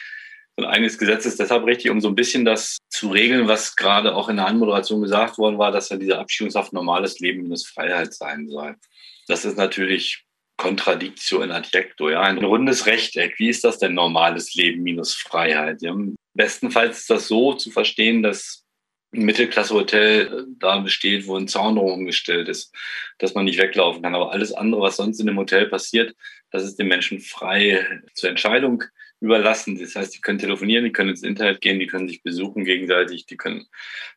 Ein 0.56 0.64
eigenes 0.64 0.98
Gesetz 0.98 1.26
ist 1.26 1.38
deshalb 1.38 1.64
richtig, 1.64 1.92
um 1.92 2.00
so 2.00 2.08
ein 2.08 2.16
bisschen 2.16 2.44
das 2.44 2.78
zu 2.88 3.08
regeln, 3.10 3.46
was 3.46 3.76
gerade 3.76 4.16
auch 4.16 4.28
in 4.28 4.36
der 4.36 4.46
Anmoderation 4.46 5.00
gesagt 5.00 5.38
worden 5.38 5.58
war, 5.58 5.70
dass 5.70 5.90
ja 5.90 5.96
diese 5.96 6.18
Abschiebungshaft 6.18 6.72
normales 6.72 7.20
Leben 7.20 7.42
minus 7.42 7.68
Freiheit 7.68 8.12
sein 8.12 8.48
soll. 8.48 8.74
Das 9.28 9.44
ist 9.44 9.56
natürlich 9.56 10.24
Contradictio 10.58 11.40
in 11.40 11.52
adjecto, 11.52 12.10
ja, 12.10 12.20
ein 12.20 12.38
rundes 12.38 12.84
Rechteck. 12.86 13.38
Wie 13.38 13.48
ist 13.48 13.64
das 13.64 13.78
denn 13.78 13.94
normales 13.94 14.54
Leben 14.54 14.82
minus 14.82 15.14
Freiheit? 15.14 15.80
Ja, 15.80 15.96
bestenfalls 16.34 16.98
ist 16.98 17.10
das 17.10 17.28
so 17.28 17.54
zu 17.54 17.70
verstehen, 17.70 18.22
dass 18.22 18.66
ein 19.14 19.22
Mittelklasse-Hotel 19.22 20.26
äh, 20.26 20.44
da 20.58 20.80
besteht, 20.80 21.26
wo 21.26 21.36
ein 21.36 21.48
Zaun 21.48 21.78
umgestellt 21.78 22.48
ist, 22.48 22.74
dass 23.18 23.34
man 23.34 23.46
nicht 23.46 23.58
weglaufen 23.58 24.02
kann. 24.02 24.14
Aber 24.14 24.32
alles 24.32 24.52
andere, 24.52 24.82
was 24.82 24.96
sonst 24.96 25.20
in 25.20 25.26
dem 25.26 25.38
Hotel 25.38 25.66
passiert, 25.66 26.14
das 26.50 26.64
ist 26.64 26.76
den 26.78 26.88
Menschen 26.88 27.20
frei 27.20 28.02
zur 28.14 28.28
Entscheidung 28.28 28.84
überlassen. 29.20 29.78
Das 29.78 29.94
heißt, 29.94 30.14
die 30.14 30.20
können 30.20 30.38
telefonieren, 30.38 30.84
die 30.84 30.92
können 30.92 31.10
ins 31.10 31.22
Internet 31.22 31.60
gehen, 31.60 31.80
die 31.80 31.86
können 31.86 32.08
sich 32.08 32.22
besuchen 32.22 32.64
gegenseitig, 32.64 33.26
die 33.26 33.36
können 33.36 33.66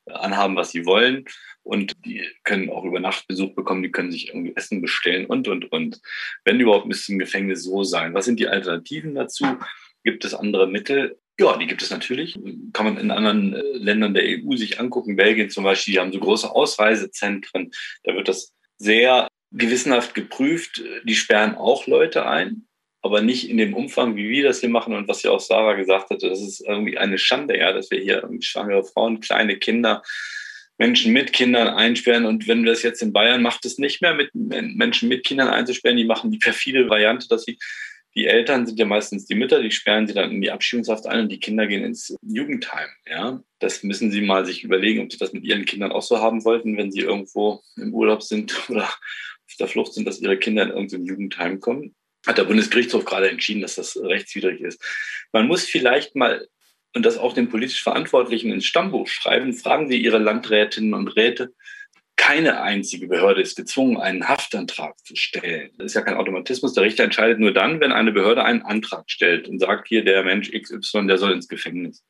anhaben, 0.06 0.56
was 0.56 0.72
sie 0.72 0.86
wollen 0.86 1.26
und 1.64 1.94
die 2.06 2.28
können 2.44 2.70
auch 2.70 2.84
über 2.84 3.00
Nacht 3.00 3.28
Besuch 3.28 3.56
bekommen, 3.56 3.84
die 3.84 3.92
können 3.92 4.12
sich 4.12 4.30
irgendwie 4.30 4.56
Essen 4.56 4.82
bestellen 4.82 5.26
und, 5.26 5.48
und, 5.48 5.72
und. 5.72 6.02
Wenn 6.44 6.60
überhaupt, 6.60 6.88
müsste 6.88 7.12
im 7.14 7.20
Gefängnis 7.20 7.64
so 7.64 7.84
sein. 7.84 8.14
Was 8.14 8.26
sind 8.26 8.40
die 8.40 8.48
Alternativen 8.48 9.16
dazu? 9.16 9.46
Gibt 10.04 10.26
es 10.26 10.34
andere 10.34 10.68
Mittel? 10.68 11.18
Ja, 11.40 11.58
die 11.58 11.68
gibt 11.68 11.82
es 11.82 11.90
natürlich. 11.90 12.40
Kann 12.74 12.86
man 12.86 12.98
in 12.98 13.12
anderen 13.12 13.54
äh, 13.54 13.62
Ländern 13.74 14.14
der 14.14 14.24
EU 14.26 14.56
sich 14.56 14.80
angucken. 14.80 15.16
Belgien 15.16 15.50
zum 15.50 15.64
Beispiel, 15.64 15.94
die 15.94 16.00
haben 16.00 16.12
so 16.12 16.20
große 16.20 16.50
Ausreisezentren. 16.50 17.72
Da 18.04 18.14
wird 18.14 18.28
das 18.28 18.54
sehr 18.78 19.28
gewissenhaft 19.52 20.14
geprüft. 20.14 20.84
Die 21.04 21.16
sperren 21.16 21.56
auch 21.56 21.88
Leute 21.88 22.28
ein, 22.28 22.68
aber 23.02 23.22
nicht 23.22 23.50
in 23.50 23.58
dem 23.58 23.74
Umfang, 23.74 24.16
wie 24.16 24.30
wir 24.30 24.44
das 24.44 24.60
hier 24.60 24.70
machen 24.70 24.94
und 24.94 25.08
was 25.08 25.24
ja 25.24 25.32
auch 25.32 25.40
Sarah 25.40 25.74
gesagt 25.74 26.10
hatte. 26.10 26.30
Das 26.30 26.42
ist 26.42 26.62
irgendwie 26.62 26.98
eine 26.98 27.18
Schande, 27.18 27.58
ja, 27.58 27.74
dass 27.74 27.90
wir 27.90 28.00
hier 28.00 28.28
schwangere 28.42 28.84
Frauen, 28.84 29.20
kleine 29.20 29.58
Kinder, 29.58 30.04
Menschen 30.78 31.14
mit 31.14 31.34
Kindern 31.34 31.68
einsperren. 31.68 32.26
Und 32.26 32.48
wenn 32.48 32.64
wir 32.64 32.72
das 32.72 32.84
jetzt 32.84 33.02
in 33.02 33.14
Bayern 33.14 33.42
macht 33.42 33.66
es 33.66 33.78
nicht 33.78 34.02
mehr, 34.02 34.14
mit 34.14 34.30
Menschen 34.34 35.10
mit 35.10 35.26
Kindern 35.26 35.48
einzusperren. 35.48 35.98
Die 35.98 36.06
machen 36.06 36.32
die 36.32 36.40
perfide 36.40 36.90
Variante, 36.90 37.28
dass 37.28 37.44
sie 37.44 37.58
die 38.16 38.28
Eltern 38.28 38.66
sind 38.66 38.78
ja 38.78 38.86
meistens 38.86 39.26
die 39.26 39.36
Mütter, 39.36 39.62
die 39.62 39.72
sperren 39.72 40.06
sie 40.06 40.14
dann 40.14 40.32
in 40.32 40.42
die 40.42 40.52
Abschiebungshaft 40.52 41.06
ein 41.08 41.22
und 41.22 41.32
die 41.32 41.40
Kinder 41.40 41.66
gehen 41.66 41.84
ins 41.84 42.14
Jugendheim. 42.22 42.90
Ja, 43.10 43.42
das 43.60 43.84
müssen 43.84 44.12
sie 44.12 44.22
mal 44.22 44.46
sich 44.46 44.64
überlegen, 44.64 45.02
ob 45.02 45.12
sie 45.12 45.18
das 45.18 45.32
mit 45.32 45.46
ihren 45.46 45.66
Kindern 45.66 45.92
auch 45.92 46.02
so 46.02 46.20
haben 46.20 46.44
wollten, 46.44 46.78
wenn 46.78 46.92
sie 46.92 47.00
irgendwo 47.00 47.62
im 47.78 47.94
Urlaub 47.94 48.22
sind 48.22 48.54
oder 48.70 48.84
auf 48.84 49.56
der 49.60 49.68
Flucht 49.68 49.94
sind, 49.94 50.08
dass 50.08 50.20
ihre 50.20 50.38
Kinder 50.38 50.64
in 50.64 50.70
irgendein 50.70 51.06
Jugendheim 51.06 51.60
kommen. 51.60 51.96
Hat 52.26 52.38
der 52.38 52.44
Bundesgerichtshof 52.44 53.06
gerade 53.06 53.30
entschieden, 53.30 53.62
dass 53.62 53.76
das 53.76 53.98
rechtswidrig 53.98 54.62
ist. 54.62 54.84
Man 55.32 55.48
muss 55.48 55.66
vielleicht 55.66 56.16
mal 56.16 56.48
und 56.94 57.06
das 57.06 57.18
auch 57.18 57.34
den 57.34 57.50
politisch 57.50 57.84
Verantwortlichen 57.84 58.52
ins 58.52 58.66
Stammbuch 58.66 59.08
schreiben, 59.08 59.54
fragen 59.54 59.88
Sie 59.88 59.98
Ihre 59.98 60.18
Landrätinnen 60.18 60.94
und 60.94 61.08
Räte, 61.16 61.54
keine 62.18 62.62
einzige 62.62 63.08
Behörde 63.08 63.42
ist 63.42 63.56
gezwungen, 63.56 63.98
einen 63.98 64.28
Haftantrag 64.28 64.96
zu 65.00 65.16
stellen. 65.16 65.72
Das 65.78 65.88
ist 65.88 65.94
ja 65.96 66.02
kein 66.02 66.18
Automatismus. 66.18 66.74
Der 66.74 66.84
Richter 66.84 67.04
entscheidet 67.04 67.40
nur 67.40 67.52
dann, 67.52 67.80
wenn 67.80 67.92
eine 67.92 68.12
Behörde 68.12 68.44
einen 68.44 68.62
Antrag 68.62 69.10
stellt 69.10 69.48
und 69.48 69.60
sagt, 69.60 69.88
hier 69.88 70.04
der 70.04 70.24
Mensch 70.24 70.52
XY, 70.52 71.08
der 71.08 71.18
soll 71.18 71.32
ins 71.32 71.48
Gefängnis. 71.48 72.06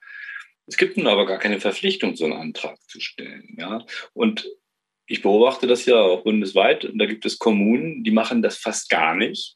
Es 0.67 0.75
gibt 0.75 0.97
nun 0.97 1.07
aber 1.07 1.25
gar 1.25 1.39
keine 1.39 1.61
Verpflichtung, 1.61 2.15
so 2.15 2.25
einen 2.25 2.33
Antrag 2.33 2.77
zu 2.87 2.99
stellen. 2.99 3.55
Ja? 3.57 3.85
Und 4.13 4.49
ich 5.05 5.21
beobachte 5.21 5.65
das 5.65 5.85
ja 5.85 5.95
auch 5.95 6.23
bundesweit 6.23 6.83
und 6.83 6.97
da 6.97 7.05
gibt 7.05 7.25
es 7.25 7.39
Kommunen, 7.39 8.03
die 8.03 8.11
machen 8.11 8.41
das 8.41 8.57
fast 8.57 8.89
gar 8.89 9.15
nicht. 9.15 9.55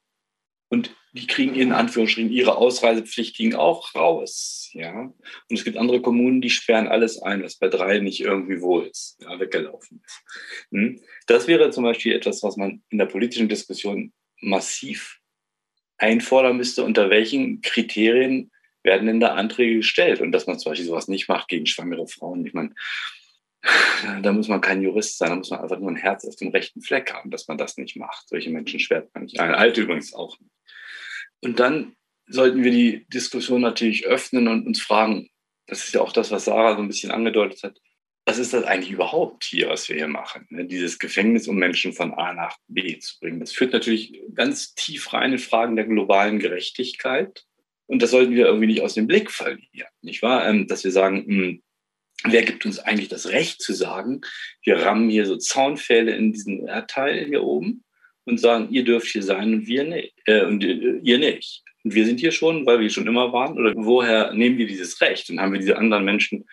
Und 0.76 0.94
die 1.14 1.26
kriegen 1.26 1.56
in 1.56 1.72
Anführungsstrichen 1.72 2.30
ihre 2.30 2.58
Ausreisepflichtigen 2.58 3.56
auch 3.56 3.96
raus. 3.96 4.70
Ja? 4.74 5.04
Und 5.04 5.16
es 5.50 5.64
gibt 5.64 5.78
andere 5.78 6.02
Kommunen, 6.02 6.42
die 6.42 6.50
sperren 6.50 6.90
alles 6.90 7.22
ein, 7.22 7.42
was 7.44 7.56
bei 7.56 7.70
drei 7.70 8.00
nicht 8.00 8.20
irgendwie 8.20 8.60
wohl 8.60 8.88
ist, 8.88 9.18
ja, 9.22 9.40
weggelaufen 9.40 10.04
ist. 10.06 10.24
Hm? 10.72 11.00
Das 11.28 11.48
wäre 11.48 11.72
zum 11.72 11.86
Beispiel 11.86 12.14
etwas, 12.14 12.44
was 12.44 12.58
man 12.58 12.84
in 12.90 12.98
der 12.98 13.06
politischen 13.06 13.48
Diskussion 13.48 14.12
massiv 14.42 15.22
einfordern 15.98 16.58
müsste, 16.58 16.84
unter 16.84 17.10
welchen 17.10 17.62
Kriterien 17.62 18.52
werden 18.84 19.08
denn 19.08 19.22
da 19.22 19.36
Anträge 19.36 19.78
gestellt 19.78 20.20
und 20.20 20.34
dass 20.34 20.48
man 20.48 20.60
zum 20.60 20.74
Beispiel 20.74 20.88
sowas 20.88 21.08
nicht 21.08 21.30
macht 21.30 21.48
gegen 21.48 21.68
schwangere 21.68 22.10
Frauen. 22.10 22.46
Ich 22.46 22.54
meine, 22.54 22.76
da 24.22 24.34
muss 24.34 24.50
man 24.50 24.60
kein 24.60 24.82
Jurist 24.82 25.18
sein, 25.18 25.30
da 25.30 25.36
muss 25.38 25.50
man 25.50 25.62
einfach 25.62 25.80
nur 25.80 25.92
ein 25.92 25.96
Herz 25.96 26.26
auf 26.26 26.36
dem 26.36 26.50
rechten 26.50 26.82
Fleck 26.82 27.14
haben, 27.14 27.32
dass 27.32 27.48
man 27.48 27.58
das 27.58 27.78
nicht 27.78 27.96
macht. 27.96 28.28
Solche 28.28 28.50
Menschen 28.50 28.82
schwert 28.82 29.10
man 29.14 29.24
nicht 29.24 29.40
ein. 29.40 29.56
Alte 29.56 29.80
übrigens 29.80 30.14
auch 30.14 30.38
nicht. 30.42 30.52
Und 31.42 31.60
dann 31.60 31.96
sollten 32.28 32.64
wir 32.64 32.72
die 32.72 33.06
Diskussion 33.08 33.62
natürlich 33.62 34.06
öffnen 34.06 34.48
und 34.48 34.66
uns 34.66 34.82
fragen, 34.82 35.30
das 35.68 35.86
ist 35.86 35.94
ja 35.94 36.02
auch 36.02 36.14
das, 36.14 36.32
was 36.32 36.46
Sarah 36.46 36.76
so 36.76 36.82
ein 36.82 36.88
bisschen 36.88 37.12
angedeutet 37.12 37.64
hat, 37.64 37.80
was 38.26 38.40
ist 38.40 38.54
das 38.54 38.64
eigentlich 38.64 38.92
überhaupt 38.92 39.44
hier, 39.44 39.70
was 39.70 39.88
wir 39.88 39.98
hier 39.98 40.08
machen? 40.08 40.48
Ne? 40.50 40.66
Dieses 40.66 40.98
Gefängnis, 40.98 41.48
um 41.48 41.58
Menschen 41.58 41.94
von 41.94 42.14
A 42.16 42.34
nach 42.34 42.58
B 42.68 42.98
zu 42.98 43.20
bringen. 43.20 43.40
Das 43.40 43.52
führt 43.52 43.72
natürlich 43.72 44.20
ganz 44.34 44.74
tief 44.74 45.14
rein 45.14 45.34
in 45.34 45.38
Fragen 45.38 45.76
der 45.76 45.86
globalen 45.86 46.40
Gerechtigkeit. 46.40 47.44
Und 47.86 48.02
das 48.02 48.10
sollten 48.10 48.34
wir 48.34 48.48
irgendwie 48.48 48.66
nicht 48.66 48.82
aus 48.82 48.96
dem 48.96 49.06
Blick 49.06 49.30
verlieren, 49.30 49.90
nicht 50.02 50.24
wahr? 50.24 50.48
Ähm, 50.50 50.68
dass 50.68 50.84
wir 50.84 50.92
sagen, 50.92 51.24
hm, 51.28 51.64
wer 52.24 52.42
gibt 52.42 52.66
uns 52.66 52.80
eigentlich 52.80 53.10
das 53.10 53.28
Recht 53.28 53.62
zu 53.62 53.74
sagen, 53.74 54.22
wir 54.64 54.78
rammen 54.78 55.08
hier 55.08 55.28
so 55.28 55.38
Zaunpfähle 55.38 56.16
in 56.16 56.34
diesen 56.34 56.68
Erdteil 56.68 57.26
hier 57.26 57.44
oben 57.44 57.85
und 58.26 58.40
sagen, 58.40 58.68
ihr 58.72 58.84
dürft 58.84 59.08
hier 59.08 59.24
sein 59.24 59.54
und 59.54 59.68
wir 59.68 59.84
nicht, 59.84 60.14
äh, 60.26 60.44
und 60.46 60.64
äh, 60.64 61.00
ihr 61.04 61.18
nicht. 61.18 61.64
Und 61.84 61.94
wir 61.94 62.06
sind 62.06 62.20
hier 62.20 62.32
schon, 62.32 62.66
weil 62.66 62.80
wir 62.80 62.90
schon 62.90 63.08
immer 63.08 63.32
waren. 63.32 63.58
Oder 63.58 63.74
woher 63.76 64.34
nehmen 64.34 64.58
wir 64.58 64.66
dieses 64.66 65.00
Recht? 65.02 65.30
Und 65.30 65.40
haben 65.40 65.54
wir 65.54 65.60
diese 65.60 65.78
anderen 65.78 66.04
Menschen, 66.04 66.46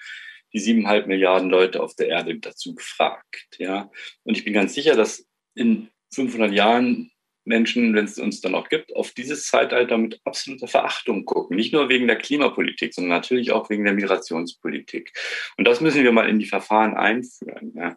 die 0.53 0.59
siebeneinhalb 0.59 1.07
Milliarden 1.07 1.49
Leute 1.49 1.83
auf 1.83 1.95
der 1.97 2.09
Erde 2.09 2.39
dazu 2.39 2.75
gefragt? 2.75 3.49
Ja. 3.59 3.91
Und 4.25 4.37
ich 4.37 4.45
bin 4.45 4.53
ganz 4.53 4.75
sicher, 4.75 4.95
dass 4.95 5.27
in 5.55 5.89
500 6.15 6.53
Jahren 6.53 7.11
Menschen, 7.45 7.95
wenn 7.95 8.05
es 8.05 8.19
uns 8.19 8.41
dann 8.41 8.55
auch 8.55 8.69
gibt, 8.69 8.95
auf 8.95 9.13
dieses 9.13 9.47
Zeitalter 9.47 9.99
mit 9.99 10.21
absoluter 10.25 10.69
Verachtung 10.69 11.25
gucken. 11.25 11.57
Nicht 11.57 11.73
nur 11.73 11.89
wegen 11.89 12.07
der 12.07 12.17
Klimapolitik, 12.17 12.95
sondern 12.95 13.17
natürlich 13.17 13.53
auch 13.53 13.69
wegen 13.71 13.85
der 13.85 13.95
Migrationspolitik. 13.95 15.13
Und 15.57 15.67
das 15.67 15.81
müssen 15.81 16.05
wir 16.05 16.13
mal 16.13 16.29
in 16.29 16.39
die 16.39 16.47
Verfahren 16.47 16.95
einführen. 16.95 17.73
Ja. 17.75 17.97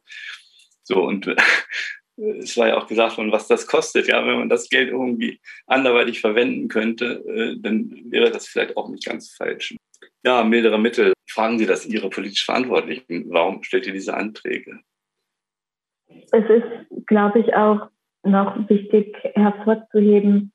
So, 0.84 1.04
und 1.04 1.36
es 2.18 2.58
war 2.58 2.68
ja 2.68 2.78
auch 2.78 2.88
gesagt 2.88 3.18
worden, 3.18 3.32
was 3.32 3.48
das 3.48 3.68
kostet. 3.68 4.08
Ja, 4.08 4.26
wenn 4.26 4.40
man 4.40 4.50
das 4.50 4.70
Geld 4.70 4.90
irgendwie 4.90 5.40
anderweitig 5.68 6.22
verwenden 6.22 6.68
könnte, 6.68 7.24
äh, 7.28 7.56
dann 7.60 7.92
wäre 8.10 8.32
das 8.32 8.48
vielleicht 8.48 8.78
auch 8.78 8.90
nicht 8.90 9.06
ganz 9.06 9.36
falsch. 9.36 9.76
Ja, 10.24 10.44
mildere 10.44 10.80
Mittel. 10.80 11.14
Fragen 11.30 11.60
Sie 11.60 11.66
das 11.66 11.86
Ihre 11.86 12.10
politisch 12.10 12.46
Verantwortlichen. 12.46 13.26
Warum 13.30 13.64
stellt 13.64 13.88
ihr 13.88 13.94
diese 13.94 14.16
Anträge? 14.16 14.80
Es 16.32 16.44
ist, 16.50 17.08
glaube 17.08 17.40
ich, 17.40 17.54
auch 17.54 17.90
noch 18.24 18.58
wichtig 18.70 19.16
hervorzuheben, 19.36 20.52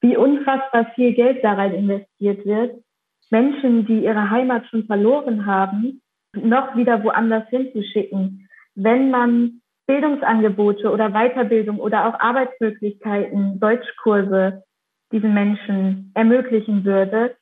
wie 0.00 0.16
unfassbar 0.16 0.92
viel 0.94 1.14
Geld 1.14 1.42
da 1.42 1.54
rein 1.54 1.74
investiert 1.74 2.44
wird. 2.44 2.82
Menschen, 3.30 3.86
die 3.86 4.04
ihre 4.04 4.28
Heimat 4.28 4.66
schon 4.68 4.84
verloren 4.86 5.46
haben, 5.46 6.02
noch 6.34 6.76
wieder 6.76 7.02
woanders 7.02 7.48
hinzuschicken. 7.48 8.48
Wenn 8.74 9.10
man 9.10 9.62
Bildungsangebote 9.86 10.90
oder 10.90 11.10
Weiterbildung 11.10 11.78
oder 11.78 12.08
auch 12.08 12.18
Arbeitsmöglichkeiten, 12.18 13.60
Deutschkurse 13.60 14.62
diesen 15.12 15.34
Menschen 15.34 16.10
ermöglichen 16.14 16.84
würde, 16.84 17.36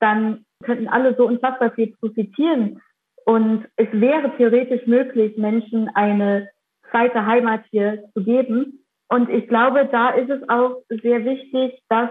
dann 0.00 0.44
könnten 0.64 0.88
alle 0.88 1.14
so 1.16 1.26
unfassbar 1.26 1.70
viel 1.72 1.94
profitieren. 1.96 2.80
Und 3.24 3.66
es 3.76 3.88
wäre 3.92 4.32
theoretisch 4.36 4.86
möglich, 4.86 5.36
Menschen 5.36 5.90
eine 5.94 6.48
zweite 6.90 7.26
Heimat 7.26 7.62
hier 7.70 8.04
zu 8.14 8.24
geben. 8.24 8.84
Und 9.08 9.28
ich 9.28 9.48
glaube, 9.48 9.88
da 9.90 10.10
ist 10.10 10.30
es 10.30 10.48
auch 10.48 10.82
sehr 10.88 11.24
wichtig, 11.24 11.80
dass 11.88 12.10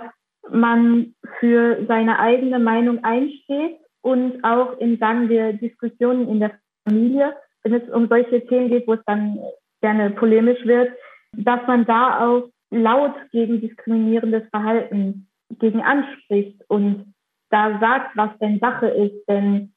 man 0.50 1.16
für 1.40 1.86
seine 1.88 2.20
eigene 2.20 2.60
Meinung 2.60 3.04
einsteht 3.04 3.78
und 4.02 4.44
auch 4.44 4.78
in, 4.80 4.98
sagen 4.98 5.30
wir, 5.30 5.54
Diskussionen 5.54 6.30
in 6.30 6.40
der 6.40 6.52
Familie 6.88 7.36
wenn 7.64 7.74
es 7.74 7.90
um 7.90 8.08
solche 8.08 8.46
Themen 8.48 8.70
geht, 8.70 8.88
wo 8.88 8.94
es 8.94 9.04
dann 9.06 9.40
gerne 9.82 10.12
polemisch 10.12 10.64
wird, 10.66 10.92
dass 11.34 11.66
man 11.68 11.86
da 11.86 12.28
auch 12.28 12.50
laut 12.72 13.16
gegen 13.32 13.62
diskriminierendes 13.62 14.50
Verhalten 14.50 15.28
gegen 15.60 15.82
anspricht 15.82 16.62
und 16.68 17.14
da 17.50 17.80
sagt, 17.80 18.18
was 18.18 18.38
denn 18.40 18.60
Sache 18.60 18.88
ist. 18.88 19.28
Denn 19.28 19.74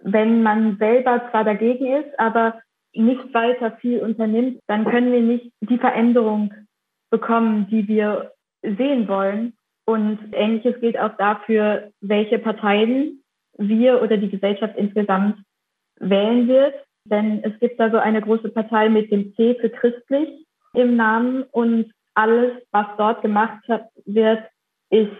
wenn 0.00 0.42
man 0.42 0.76
selber 0.76 1.28
zwar 1.30 1.44
dagegen 1.44 1.86
ist, 1.86 2.18
aber 2.18 2.60
nicht 2.92 3.32
weiter 3.32 3.72
viel 3.78 4.00
unternimmt, 4.00 4.60
dann 4.66 4.84
können 4.84 5.12
wir 5.12 5.20
nicht 5.20 5.50
die 5.60 5.78
Veränderung 5.78 6.52
bekommen, 7.10 7.66
die 7.70 7.88
wir 7.88 8.32
sehen 8.62 9.08
wollen. 9.08 9.54
Und 9.86 10.18
ähnliches 10.32 10.80
gilt 10.80 10.98
auch 10.98 11.16
dafür, 11.16 11.90
welche 12.00 12.38
Parteien 12.38 13.22
wir 13.58 14.02
oder 14.02 14.16
die 14.16 14.30
Gesellschaft 14.30 14.76
insgesamt 14.76 15.38
wählen 15.98 16.48
wird. 16.48 16.74
Denn 17.04 17.42
es 17.44 17.58
gibt 17.60 17.78
da 17.78 17.90
so 17.90 17.98
eine 17.98 18.22
große 18.22 18.48
Partei 18.50 18.88
mit 18.88 19.10
dem 19.10 19.34
C 19.34 19.56
für 19.60 19.70
christlich 19.70 20.46
im 20.74 20.96
Namen 20.96 21.42
und 21.52 21.92
alles, 22.14 22.52
was 22.70 22.86
dort 22.96 23.22
gemacht 23.22 23.62
wird, 24.06 24.44
ist 24.90 25.10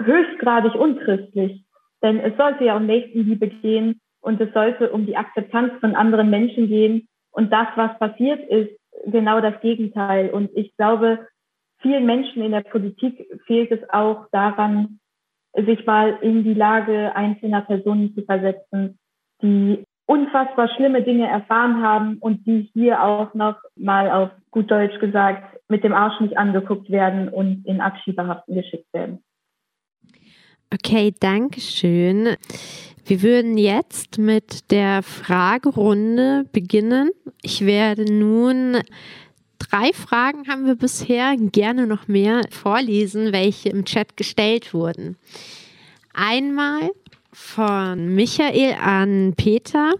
höchstgradig 0.00 0.74
unchristlich. 0.74 1.64
Denn 2.02 2.18
es 2.18 2.36
sollte 2.36 2.64
ja 2.64 2.76
um 2.76 2.86
Nächstenliebe 2.86 3.48
gehen 3.48 4.00
und 4.20 4.40
es 4.40 4.52
sollte 4.52 4.90
um 4.90 5.06
die 5.06 5.16
Akzeptanz 5.16 5.72
von 5.80 5.94
anderen 5.94 6.30
Menschen 6.30 6.68
gehen. 6.68 7.08
Und 7.30 7.52
das, 7.52 7.68
was 7.76 7.98
passiert, 7.98 8.48
ist 8.48 8.70
genau 9.06 9.40
das 9.40 9.60
Gegenteil. 9.60 10.30
Und 10.30 10.50
ich 10.54 10.74
glaube, 10.76 11.26
vielen 11.80 12.06
Menschen 12.06 12.42
in 12.42 12.52
der 12.52 12.62
Politik 12.62 13.26
fehlt 13.46 13.70
es 13.70 13.88
auch 13.90 14.26
daran, 14.32 15.00
sich 15.54 15.84
mal 15.84 16.18
in 16.22 16.44
die 16.44 16.54
Lage 16.54 17.14
einzelner 17.14 17.62
Personen 17.62 18.14
zu 18.14 18.22
versetzen, 18.22 18.98
die 19.42 19.84
unfassbar 20.10 20.68
schlimme 20.74 21.04
Dinge 21.04 21.28
erfahren 21.28 21.82
haben 21.82 22.18
und 22.18 22.44
die 22.44 22.68
hier 22.72 23.00
auch 23.00 23.32
noch 23.32 23.54
mal 23.76 24.10
auf 24.10 24.30
gut 24.50 24.68
Deutsch 24.68 24.98
gesagt 24.98 25.60
mit 25.68 25.84
dem 25.84 25.92
Arsch 25.92 26.20
nicht 26.20 26.36
angeguckt 26.36 26.90
werden 26.90 27.28
und 27.28 27.64
in 27.64 27.80
Abschiebehaften 27.80 28.56
geschickt 28.56 28.92
werden. 28.92 29.22
Okay, 30.74 31.14
danke 31.20 31.60
schön. 31.60 32.30
Wir 33.04 33.22
würden 33.22 33.56
jetzt 33.56 34.18
mit 34.18 34.72
der 34.72 35.04
Fragerunde 35.04 36.44
beginnen. 36.52 37.10
Ich 37.42 37.64
werde 37.64 38.12
nun 38.12 38.78
drei 39.60 39.92
Fragen 39.92 40.48
haben 40.48 40.66
wir 40.66 40.74
bisher, 40.74 41.36
gerne 41.38 41.86
noch 41.86 42.08
mehr 42.08 42.40
vorlesen, 42.50 43.32
welche 43.32 43.68
im 43.68 43.84
Chat 43.84 44.16
gestellt 44.16 44.74
wurden. 44.74 45.16
Einmal 46.12 46.90
von 47.32 48.14
Michael 48.14 48.74
an 48.80 49.34
Peter. 49.36 49.94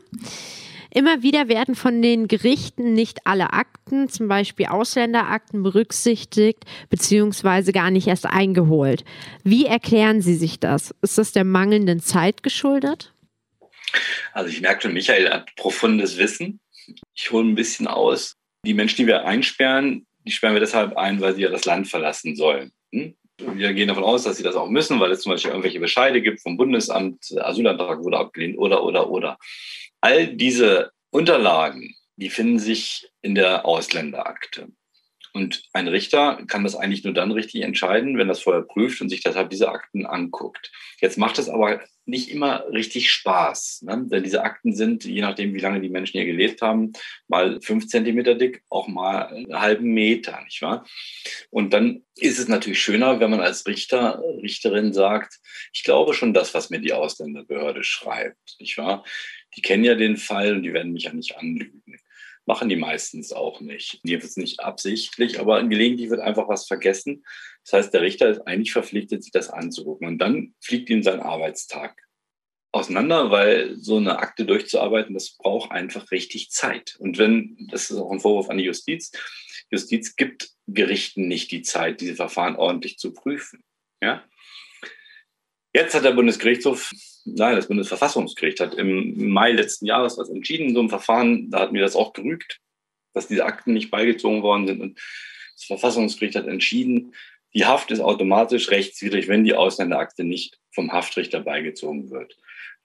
Immer 0.93 1.22
wieder 1.22 1.49
werden 1.49 1.76
von 1.76 2.03
den 2.03 2.26
Gerichten 2.26 2.95
nicht 2.95 3.24
alle 3.24 3.53
Akten, 3.53 4.09
zum 4.09 4.26
Beispiel 4.26 4.66
Ausländerakten, 4.66 5.62
berücksichtigt 5.62 6.64
bzw. 6.89 7.70
gar 7.70 7.93
nicht 7.93 8.09
erst 8.09 8.26
eingeholt. 8.26 9.05
Wie 9.45 9.66
erklären 9.66 10.20
Sie 10.20 10.35
sich 10.35 10.59
das? 10.59 10.93
Ist 11.01 11.16
das 11.16 11.33
der 11.33 11.45
mangelnden 11.45 12.01
Zeit 12.01 12.43
geschuldet? 12.43 13.14
Also 14.33 14.51
ich 14.51 14.61
merke 14.61 14.83
schon, 14.83 14.93
Michael 14.93 15.31
hat 15.31 15.55
profundes 15.55 16.18
Wissen. 16.18 16.61
Ich 17.14 17.31
hole 17.31 17.49
ein 17.49 17.55
bisschen 17.55 17.87
aus. 17.87 18.37
Die 18.66 18.74
Menschen, 18.74 18.97
die 18.99 19.07
wir 19.07 19.24
einsperren, 19.24 20.07
die 20.26 20.33
sperren 20.33 20.55
wir 20.55 20.61
deshalb 20.61 20.97
ein, 20.97 21.20
weil 21.20 21.35
sie 21.35 21.43
ja 21.43 21.51
das 21.51 21.64
Land 21.64 21.89
verlassen 21.89 22.35
sollen. 22.35 22.72
Hm? 22.93 23.14
Wir 23.55 23.72
gehen 23.72 23.88
davon 23.88 24.05
aus, 24.05 24.24
dass 24.24 24.36
sie 24.36 24.43
das 24.43 24.57
auch 24.57 24.68
müssen, 24.68 25.01
weil 25.01 25.11
es 25.11 25.22
zum 25.22 25.32
Beispiel 25.32 25.51
irgendwelche 25.51 25.80
Bescheide 25.80 26.22
gibt 26.22 26.41
vom 26.41 26.57
Bundesamt, 26.57 27.34
Asylantrag 27.38 28.05
wurde 28.05 28.18
abgelehnt 28.18 28.59
oder, 28.59 28.84
oder, 28.84 29.11
oder. 29.11 29.38
All 30.01 30.26
diese 30.28 30.93
Unterlagen, 31.11 31.95
die 32.16 32.30
finden 32.30 32.59
sich 32.59 33.09
in 33.22 33.34
der 33.34 33.64
Ausländerakte. 33.64 34.68
Und 35.33 35.62
ein 35.72 35.89
Richter 35.89 36.43
kann 36.47 36.64
das 36.64 36.76
eigentlich 36.76 37.05
nur 37.05 37.14
dann 37.14 37.33
richtig 37.33 37.62
entscheiden, 37.62 38.18
wenn 38.18 38.28
das 38.28 38.43
vorher 38.43 38.62
prüft 38.62 39.01
und 39.01 39.09
sich 39.09 39.22
deshalb 39.22 39.51
diese 39.51 39.70
Akten 39.70 40.07
anguckt. 40.07 40.72
Jetzt 41.01 41.18
macht 41.18 41.39
es 41.39 41.49
aber 41.49 41.81
nicht 42.05 42.31
immer 42.31 42.64
richtig 42.72 43.11
Spaß, 43.11 43.83
ne? 43.83 44.07
denn 44.11 44.22
diese 44.22 44.43
Akten 44.43 44.74
sind, 44.74 45.05
je 45.05 45.20
nachdem, 45.20 45.55
wie 45.55 45.61
lange 45.61 45.81
die 45.81 45.89
Menschen 45.89 46.18
hier 46.18 46.26
gelebt 46.26 46.61
haben, 46.61 46.93
mal 47.28 47.61
fünf 47.62 47.87
Zentimeter 47.87 48.35
dick, 48.35 48.62
auch 48.68 48.89
mal 48.89 49.28
einen 49.28 49.59
halben 49.59 49.93
Meter, 49.93 50.43
nicht 50.45 50.61
wahr? 50.62 50.85
Und 51.51 51.72
dann 51.72 52.05
ist 52.16 52.39
es 52.39 52.49
natürlich 52.49 52.81
schöner, 52.83 53.20
wenn 53.20 53.31
man 53.31 53.41
als 53.41 53.66
Richter, 53.66 54.22
Richterin 54.43 54.93
sagt, 54.93 55.39
ich 55.72 55.85
glaube 55.85 56.14
schon 56.14 56.35
das, 56.35 56.53
was 56.53 56.70
mir 56.70 56.81
die 56.81 56.93
Ausländerbehörde 56.93 57.85
schreibt, 57.85 58.57
nicht 58.59 58.76
wahr? 58.76 59.05
Die 59.57 59.62
kennen 59.62 59.85
ja 59.85 59.95
den 59.95 60.16
Fall 60.16 60.55
und 60.55 60.62
die 60.62 60.72
werden 60.72 60.93
mich 60.93 61.05
ja 61.05 61.12
nicht 61.12 61.37
anlügen. 61.37 61.83
Machen 62.51 62.68
die 62.68 62.74
meistens 62.74 63.32
auch 63.32 63.61
nicht. 63.61 64.01
Jedenfalls 64.03 64.36
nicht 64.36 64.59
absichtlich, 64.59 65.38
aber 65.38 65.62
gelegentlich 65.62 66.11
wird 66.11 66.18
einfach 66.18 66.48
was 66.48 66.66
vergessen. 66.66 67.24
Das 67.62 67.74
heißt, 67.74 67.94
der 67.94 68.03
Richter 68.03 68.28
ist 68.28 68.40
eigentlich 68.40 68.72
verpflichtet, 68.72 69.22
sich 69.22 69.30
das 69.30 69.51
anzugucken. 69.51 70.09
Und 70.09 70.18
dann 70.18 70.53
fliegt 70.59 70.90
ihm 70.90 71.05
sein 71.05 71.20
Arbeitstag 71.20 72.03
auseinander, 72.72 73.30
weil 73.30 73.76
so 73.76 73.98
eine 73.98 74.18
Akte 74.18 74.46
durchzuarbeiten, 74.46 75.14
das 75.14 75.36
braucht 75.36 75.70
einfach 75.70 76.11
richtig 76.11 76.51
Zeit. 76.51 76.96
Und 76.98 77.18
wenn, 77.18 77.68
das 77.70 77.88
ist 77.88 77.98
auch 77.98 78.11
ein 78.11 78.18
Vorwurf 78.18 78.51
an 78.51 78.59
die 78.59 78.64
Justiz, 78.64 79.12
Justiz 79.70 80.16
gibt 80.16 80.51
Gerichten 80.66 81.28
nicht 81.28 81.53
die 81.53 81.62
Zeit, 81.62 82.01
diese 82.01 82.16
Verfahren 82.16 82.57
ordentlich 82.57 82.98
zu 82.98 83.12
prüfen. 83.12 83.62
Ja? 84.03 84.24
Jetzt 85.73 85.95
hat 85.95 86.05
der 86.05 86.12
Bundesgerichtshof, 86.12 86.91
nein, 87.25 87.57
das 87.57 87.68
Bundesverfassungsgericht 87.68 88.61
hat 88.61 88.75
im 88.75 89.31
Mai 89.31 89.53
letzten 89.53 89.87
Jahres 89.87 90.18
was 90.18 90.29
entschieden 90.29 90.68
in 90.68 90.75
so 90.75 90.81
einem 90.81 90.89
Verfahren, 90.89 91.51
da 91.51 91.61
hat 91.61 91.73
mir 91.73 91.83
das 91.83 91.97
auch 91.97 92.12
gerügt, 92.12 92.61
dass 93.14 93.29
diese 93.29 93.45
Akten 93.45 93.73
nicht 93.73 93.91
beigezogen 93.91 94.43
worden 94.43 94.66
sind. 94.66 94.81
Und 94.81 94.99
das 95.55 95.64
Verfassungsgericht 95.64 96.37
hat 96.37 96.47
entschieden, 96.47 97.14
die 97.55 97.66
Haft 97.66 97.91
ist 97.91 98.01
automatisch 98.01 98.71
rechtswidrig, 98.71 99.29
wenn 99.29 99.45
die 99.45 99.55
Ausländerakte 99.55 100.25
nicht 100.25 100.59
vom 100.73 100.93
Haftrichter 100.93 101.41
beigezogen 101.41 102.11
wird. 102.11 102.37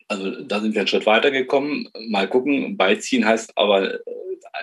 Also 0.07 0.41
da 0.41 0.59
sind 0.59 0.73
wir 0.73 0.81
einen 0.81 0.87
Schritt 0.87 1.05
weitergekommen. 1.05 1.89
Mal 2.09 2.27
gucken, 2.27 2.77
beiziehen 2.77 3.25
heißt 3.25 3.57
aber, 3.57 3.99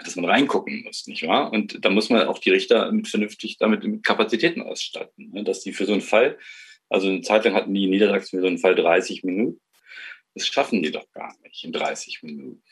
dass 0.05 0.17
man 0.17 0.25
reingucken 0.25 0.83
muss, 0.85 1.07
nicht 1.07 1.27
wahr? 1.27 1.53
Und 1.53 1.85
da 1.85 1.91
muss 1.91 2.11
man 2.11 2.27
auch 2.27 2.39
die 2.39 2.51
Richter 2.51 2.91
mit 2.93 3.09
vernünftig 3.09 3.59
damit 3.59 3.85
mit 3.85 4.05
Kapazitäten 4.05 4.63
ausstatten, 4.63 5.31
ne? 5.33 5.45
dass 5.45 5.61
die 5.61 5.73
für 5.73 5.87
so 5.87 5.93
einen 5.93 6.01
Fall, 6.01 6.39
also 6.93 7.09
eine 7.09 7.23
Zeit 7.23 7.45
lang 7.45 7.55
hatten 7.55 7.75
die 7.75 7.85
in 7.85 7.91
Niedersachsen 7.91 8.39
für 8.39 8.43
so 8.43 8.47
einen 8.47 8.59
Fall 8.59 8.75
30 8.75 9.25
Minuten. 9.25 9.61
Das 10.35 10.47
schaffen 10.47 10.83
die 10.83 10.91
doch 10.91 11.11
gar 11.13 11.35
nicht 11.43 11.65
in 11.65 11.73
30 11.73 12.23
Minuten. 12.23 12.63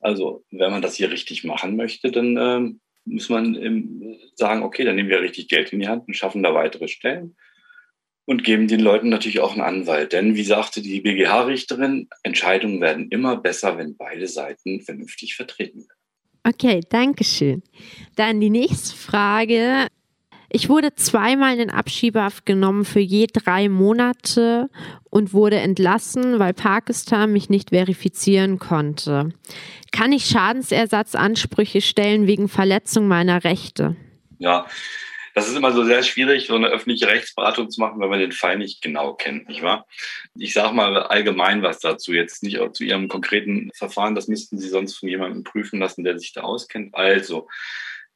Also 0.00 0.44
wenn 0.50 0.70
man 0.70 0.82
das 0.82 0.94
hier 0.94 1.10
richtig 1.10 1.44
machen 1.44 1.76
möchte, 1.76 2.10
dann 2.10 2.36
äh, 2.36 2.72
muss 3.04 3.28
man 3.28 3.54
ähm, 3.56 4.16
sagen, 4.34 4.62
okay, 4.62 4.84
dann 4.84 4.96
nehmen 4.96 5.08
wir 5.08 5.20
richtig 5.20 5.48
Geld 5.48 5.72
in 5.72 5.80
die 5.80 5.88
Hand 5.88 6.06
und 6.06 6.14
schaffen 6.14 6.42
da 6.42 6.54
weitere 6.54 6.88
Stellen 6.88 7.36
und 8.26 8.44
geben 8.44 8.68
den 8.68 8.80
Leuten 8.80 9.08
natürlich 9.08 9.40
auch 9.40 9.52
einen 9.52 9.62
Anwalt. 9.62 10.12
Denn 10.12 10.34
wie 10.34 10.44
sagte 10.44 10.82
die 10.82 11.00
BGH-Richterin, 11.00 12.08
Entscheidungen 12.22 12.80
werden 12.80 13.08
immer 13.10 13.36
besser, 13.36 13.78
wenn 13.78 13.96
beide 13.96 14.28
Seiten 14.28 14.80
vernünftig 14.80 15.34
vertreten 15.34 15.80
werden. 15.80 15.98
Okay, 16.44 16.80
danke 16.88 17.24
schön. 17.24 17.62
Dann 18.16 18.40
die 18.40 18.50
nächste 18.50 18.96
Frage. 18.96 19.88
Ich 20.50 20.70
wurde 20.70 20.94
zweimal 20.94 21.60
in 21.60 21.70
Abschiebehaft 21.70 22.46
genommen 22.46 22.86
für 22.86 23.00
je 23.00 23.26
drei 23.30 23.68
Monate 23.68 24.70
und 25.10 25.34
wurde 25.34 25.56
entlassen, 25.56 26.38
weil 26.38 26.54
Pakistan 26.54 27.32
mich 27.32 27.50
nicht 27.50 27.70
verifizieren 27.70 28.58
konnte. 28.58 29.30
Kann 29.92 30.12
ich 30.12 30.24
Schadensersatzansprüche 30.24 31.82
stellen 31.82 32.26
wegen 32.26 32.48
Verletzung 32.48 33.08
meiner 33.08 33.44
Rechte? 33.44 33.96
Ja, 34.38 34.66
das 35.34 35.48
ist 35.48 35.56
immer 35.56 35.72
so 35.72 35.84
sehr 35.84 36.02
schwierig, 36.02 36.46
so 36.46 36.56
eine 36.56 36.68
öffentliche 36.68 37.08
Rechtsberatung 37.08 37.70
zu 37.70 37.80
machen, 37.80 38.00
wenn 38.00 38.08
man 38.08 38.18
den 38.18 38.32
Fall 38.32 38.56
nicht 38.56 38.80
genau 38.80 39.14
kennt, 39.14 39.48
nicht 39.48 39.62
wahr? 39.62 39.86
Ich 40.34 40.54
sage 40.54 40.74
mal 40.74 40.96
allgemein 40.96 41.62
was 41.62 41.78
dazu, 41.78 42.12
jetzt 42.12 42.42
nicht 42.42 42.58
auch 42.58 42.72
zu 42.72 42.84
Ihrem 42.84 43.08
konkreten 43.08 43.70
Verfahren, 43.74 44.14
das 44.14 44.28
müssten 44.28 44.58
Sie 44.58 44.68
sonst 44.68 44.96
von 44.96 45.08
jemandem 45.08 45.44
prüfen 45.44 45.78
lassen, 45.78 46.04
der 46.04 46.18
sich 46.18 46.32
da 46.32 46.40
auskennt. 46.40 46.94
Also, 46.94 47.48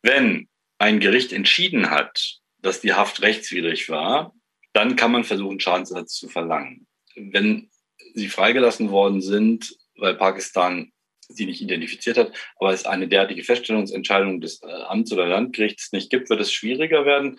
wenn 0.03 0.49
ein 0.83 0.99
Gericht 0.99 1.33
entschieden 1.33 1.91
hat, 1.91 2.39
dass 2.61 2.81
die 2.81 2.93
Haft 2.93 3.23
rechtswidrig 3.23 3.89
war, 3.89 4.35
dann 4.73 4.97
kann 4.97 5.13
man 5.13 5.23
versuchen, 5.23 5.61
Schadensersatz 5.61 6.15
zu 6.15 6.29
verlangen. 6.29 6.89
Wenn 7.15 7.71
sie 8.15 8.29
freigelassen 8.29 8.91
worden 8.91 9.23
sind, 9.23 9.77
weil 9.97 10.15
Pakistan 10.15 10.91
sie 11.29 11.47
nicht 11.47 11.63
identifiziert 11.63 12.19
hat, 12.19 12.33
aber 12.59 12.73
es 12.73 12.85
eine 12.85 13.07
derartige 13.07 13.45
Feststellungsentscheidung 13.45 14.41
des 14.41 14.61
äh, 14.63 14.67
Amts- 14.67 15.13
oder 15.13 15.29
Landgerichts 15.29 15.93
nicht 15.93 16.11
gibt, 16.11 16.29
wird 16.31 16.41
es 16.41 16.53
schwieriger 16.53 17.07
werden. 17.07 17.39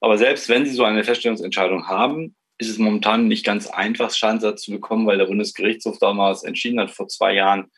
Aber 0.00 0.18
selbst 0.18 0.50
wenn 0.50 0.66
Sie 0.66 0.72
so 0.72 0.84
eine 0.84 1.02
Feststellungsentscheidung 1.02 1.88
haben, 1.88 2.36
ist 2.58 2.68
es 2.68 2.78
momentan 2.78 3.26
nicht 3.26 3.44
ganz 3.44 3.68
einfach, 3.68 4.12
Schadensersatz 4.12 4.62
zu 4.62 4.70
bekommen, 4.70 5.06
weil 5.06 5.18
der 5.18 5.26
Bundesgerichtshof 5.26 5.98
damals 5.98 6.44
entschieden 6.44 6.78
hat, 6.78 6.90
vor 6.90 7.08
zwei 7.08 7.32
Jahren, 7.34 7.70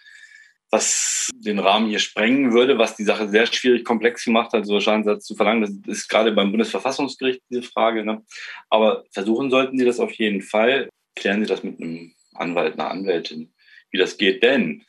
was 0.75 1.31
den 1.37 1.61
Rahmen 1.61 1.89
hier 1.89 2.01
sprengen 2.01 2.53
würde, 2.53 2.79
was 2.79 2.97
die 2.97 3.05
Sache 3.05 3.29
sehr 3.29 3.47
schwierig 3.47 3.85
komplex 3.85 4.25
gemacht 4.25 4.53
hat, 4.53 4.67
so 4.67 4.81
Schadensersatz 4.81 5.25
zu 5.25 5.37
verlangen. 5.37 5.83
Das 5.87 5.99
ist 5.99 6.09
gerade 6.09 6.33
beim 6.33 6.51
Bundesverfassungsgericht 6.51 7.43
diese 7.49 7.63
Frage. 7.63 8.05
Ne? 8.05 8.25
Aber 8.71 9.05
versuchen 9.13 9.51
sollten 9.51 9.79
Sie 9.79 9.85
das 9.85 10.01
auf 10.01 10.11
jeden 10.15 10.43
Fall. 10.43 10.89
Klären 11.15 11.41
Sie 11.41 11.47
das 11.47 11.63
mit 11.63 11.81
einem 11.81 12.13
Anwalt, 12.35 12.75
einer 12.75 12.91
Anwältin, 12.91 13.55
wie 13.93 13.99
das 13.99 14.19
geht. 14.19 14.43
Denn 14.43 14.83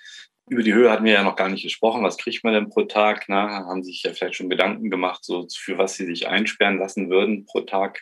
über 0.50 0.64
die 0.64 0.74
Höhe 0.74 0.90
hatten 0.90 1.06
wir 1.06 1.14
ja 1.14 1.24
noch 1.24 1.36
gar 1.36 1.50
nicht 1.50 1.62
gesprochen. 1.62 2.04
Was 2.04 2.18
kriegt 2.18 2.44
man 2.44 2.54
denn 2.54 2.70
pro 2.70 2.86
Tag? 2.86 3.26
Na, 3.28 3.66
haben 3.68 3.84
sich 3.84 4.02
ja 4.02 4.12
vielleicht 4.12 4.36
schon 4.36 4.50
Gedanken 4.50 4.90
gemacht, 4.90 5.24
so 5.24 5.48
für 5.56 5.78
was 5.78 5.94
sie 5.94 6.08
sich 6.08 6.28
einsperren 6.28 6.80
lassen 6.80 7.12
würden 7.12 7.46
pro 7.46 7.62
Tag. 7.62 8.02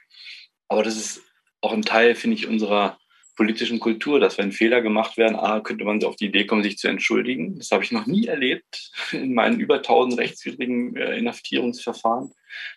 Aber 0.70 0.84
das 0.84 0.96
ist 0.96 1.22
auch 1.60 1.74
ein 1.74 1.82
Teil, 1.82 2.16
finde 2.16 2.38
ich, 2.38 2.48
unserer 2.48 2.98
politischen 3.36 3.80
Kultur, 3.80 4.20
dass 4.20 4.38
wenn 4.38 4.52
Fehler 4.52 4.82
gemacht 4.82 5.18
werden, 5.18 5.36
ah, 5.36 5.60
könnte 5.60 5.84
man 5.86 6.04
auf 6.04 6.16
die 6.16 6.28
Idee 6.28 6.46
kommen, 6.46 6.64
sich 6.64 6.78
zu 6.78 6.88
entschuldigen. 6.88 7.58
Das 7.58 7.72
habe 7.72 7.84
ich 7.84 7.92
noch 7.92 8.06
nie 8.06 8.28
erlebt 8.28 8.92
in 9.12 9.34
meinen 9.34 9.60
über 9.60 9.76
1000 9.76 10.20
rechtswidrigen 10.20 10.96
äh, 10.96 11.18
Inhaftierungsverfahren, 11.18 12.32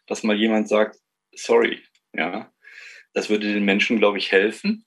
dass 0.07 0.23
mal 0.23 0.37
jemand 0.37 0.69
sagt, 0.69 0.99
sorry, 1.35 1.81
ja. 2.13 2.51
Das 3.13 3.31
würde 3.31 3.51
den 3.51 3.65
Menschen, 3.65 3.99
glaube 3.99 4.19
ich, 4.19 4.31
helfen. 4.31 4.85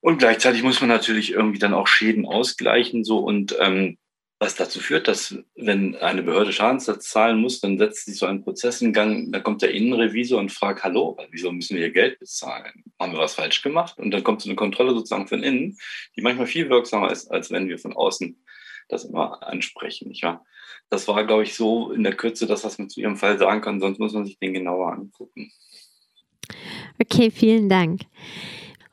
Und 0.00 0.18
gleichzeitig 0.18 0.62
muss 0.62 0.80
man 0.80 0.88
natürlich 0.88 1.32
irgendwie 1.32 1.60
dann 1.60 1.74
auch 1.74 1.86
Schäden 1.86 2.26
ausgleichen, 2.26 3.04
so 3.04 3.18
und 3.18 3.56
ähm, 3.60 3.96
was 4.40 4.54
dazu 4.54 4.78
führt, 4.78 5.08
dass 5.08 5.36
wenn 5.56 5.96
eine 5.96 6.22
Behörde 6.22 6.52
Schadensersatz 6.52 7.08
zahlen 7.08 7.40
muss, 7.40 7.60
dann 7.60 7.76
setzt 7.76 8.06
sich 8.06 8.16
so 8.16 8.26
ein 8.26 8.42
Prozess 8.44 8.80
in 8.80 8.92
Gang, 8.92 9.32
dann 9.32 9.42
kommt 9.42 9.62
der 9.62 9.72
Innenrevisor 9.72 10.38
und 10.38 10.52
fragt, 10.52 10.84
hallo, 10.84 11.16
wieso 11.30 11.50
müssen 11.50 11.74
wir 11.74 11.84
hier 11.84 11.92
Geld 11.92 12.20
bezahlen? 12.20 12.84
Haben 13.00 13.12
wir 13.12 13.18
was 13.18 13.34
falsch 13.34 13.62
gemacht? 13.62 13.98
Und 13.98 14.12
dann 14.12 14.22
kommt 14.22 14.40
so 14.40 14.48
eine 14.48 14.54
Kontrolle 14.54 14.92
sozusagen 14.92 15.26
von 15.26 15.42
innen, 15.42 15.76
die 16.14 16.22
manchmal 16.22 16.46
viel 16.46 16.70
wirksamer 16.70 17.10
ist, 17.10 17.30
als 17.32 17.50
wenn 17.50 17.68
wir 17.68 17.78
von 17.78 17.94
außen 17.94 18.40
das 18.88 19.04
immer 19.04 19.42
ansprechen. 19.42 20.08
Nicht 20.08 20.22
wahr? 20.22 20.44
Das 20.88 21.08
war, 21.08 21.26
glaube 21.26 21.42
ich, 21.42 21.54
so 21.54 21.90
in 21.90 22.04
der 22.04 22.14
Kürze 22.14 22.46
das, 22.46 22.64
was 22.64 22.78
man 22.78 22.88
zu 22.88 23.00
Ihrem 23.00 23.16
Fall 23.16 23.38
sagen 23.38 23.60
kann, 23.60 23.80
sonst 23.80 23.98
muss 23.98 24.12
man 24.12 24.24
sich 24.24 24.38
den 24.38 24.54
genauer 24.54 24.92
angucken. 24.92 25.50
Okay, 27.00 27.30
vielen 27.30 27.68
Dank 27.68 28.02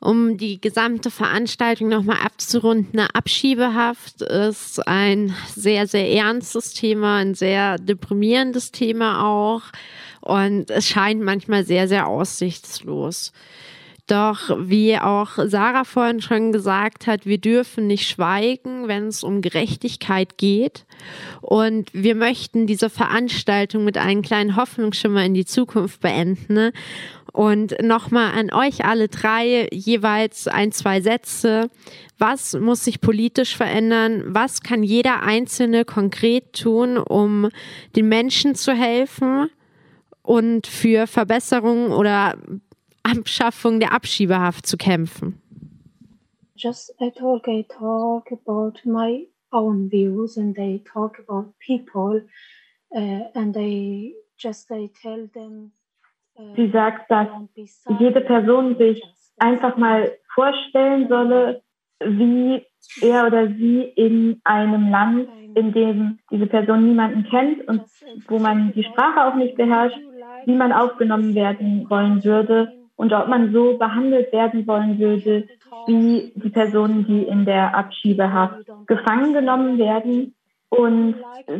um 0.05 0.37
die 0.37 0.61
gesamte 0.61 1.09
Veranstaltung 1.09 1.89
nochmal 1.89 2.19
abzurunden, 2.23 2.99
eine 2.99 3.15
Abschiebehaft 3.15 4.21
ist 4.21 4.87
ein 4.87 5.33
sehr, 5.55 5.87
sehr 5.87 6.09
ernstes 6.11 6.73
Thema, 6.73 7.17
ein 7.17 7.33
sehr 7.33 7.77
deprimierendes 7.77 8.71
Thema 8.71 9.25
auch. 9.25 9.63
Und 10.21 10.69
es 10.69 10.87
scheint 10.87 11.21
manchmal 11.21 11.65
sehr, 11.65 11.87
sehr 11.87 12.07
aussichtslos. 12.07 13.33
Doch 14.07 14.55
wie 14.59 14.99
auch 14.99 15.31
Sarah 15.45 15.83
vorhin 15.83 16.21
schon 16.21 16.51
gesagt 16.51 17.07
hat, 17.07 17.25
wir 17.25 17.39
dürfen 17.39 17.87
nicht 17.87 18.07
schweigen, 18.07 18.87
wenn 18.87 19.07
es 19.07 19.23
um 19.23 19.41
Gerechtigkeit 19.41 20.37
geht. 20.37 20.85
Und 21.41 21.91
wir 21.91 22.13
möchten 22.13 22.67
diese 22.67 22.91
Veranstaltung 22.91 23.83
mit 23.83 23.97
einem 23.97 24.21
kleinen 24.21 24.55
Hoffnungsschimmer 24.55 25.25
in 25.25 25.33
die 25.33 25.45
Zukunft 25.45 26.01
beenden. 26.01 26.71
Und 27.33 27.81
nochmal 27.81 28.33
an 28.37 28.53
euch 28.53 28.85
alle 28.85 29.07
drei 29.07 29.67
jeweils 29.73 30.47
ein, 30.47 30.71
zwei 30.71 31.01
Sätze. 31.01 31.71
Was 32.19 32.53
muss 32.53 32.85
sich 32.85 33.01
politisch 33.01 33.57
verändern? 33.57 34.23
Was 34.27 34.61
kann 34.61 34.83
jeder 34.83 35.23
Einzelne 35.23 35.83
konkret 35.83 36.53
tun, 36.53 36.97
um 36.97 37.49
den 37.95 38.07
Menschen 38.07 38.53
zu 38.53 38.71
helfen 38.71 39.49
und 40.21 40.67
für 40.67 41.07
Verbesserungen 41.07 41.91
oder 41.91 42.37
Abschaffung 43.05 43.79
der 43.79 43.93
Abschiebehaft 43.93 44.65
zu 44.65 44.77
kämpfen? 44.77 45.39
Just 46.55 46.93
I 46.99 47.11
talk, 47.11 47.47
I 47.47 47.63
talk 47.67 48.31
about 48.31 48.79
my 48.85 49.27
own 49.51 49.89
views 49.91 50.37
and 50.37 50.55
they 50.55 50.81
talk 50.91 51.19
about 51.19 51.53
people 51.59 52.21
uh, 52.91 53.21
and 53.33 53.53
they 53.53 54.15
just 54.37 54.71
I 54.71 54.89
tell 55.01 55.27
them 55.33 55.71
Sie 56.57 56.69
sagt, 56.69 57.09
dass 57.09 57.29
jede 57.97 58.19
Person 58.19 58.77
sich 58.77 59.01
einfach 59.37 59.77
mal 59.77 60.11
vorstellen 60.33 61.07
solle, 61.07 61.61
wie 62.01 62.61
er 63.01 63.27
oder 63.27 63.47
sie 63.47 63.83
in 63.95 64.41
einem 64.43 64.89
Land, 64.89 65.29
in 65.55 65.71
dem 65.71 66.19
diese 66.29 66.47
Person 66.47 66.87
niemanden 66.87 67.23
kennt 67.29 67.65
und 67.69 67.83
wo 68.27 68.37
man 68.37 68.73
die 68.73 68.83
Sprache 68.83 69.25
auch 69.25 69.35
nicht 69.35 69.55
beherrscht, 69.55 69.97
wie 70.45 70.55
man 70.55 70.73
aufgenommen 70.73 71.35
werden 71.35 71.89
wollen 71.89 72.21
würde 72.25 72.84
und 72.95 73.13
ob 73.13 73.27
man 73.27 73.51
so 73.51 73.77
behandelt 73.77 74.31
werden 74.31 74.65
wollen 74.67 74.99
würde, 74.99 75.47
wie 75.87 76.31
die 76.35 76.49
Personen, 76.49 77.05
die 77.05 77.23
in 77.23 77.45
der 77.45 77.75
Abschiebehaft 77.75 78.65
gefangen 78.87 79.33
genommen 79.33 79.77
werden. 79.77 80.33
Und 80.69 81.15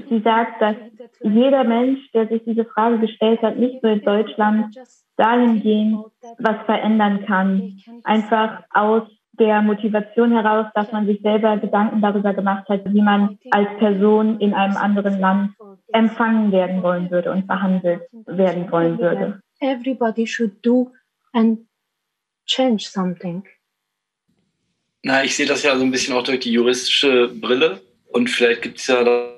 sie 0.09 0.19
sagt, 0.21 0.61
dass 0.61 0.75
jeder 1.21 1.63
Mensch, 1.63 2.11
der 2.11 2.27
sich 2.27 2.43
diese 2.43 2.65
Frage 2.65 2.99
gestellt 2.99 3.41
hat, 3.41 3.57
nicht 3.57 3.81
nur 3.83 3.93
in 3.93 4.01
Deutschland, 4.01 4.75
dahingehend 5.17 6.05
was 6.39 6.57
verändern 6.65 7.25
kann. 7.25 7.77
Einfach 8.03 8.63
aus 8.73 9.03
der 9.39 9.61
Motivation 9.61 10.31
heraus, 10.31 10.67
dass 10.73 10.91
man 10.91 11.05
sich 11.05 11.21
selber 11.21 11.57
Gedanken 11.57 12.01
darüber 12.01 12.33
gemacht 12.33 12.67
hat, 12.69 12.81
wie 12.85 13.01
man 13.01 13.37
als 13.51 13.67
Person 13.77 14.39
in 14.39 14.53
einem 14.53 14.77
anderen 14.77 15.19
Land 15.19 15.51
empfangen 15.91 16.51
werden 16.51 16.81
wollen 16.83 17.11
würde 17.11 17.31
und 17.31 17.47
behandelt 17.47 18.01
werden 18.25 18.71
wollen 18.71 18.97
würde. 18.97 19.39
Everybody 19.59 20.25
should 20.27 20.65
do 20.65 20.91
and 21.35 21.59
change 22.47 22.87
something. 22.89 23.43
Na, 25.03 25.23
ich 25.23 25.35
sehe 25.35 25.45
das 25.45 25.61
ja 25.61 25.77
so 25.77 25.83
ein 25.83 25.91
bisschen 25.91 26.15
auch 26.15 26.23
durch 26.23 26.39
die 26.39 26.51
juristische 26.51 27.27
Brille. 27.27 27.81
Und 28.07 28.29
vielleicht 28.29 28.63
gibt 28.63 28.79
es 28.79 28.87
ja 28.87 29.03
da 29.03 29.35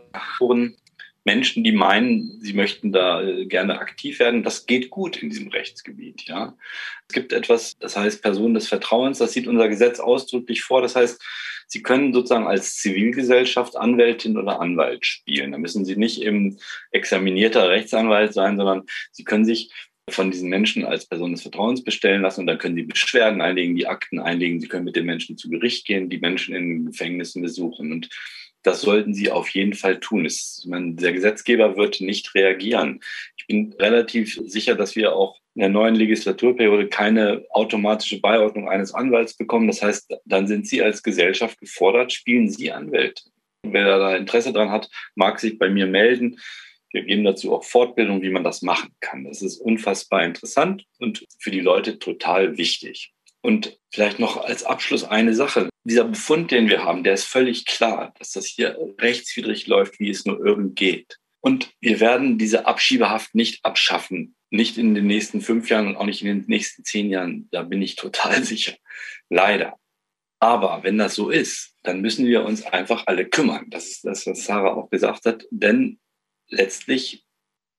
Menschen, 1.27 1.65
die 1.65 1.73
meinen, 1.73 2.39
sie 2.41 2.53
möchten 2.53 2.93
da 2.93 3.21
äh, 3.21 3.45
gerne 3.45 3.79
aktiv 3.79 4.19
werden. 4.19 4.43
Das 4.43 4.65
geht 4.65 4.89
gut 4.89 5.17
in 5.17 5.29
diesem 5.29 5.49
Rechtsgebiet. 5.49 6.21
Ja, 6.25 6.55
es 7.09 7.13
gibt 7.13 7.33
etwas, 7.33 7.77
das 7.79 7.97
heißt 7.97 8.21
Personen 8.21 8.53
des 8.53 8.69
Vertrauens. 8.69 9.17
Das 9.17 9.33
sieht 9.33 9.45
unser 9.45 9.67
Gesetz 9.67 9.99
ausdrücklich 9.99 10.63
vor. 10.63 10.81
Das 10.81 10.95
heißt, 10.95 11.21
Sie 11.69 11.81
können 11.81 12.13
sozusagen 12.13 12.47
als 12.47 12.77
Zivilgesellschaft 12.77 13.75
Anwältin 13.75 14.37
oder 14.37 14.61
Anwalt 14.61 15.05
spielen. 15.05 15.51
Da 15.51 15.57
müssen 15.57 15.83
Sie 15.83 15.97
nicht 15.97 16.21
eben 16.21 16.59
examinierter 16.91 17.67
Rechtsanwalt 17.67 18.33
sein, 18.33 18.55
sondern 18.55 18.83
Sie 19.11 19.25
können 19.25 19.43
sich 19.43 19.73
von 20.09 20.31
diesen 20.31 20.49
Menschen 20.49 20.85
als 20.85 21.05
Person 21.05 21.33
des 21.33 21.41
Vertrauens 21.41 21.83
bestellen 21.83 22.21
lassen 22.21 22.41
und 22.41 22.47
dann 22.47 22.57
können 22.57 22.75
sie 22.75 22.83
Beschwerden 22.83 23.41
einlegen, 23.41 23.75
die 23.75 23.87
Akten 23.87 24.19
einlegen, 24.19 24.59
sie 24.59 24.67
können 24.67 24.85
mit 24.85 24.95
den 24.95 25.05
Menschen 25.05 25.37
zu 25.37 25.49
Gericht 25.49 25.85
gehen, 25.85 26.09
die 26.09 26.19
Menschen 26.19 26.55
in 26.55 26.85
Gefängnissen 26.85 27.41
besuchen 27.41 27.91
und 27.91 28.09
das 28.63 28.81
sollten 28.81 29.13
sie 29.13 29.31
auf 29.31 29.49
jeden 29.49 29.73
Fall 29.73 29.99
tun. 29.99 30.25
Es, 30.25 30.65
meine, 30.67 30.93
der 30.95 31.13
Gesetzgeber 31.13 31.77
wird 31.77 32.01
nicht 32.01 32.35
reagieren. 32.35 32.99
Ich 33.37 33.47
bin 33.47 33.73
relativ 33.79 34.39
sicher, 34.45 34.75
dass 34.75 34.95
wir 34.95 35.15
auch 35.15 35.39
in 35.55 35.61
der 35.61 35.69
neuen 35.69 35.95
Legislaturperiode 35.95 36.87
keine 36.87 37.45
automatische 37.49 38.19
Beiordnung 38.19 38.67
eines 38.69 38.93
Anwalts 38.93 39.35
bekommen. 39.35 39.67
Das 39.67 39.81
heißt, 39.81 40.13
dann 40.25 40.47
sind 40.47 40.67
Sie 40.67 40.81
als 40.81 41.01
Gesellschaft 41.01 41.59
gefordert, 41.59 42.11
spielen 42.11 42.49
Sie 42.49 42.71
Anwälte. 42.71 43.23
Wer 43.63 43.85
da 43.85 44.15
Interesse 44.15 44.53
dran 44.53 44.69
hat, 44.69 44.89
mag 45.15 45.39
sich 45.39 45.57
bei 45.57 45.69
mir 45.69 45.87
melden. 45.87 46.37
Wir 46.91 47.03
geben 47.03 47.23
dazu 47.23 47.53
auch 47.53 47.63
Fortbildung, 47.63 48.21
wie 48.21 48.29
man 48.29 48.43
das 48.43 48.61
machen 48.61 48.91
kann. 48.99 49.25
Das 49.25 49.41
ist 49.41 49.59
unfassbar 49.59 50.23
interessant 50.23 50.85
und 50.99 51.25
für 51.39 51.51
die 51.51 51.59
Leute 51.59 51.99
total 51.99 52.57
wichtig. 52.57 53.13
Und 53.41 53.79
vielleicht 53.91 54.19
noch 54.19 54.37
als 54.37 54.63
Abschluss 54.63 55.03
eine 55.03 55.33
Sache. 55.33 55.69
Dieser 55.83 56.05
Befund, 56.05 56.51
den 56.51 56.69
wir 56.69 56.83
haben, 56.83 57.03
der 57.03 57.13
ist 57.13 57.25
völlig 57.25 57.65
klar, 57.65 58.13
dass 58.19 58.31
das 58.31 58.45
hier 58.45 58.77
rechtswidrig 58.99 59.67
läuft, 59.67 59.99
wie 59.99 60.09
es 60.09 60.25
nur 60.25 60.43
irgend 60.43 60.75
geht. 60.75 61.17
Und 61.39 61.71
wir 61.79 61.99
werden 61.99 62.37
diese 62.37 62.65
Abschiebehaft 62.65 63.35
nicht 63.35 63.63
abschaffen. 63.63 64.35
Nicht 64.49 64.77
in 64.77 64.95
den 64.95 65.07
nächsten 65.07 65.41
fünf 65.41 65.69
Jahren 65.69 65.87
und 65.87 65.95
auch 65.97 66.05
nicht 66.05 66.21
in 66.21 66.27
den 66.27 66.45
nächsten 66.47 66.83
zehn 66.83 67.09
Jahren. 67.09 67.47
Da 67.51 67.63
bin 67.63 67.81
ich 67.81 67.95
total 67.95 68.43
sicher. 68.43 68.73
Leider. 69.29 69.77
Aber 70.39 70.83
wenn 70.83 70.97
das 70.97 71.15
so 71.15 71.29
ist, 71.29 71.73
dann 71.83 72.01
müssen 72.01 72.25
wir 72.25 72.43
uns 72.45 72.65
einfach 72.65 73.03
alle 73.07 73.25
kümmern. 73.25 73.65
Das 73.69 73.87
ist 73.87 74.05
das, 74.05 74.27
was 74.27 74.45
Sarah 74.45 74.73
auch 74.73 74.89
gesagt 74.89 75.25
hat. 75.25 75.45
Denn 75.51 75.99
letztlich 76.49 77.25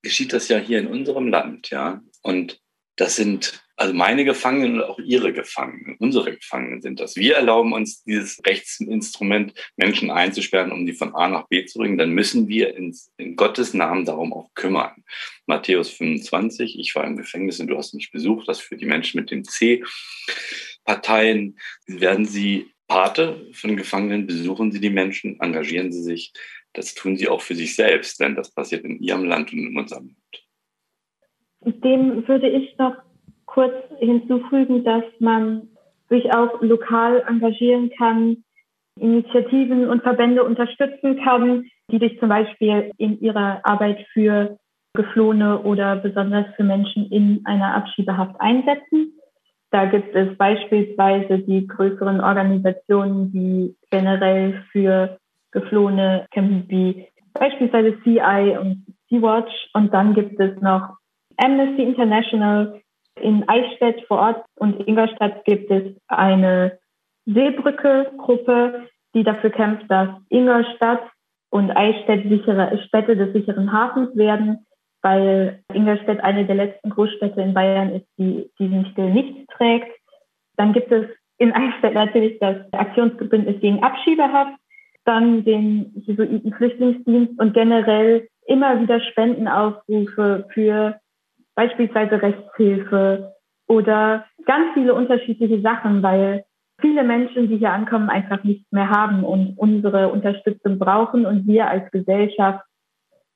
geschieht 0.02 0.32
das 0.32 0.48
ja 0.48 0.58
hier 0.58 0.78
in 0.78 0.86
unserem 0.86 1.28
Land, 1.28 1.70
ja. 1.70 2.02
Und 2.22 2.60
das 2.96 3.16
sind 3.16 3.62
also 3.78 3.94
meine 3.94 4.24
Gefangenen 4.24 4.80
und 4.80 4.82
auch 4.82 4.98
ihre 4.98 5.32
Gefangenen, 5.32 5.94
unsere 6.00 6.34
Gefangenen 6.34 6.82
sind 6.82 6.98
das. 6.98 7.14
Wir 7.14 7.36
erlauben 7.36 7.72
uns 7.72 8.02
dieses 8.02 8.44
Rechtsinstrument, 8.44 9.54
Menschen 9.76 10.10
einzusperren, 10.10 10.72
um 10.72 10.84
die 10.84 10.94
von 10.94 11.14
A 11.14 11.28
nach 11.28 11.46
B 11.46 11.64
zu 11.64 11.78
bringen. 11.78 11.96
Dann 11.96 12.10
müssen 12.10 12.48
wir 12.48 12.74
ins, 12.74 13.12
in 13.18 13.36
Gottes 13.36 13.74
Namen 13.74 14.04
darum 14.04 14.32
auch 14.32 14.52
kümmern. 14.54 15.04
Matthäus 15.46 15.90
25, 15.90 16.76
ich 16.76 16.92
war 16.96 17.04
im 17.04 17.16
Gefängnis 17.16 17.60
und 17.60 17.68
du 17.68 17.78
hast 17.78 17.94
mich 17.94 18.10
besucht. 18.10 18.48
Das 18.48 18.58
für 18.58 18.76
die 18.76 18.86
Menschen 18.86 19.20
mit 19.20 19.30
den 19.30 19.44
C-Parteien. 19.44 19.86
Werden 21.86 22.26
sie 22.26 22.72
Pate 22.88 23.46
von 23.52 23.76
Gefangenen, 23.76 24.26
besuchen 24.26 24.72
sie 24.72 24.80
die 24.80 24.90
Menschen, 24.90 25.38
engagieren 25.38 25.92
sie 25.92 26.02
sich. 26.02 26.32
Das 26.74 26.94
tun 26.94 27.16
sie 27.16 27.28
auch 27.28 27.40
für 27.40 27.54
sich 27.54 27.74
selbst, 27.74 28.20
denn 28.20 28.34
das 28.34 28.54
passiert 28.54 28.84
in 28.84 28.98
ihrem 29.00 29.24
Land 29.24 29.52
und 29.52 29.58
in 29.58 29.76
unserem 29.76 30.06
Land. 30.06 31.82
Dem 31.82 32.28
würde 32.28 32.48
ich 32.48 32.76
noch 32.78 32.96
kurz 33.46 33.74
hinzufügen, 33.98 34.84
dass 34.84 35.04
man 35.18 35.68
sich 36.08 36.32
auch 36.32 36.60
lokal 36.62 37.24
engagieren 37.26 37.90
kann, 37.96 38.44
Initiativen 38.98 39.88
und 39.88 40.02
Verbände 40.02 40.44
unterstützen 40.44 41.20
kann, 41.22 41.64
die 41.90 41.98
sich 41.98 42.18
zum 42.18 42.28
Beispiel 42.28 42.92
in 42.98 43.20
ihrer 43.20 43.60
Arbeit 43.64 44.06
für 44.12 44.58
Geflohene 44.94 45.62
oder 45.62 45.96
besonders 45.96 46.46
für 46.56 46.64
Menschen 46.64 47.10
in 47.10 47.42
einer 47.44 47.74
Abschiebehaft 47.74 48.40
einsetzen. 48.40 49.14
Da 49.70 49.84
gibt 49.84 50.14
es 50.14 50.36
beispielsweise 50.36 51.38
die 51.40 51.66
größeren 51.66 52.20
Organisationen, 52.20 53.30
die 53.32 53.76
generell 53.90 54.64
für 54.72 55.18
Geflohene 55.52 56.26
kämpfen, 56.30 56.64
wie 56.68 57.08
beispielsweise 57.34 57.98
CI 58.02 58.56
und 58.60 58.86
Sea-Watch. 59.08 59.70
Und 59.74 59.92
dann 59.94 60.14
gibt 60.14 60.38
es 60.40 60.60
noch 60.60 60.96
Amnesty 61.36 61.82
International, 61.82 62.80
in 63.20 63.48
Eichstätt 63.48 64.04
vor 64.06 64.18
Ort 64.18 64.44
und 64.56 64.86
Ingolstadt 64.86 65.44
gibt 65.44 65.70
es 65.70 65.96
eine 66.06 66.78
Seebrücke-Gruppe, 67.26 68.86
die 69.14 69.24
dafür 69.24 69.50
kämpft, 69.50 69.90
dass 69.90 70.08
Ingolstadt 70.28 71.02
und 71.50 71.70
Eichstätt 71.70 72.28
sichere 72.28 72.78
Städte 72.86 73.16
des 73.16 73.32
sicheren 73.32 73.72
Hafens 73.72 74.14
werden, 74.16 74.66
weil 75.02 75.62
Ingolstadt 75.72 76.20
eine 76.20 76.46
der 76.46 76.56
letzten 76.56 76.90
Großstädte 76.90 77.40
in 77.40 77.54
Bayern 77.54 77.90
ist, 77.90 78.06
die 78.18 78.50
diesen 78.58 78.86
Stil 78.92 79.10
nicht 79.10 79.48
trägt. 79.50 79.90
Dann 80.56 80.72
gibt 80.72 80.92
es 80.92 81.06
in 81.38 81.52
Eichstätt 81.52 81.94
natürlich 81.94 82.38
das 82.40 82.56
Aktionsbündnis 82.72 83.60
gegen 83.60 83.82
Abschiebehaft, 83.82 84.58
dann 85.08 85.42
den 85.42 85.90
Jesuiten 86.06 86.52
Flüchtlingsdienst 86.52 87.40
und 87.40 87.54
generell 87.54 88.28
immer 88.46 88.80
wieder 88.80 89.00
Spendenaufrufe 89.00 90.46
für 90.52 91.00
beispielsweise 91.54 92.20
Rechtshilfe 92.20 93.32
oder 93.66 94.26
ganz 94.44 94.74
viele 94.74 94.92
unterschiedliche 94.94 95.62
Sachen, 95.62 96.02
weil 96.02 96.44
viele 96.80 97.04
Menschen, 97.04 97.48
die 97.48 97.56
hier 97.56 97.72
ankommen, 97.72 98.10
einfach 98.10 98.44
nichts 98.44 98.70
mehr 98.70 98.90
haben 98.90 99.24
und 99.24 99.54
unsere 99.56 100.08
Unterstützung 100.10 100.78
brauchen 100.78 101.24
und 101.24 101.46
wir 101.46 101.68
als 101.68 101.90
Gesellschaft 101.90 102.64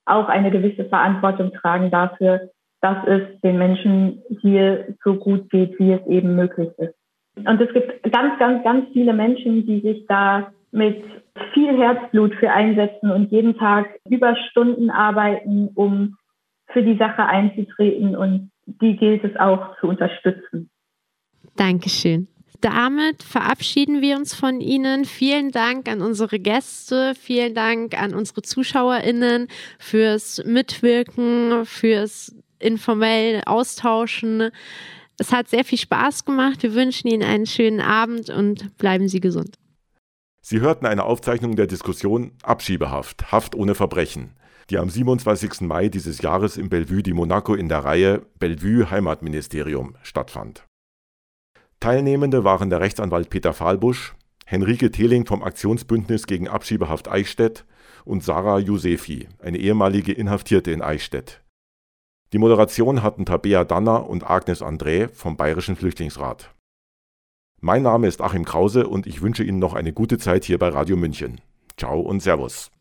auch 0.04 0.28
eine 0.28 0.50
gewisse 0.50 0.84
Verantwortung 0.84 1.52
tragen 1.54 1.90
dafür, 1.90 2.50
dass 2.82 2.98
es 3.06 3.40
den 3.40 3.56
Menschen 3.56 4.22
hier 4.40 4.94
so 5.04 5.14
gut 5.14 5.48
geht, 5.48 5.78
wie 5.78 5.92
es 5.92 6.06
eben 6.06 6.36
möglich 6.36 6.70
ist. 6.76 6.94
Und 7.36 7.60
es 7.62 7.72
gibt 7.72 8.02
ganz, 8.12 8.38
ganz, 8.38 8.62
ganz 8.62 8.88
viele 8.92 9.14
Menschen, 9.14 9.64
die 9.66 9.80
sich 9.80 10.04
da 10.06 10.52
mit 10.72 11.04
viel 11.54 11.76
Herzblut 11.78 12.34
für 12.34 12.50
einsetzen 12.50 13.10
und 13.10 13.30
jeden 13.30 13.56
Tag 13.56 13.86
Überstunden 14.08 14.90
arbeiten, 14.90 15.68
um 15.74 16.16
für 16.72 16.82
die 16.82 16.96
Sache 16.96 17.24
einzutreten 17.24 18.16
und 18.16 18.50
die 18.66 18.96
gilt 18.96 19.24
es 19.24 19.36
auch 19.36 19.78
zu 19.80 19.88
unterstützen. 19.88 20.70
Dankeschön. 21.56 22.28
Damit 22.60 23.24
verabschieden 23.24 24.00
wir 24.00 24.16
uns 24.16 24.34
von 24.34 24.60
Ihnen. 24.60 25.04
Vielen 25.04 25.50
Dank 25.50 25.88
an 25.88 26.00
unsere 26.00 26.38
Gäste, 26.38 27.14
vielen 27.16 27.54
Dank 27.54 28.00
an 28.00 28.14
unsere 28.14 28.42
ZuschauerInnen 28.42 29.48
fürs 29.78 30.42
Mitwirken, 30.46 31.66
fürs 31.66 32.34
informell 32.60 33.42
Austauschen. 33.46 34.50
Es 35.18 35.32
hat 35.32 35.48
sehr 35.48 35.64
viel 35.64 35.78
Spaß 35.78 36.24
gemacht. 36.24 36.62
Wir 36.62 36.74
wünschen 36.74 37.08
Ihnen 37.08 37.24
einen 37.24 37.46
schönen 37.46 37.80
Abend 37.80 38.30
und 38.30 38.78
bleiben 38.78 39.08
Sie 39.08 39.20
gesund. 39.20 39.56
Sie 40.44 40.60
hörten 40.60 40.86
eine 40.86 41.04
Aufzeichnung 41.04 41.56
der 41.56 41.66
Diskussion 41.66 42.32
Abschiebehaft, 42.42 43.32
Haft 43.32 43.54
ohne 43.54 43.74
Verbrechen 43.74 44.34
die 44.70 44.78
am 44.78 44.88
27. 44.88 45.62
Mai 45.62 45.88
dieses 45.88 46.22
Jahres 46.22 46.56
im 46.56 46.68
Bellevue 46.68 47.02
di 47.02 47.12
Monaco 47.12 47.54
in 47.54 47.68
der 47.68 47.84
Reihe 47.84 48.22
Bellevue 48.38 48.90
Heimatministerium 48.90 49.96
stattfand. 50.02 50.64
Teilnehmende 51.80 52.44
waren 52.44 52.70
der 52.70 52.80
Rechtsanwalt 52.80 53.28
Peter 53.28 53.52
Fahlbusch, 53.52 54.14
Henrike 54.46 54.90
Thehling 54.90 55.26
vom 55.26 55.42
Aktionsbündnis 55.42 56.26
gegen 56.26 56.48
Abschiebehaft 56.48 57.08
Eichstätt 57.08 57.64
und 58.04 58.22
Sarah 58.22 58.58
Josefi, 58.58 59.28
eine 59.40 59.58
ehemalige 59.58 60.12
Inhaftierte 60.12 60.70
in 60.70 60.80
Eichstätt. 60.80 61.42
Die 62.32 62.38
Moderation 62.38 63.02
hatten 63.02 63.26
Tabea 63.26 63.64
Danner 63.64 64.08
und 64.08 64.28
Agnes 64.28 64.62
André 64.62 65.08
vom 65.08 65.36
Bayerischen 65.36 65.76
Flüchtlingsrat. 65.76 66.54
Mein 67.64 67.84
Name 67.84 68.08
ist 68.08 68.20
Achim 68.20 68.44
Krause 68.44 68.88
und 68.88 69.06
ich 69.06 69.22
wünsche 69.22 69.44
Ihnen 69.44 69.60
noch 69.60 69.74
eine 69.74 69.92
gute 69.92 70.18
Zeit 70.18 70.44
hier 70.44 70.58
bei 70.58 70.70
Radio 70.70 70.96
München. 70.96 71.40
Ciao 71.76 72.00
und 72.00 72.20
Servus. 72.20 72.71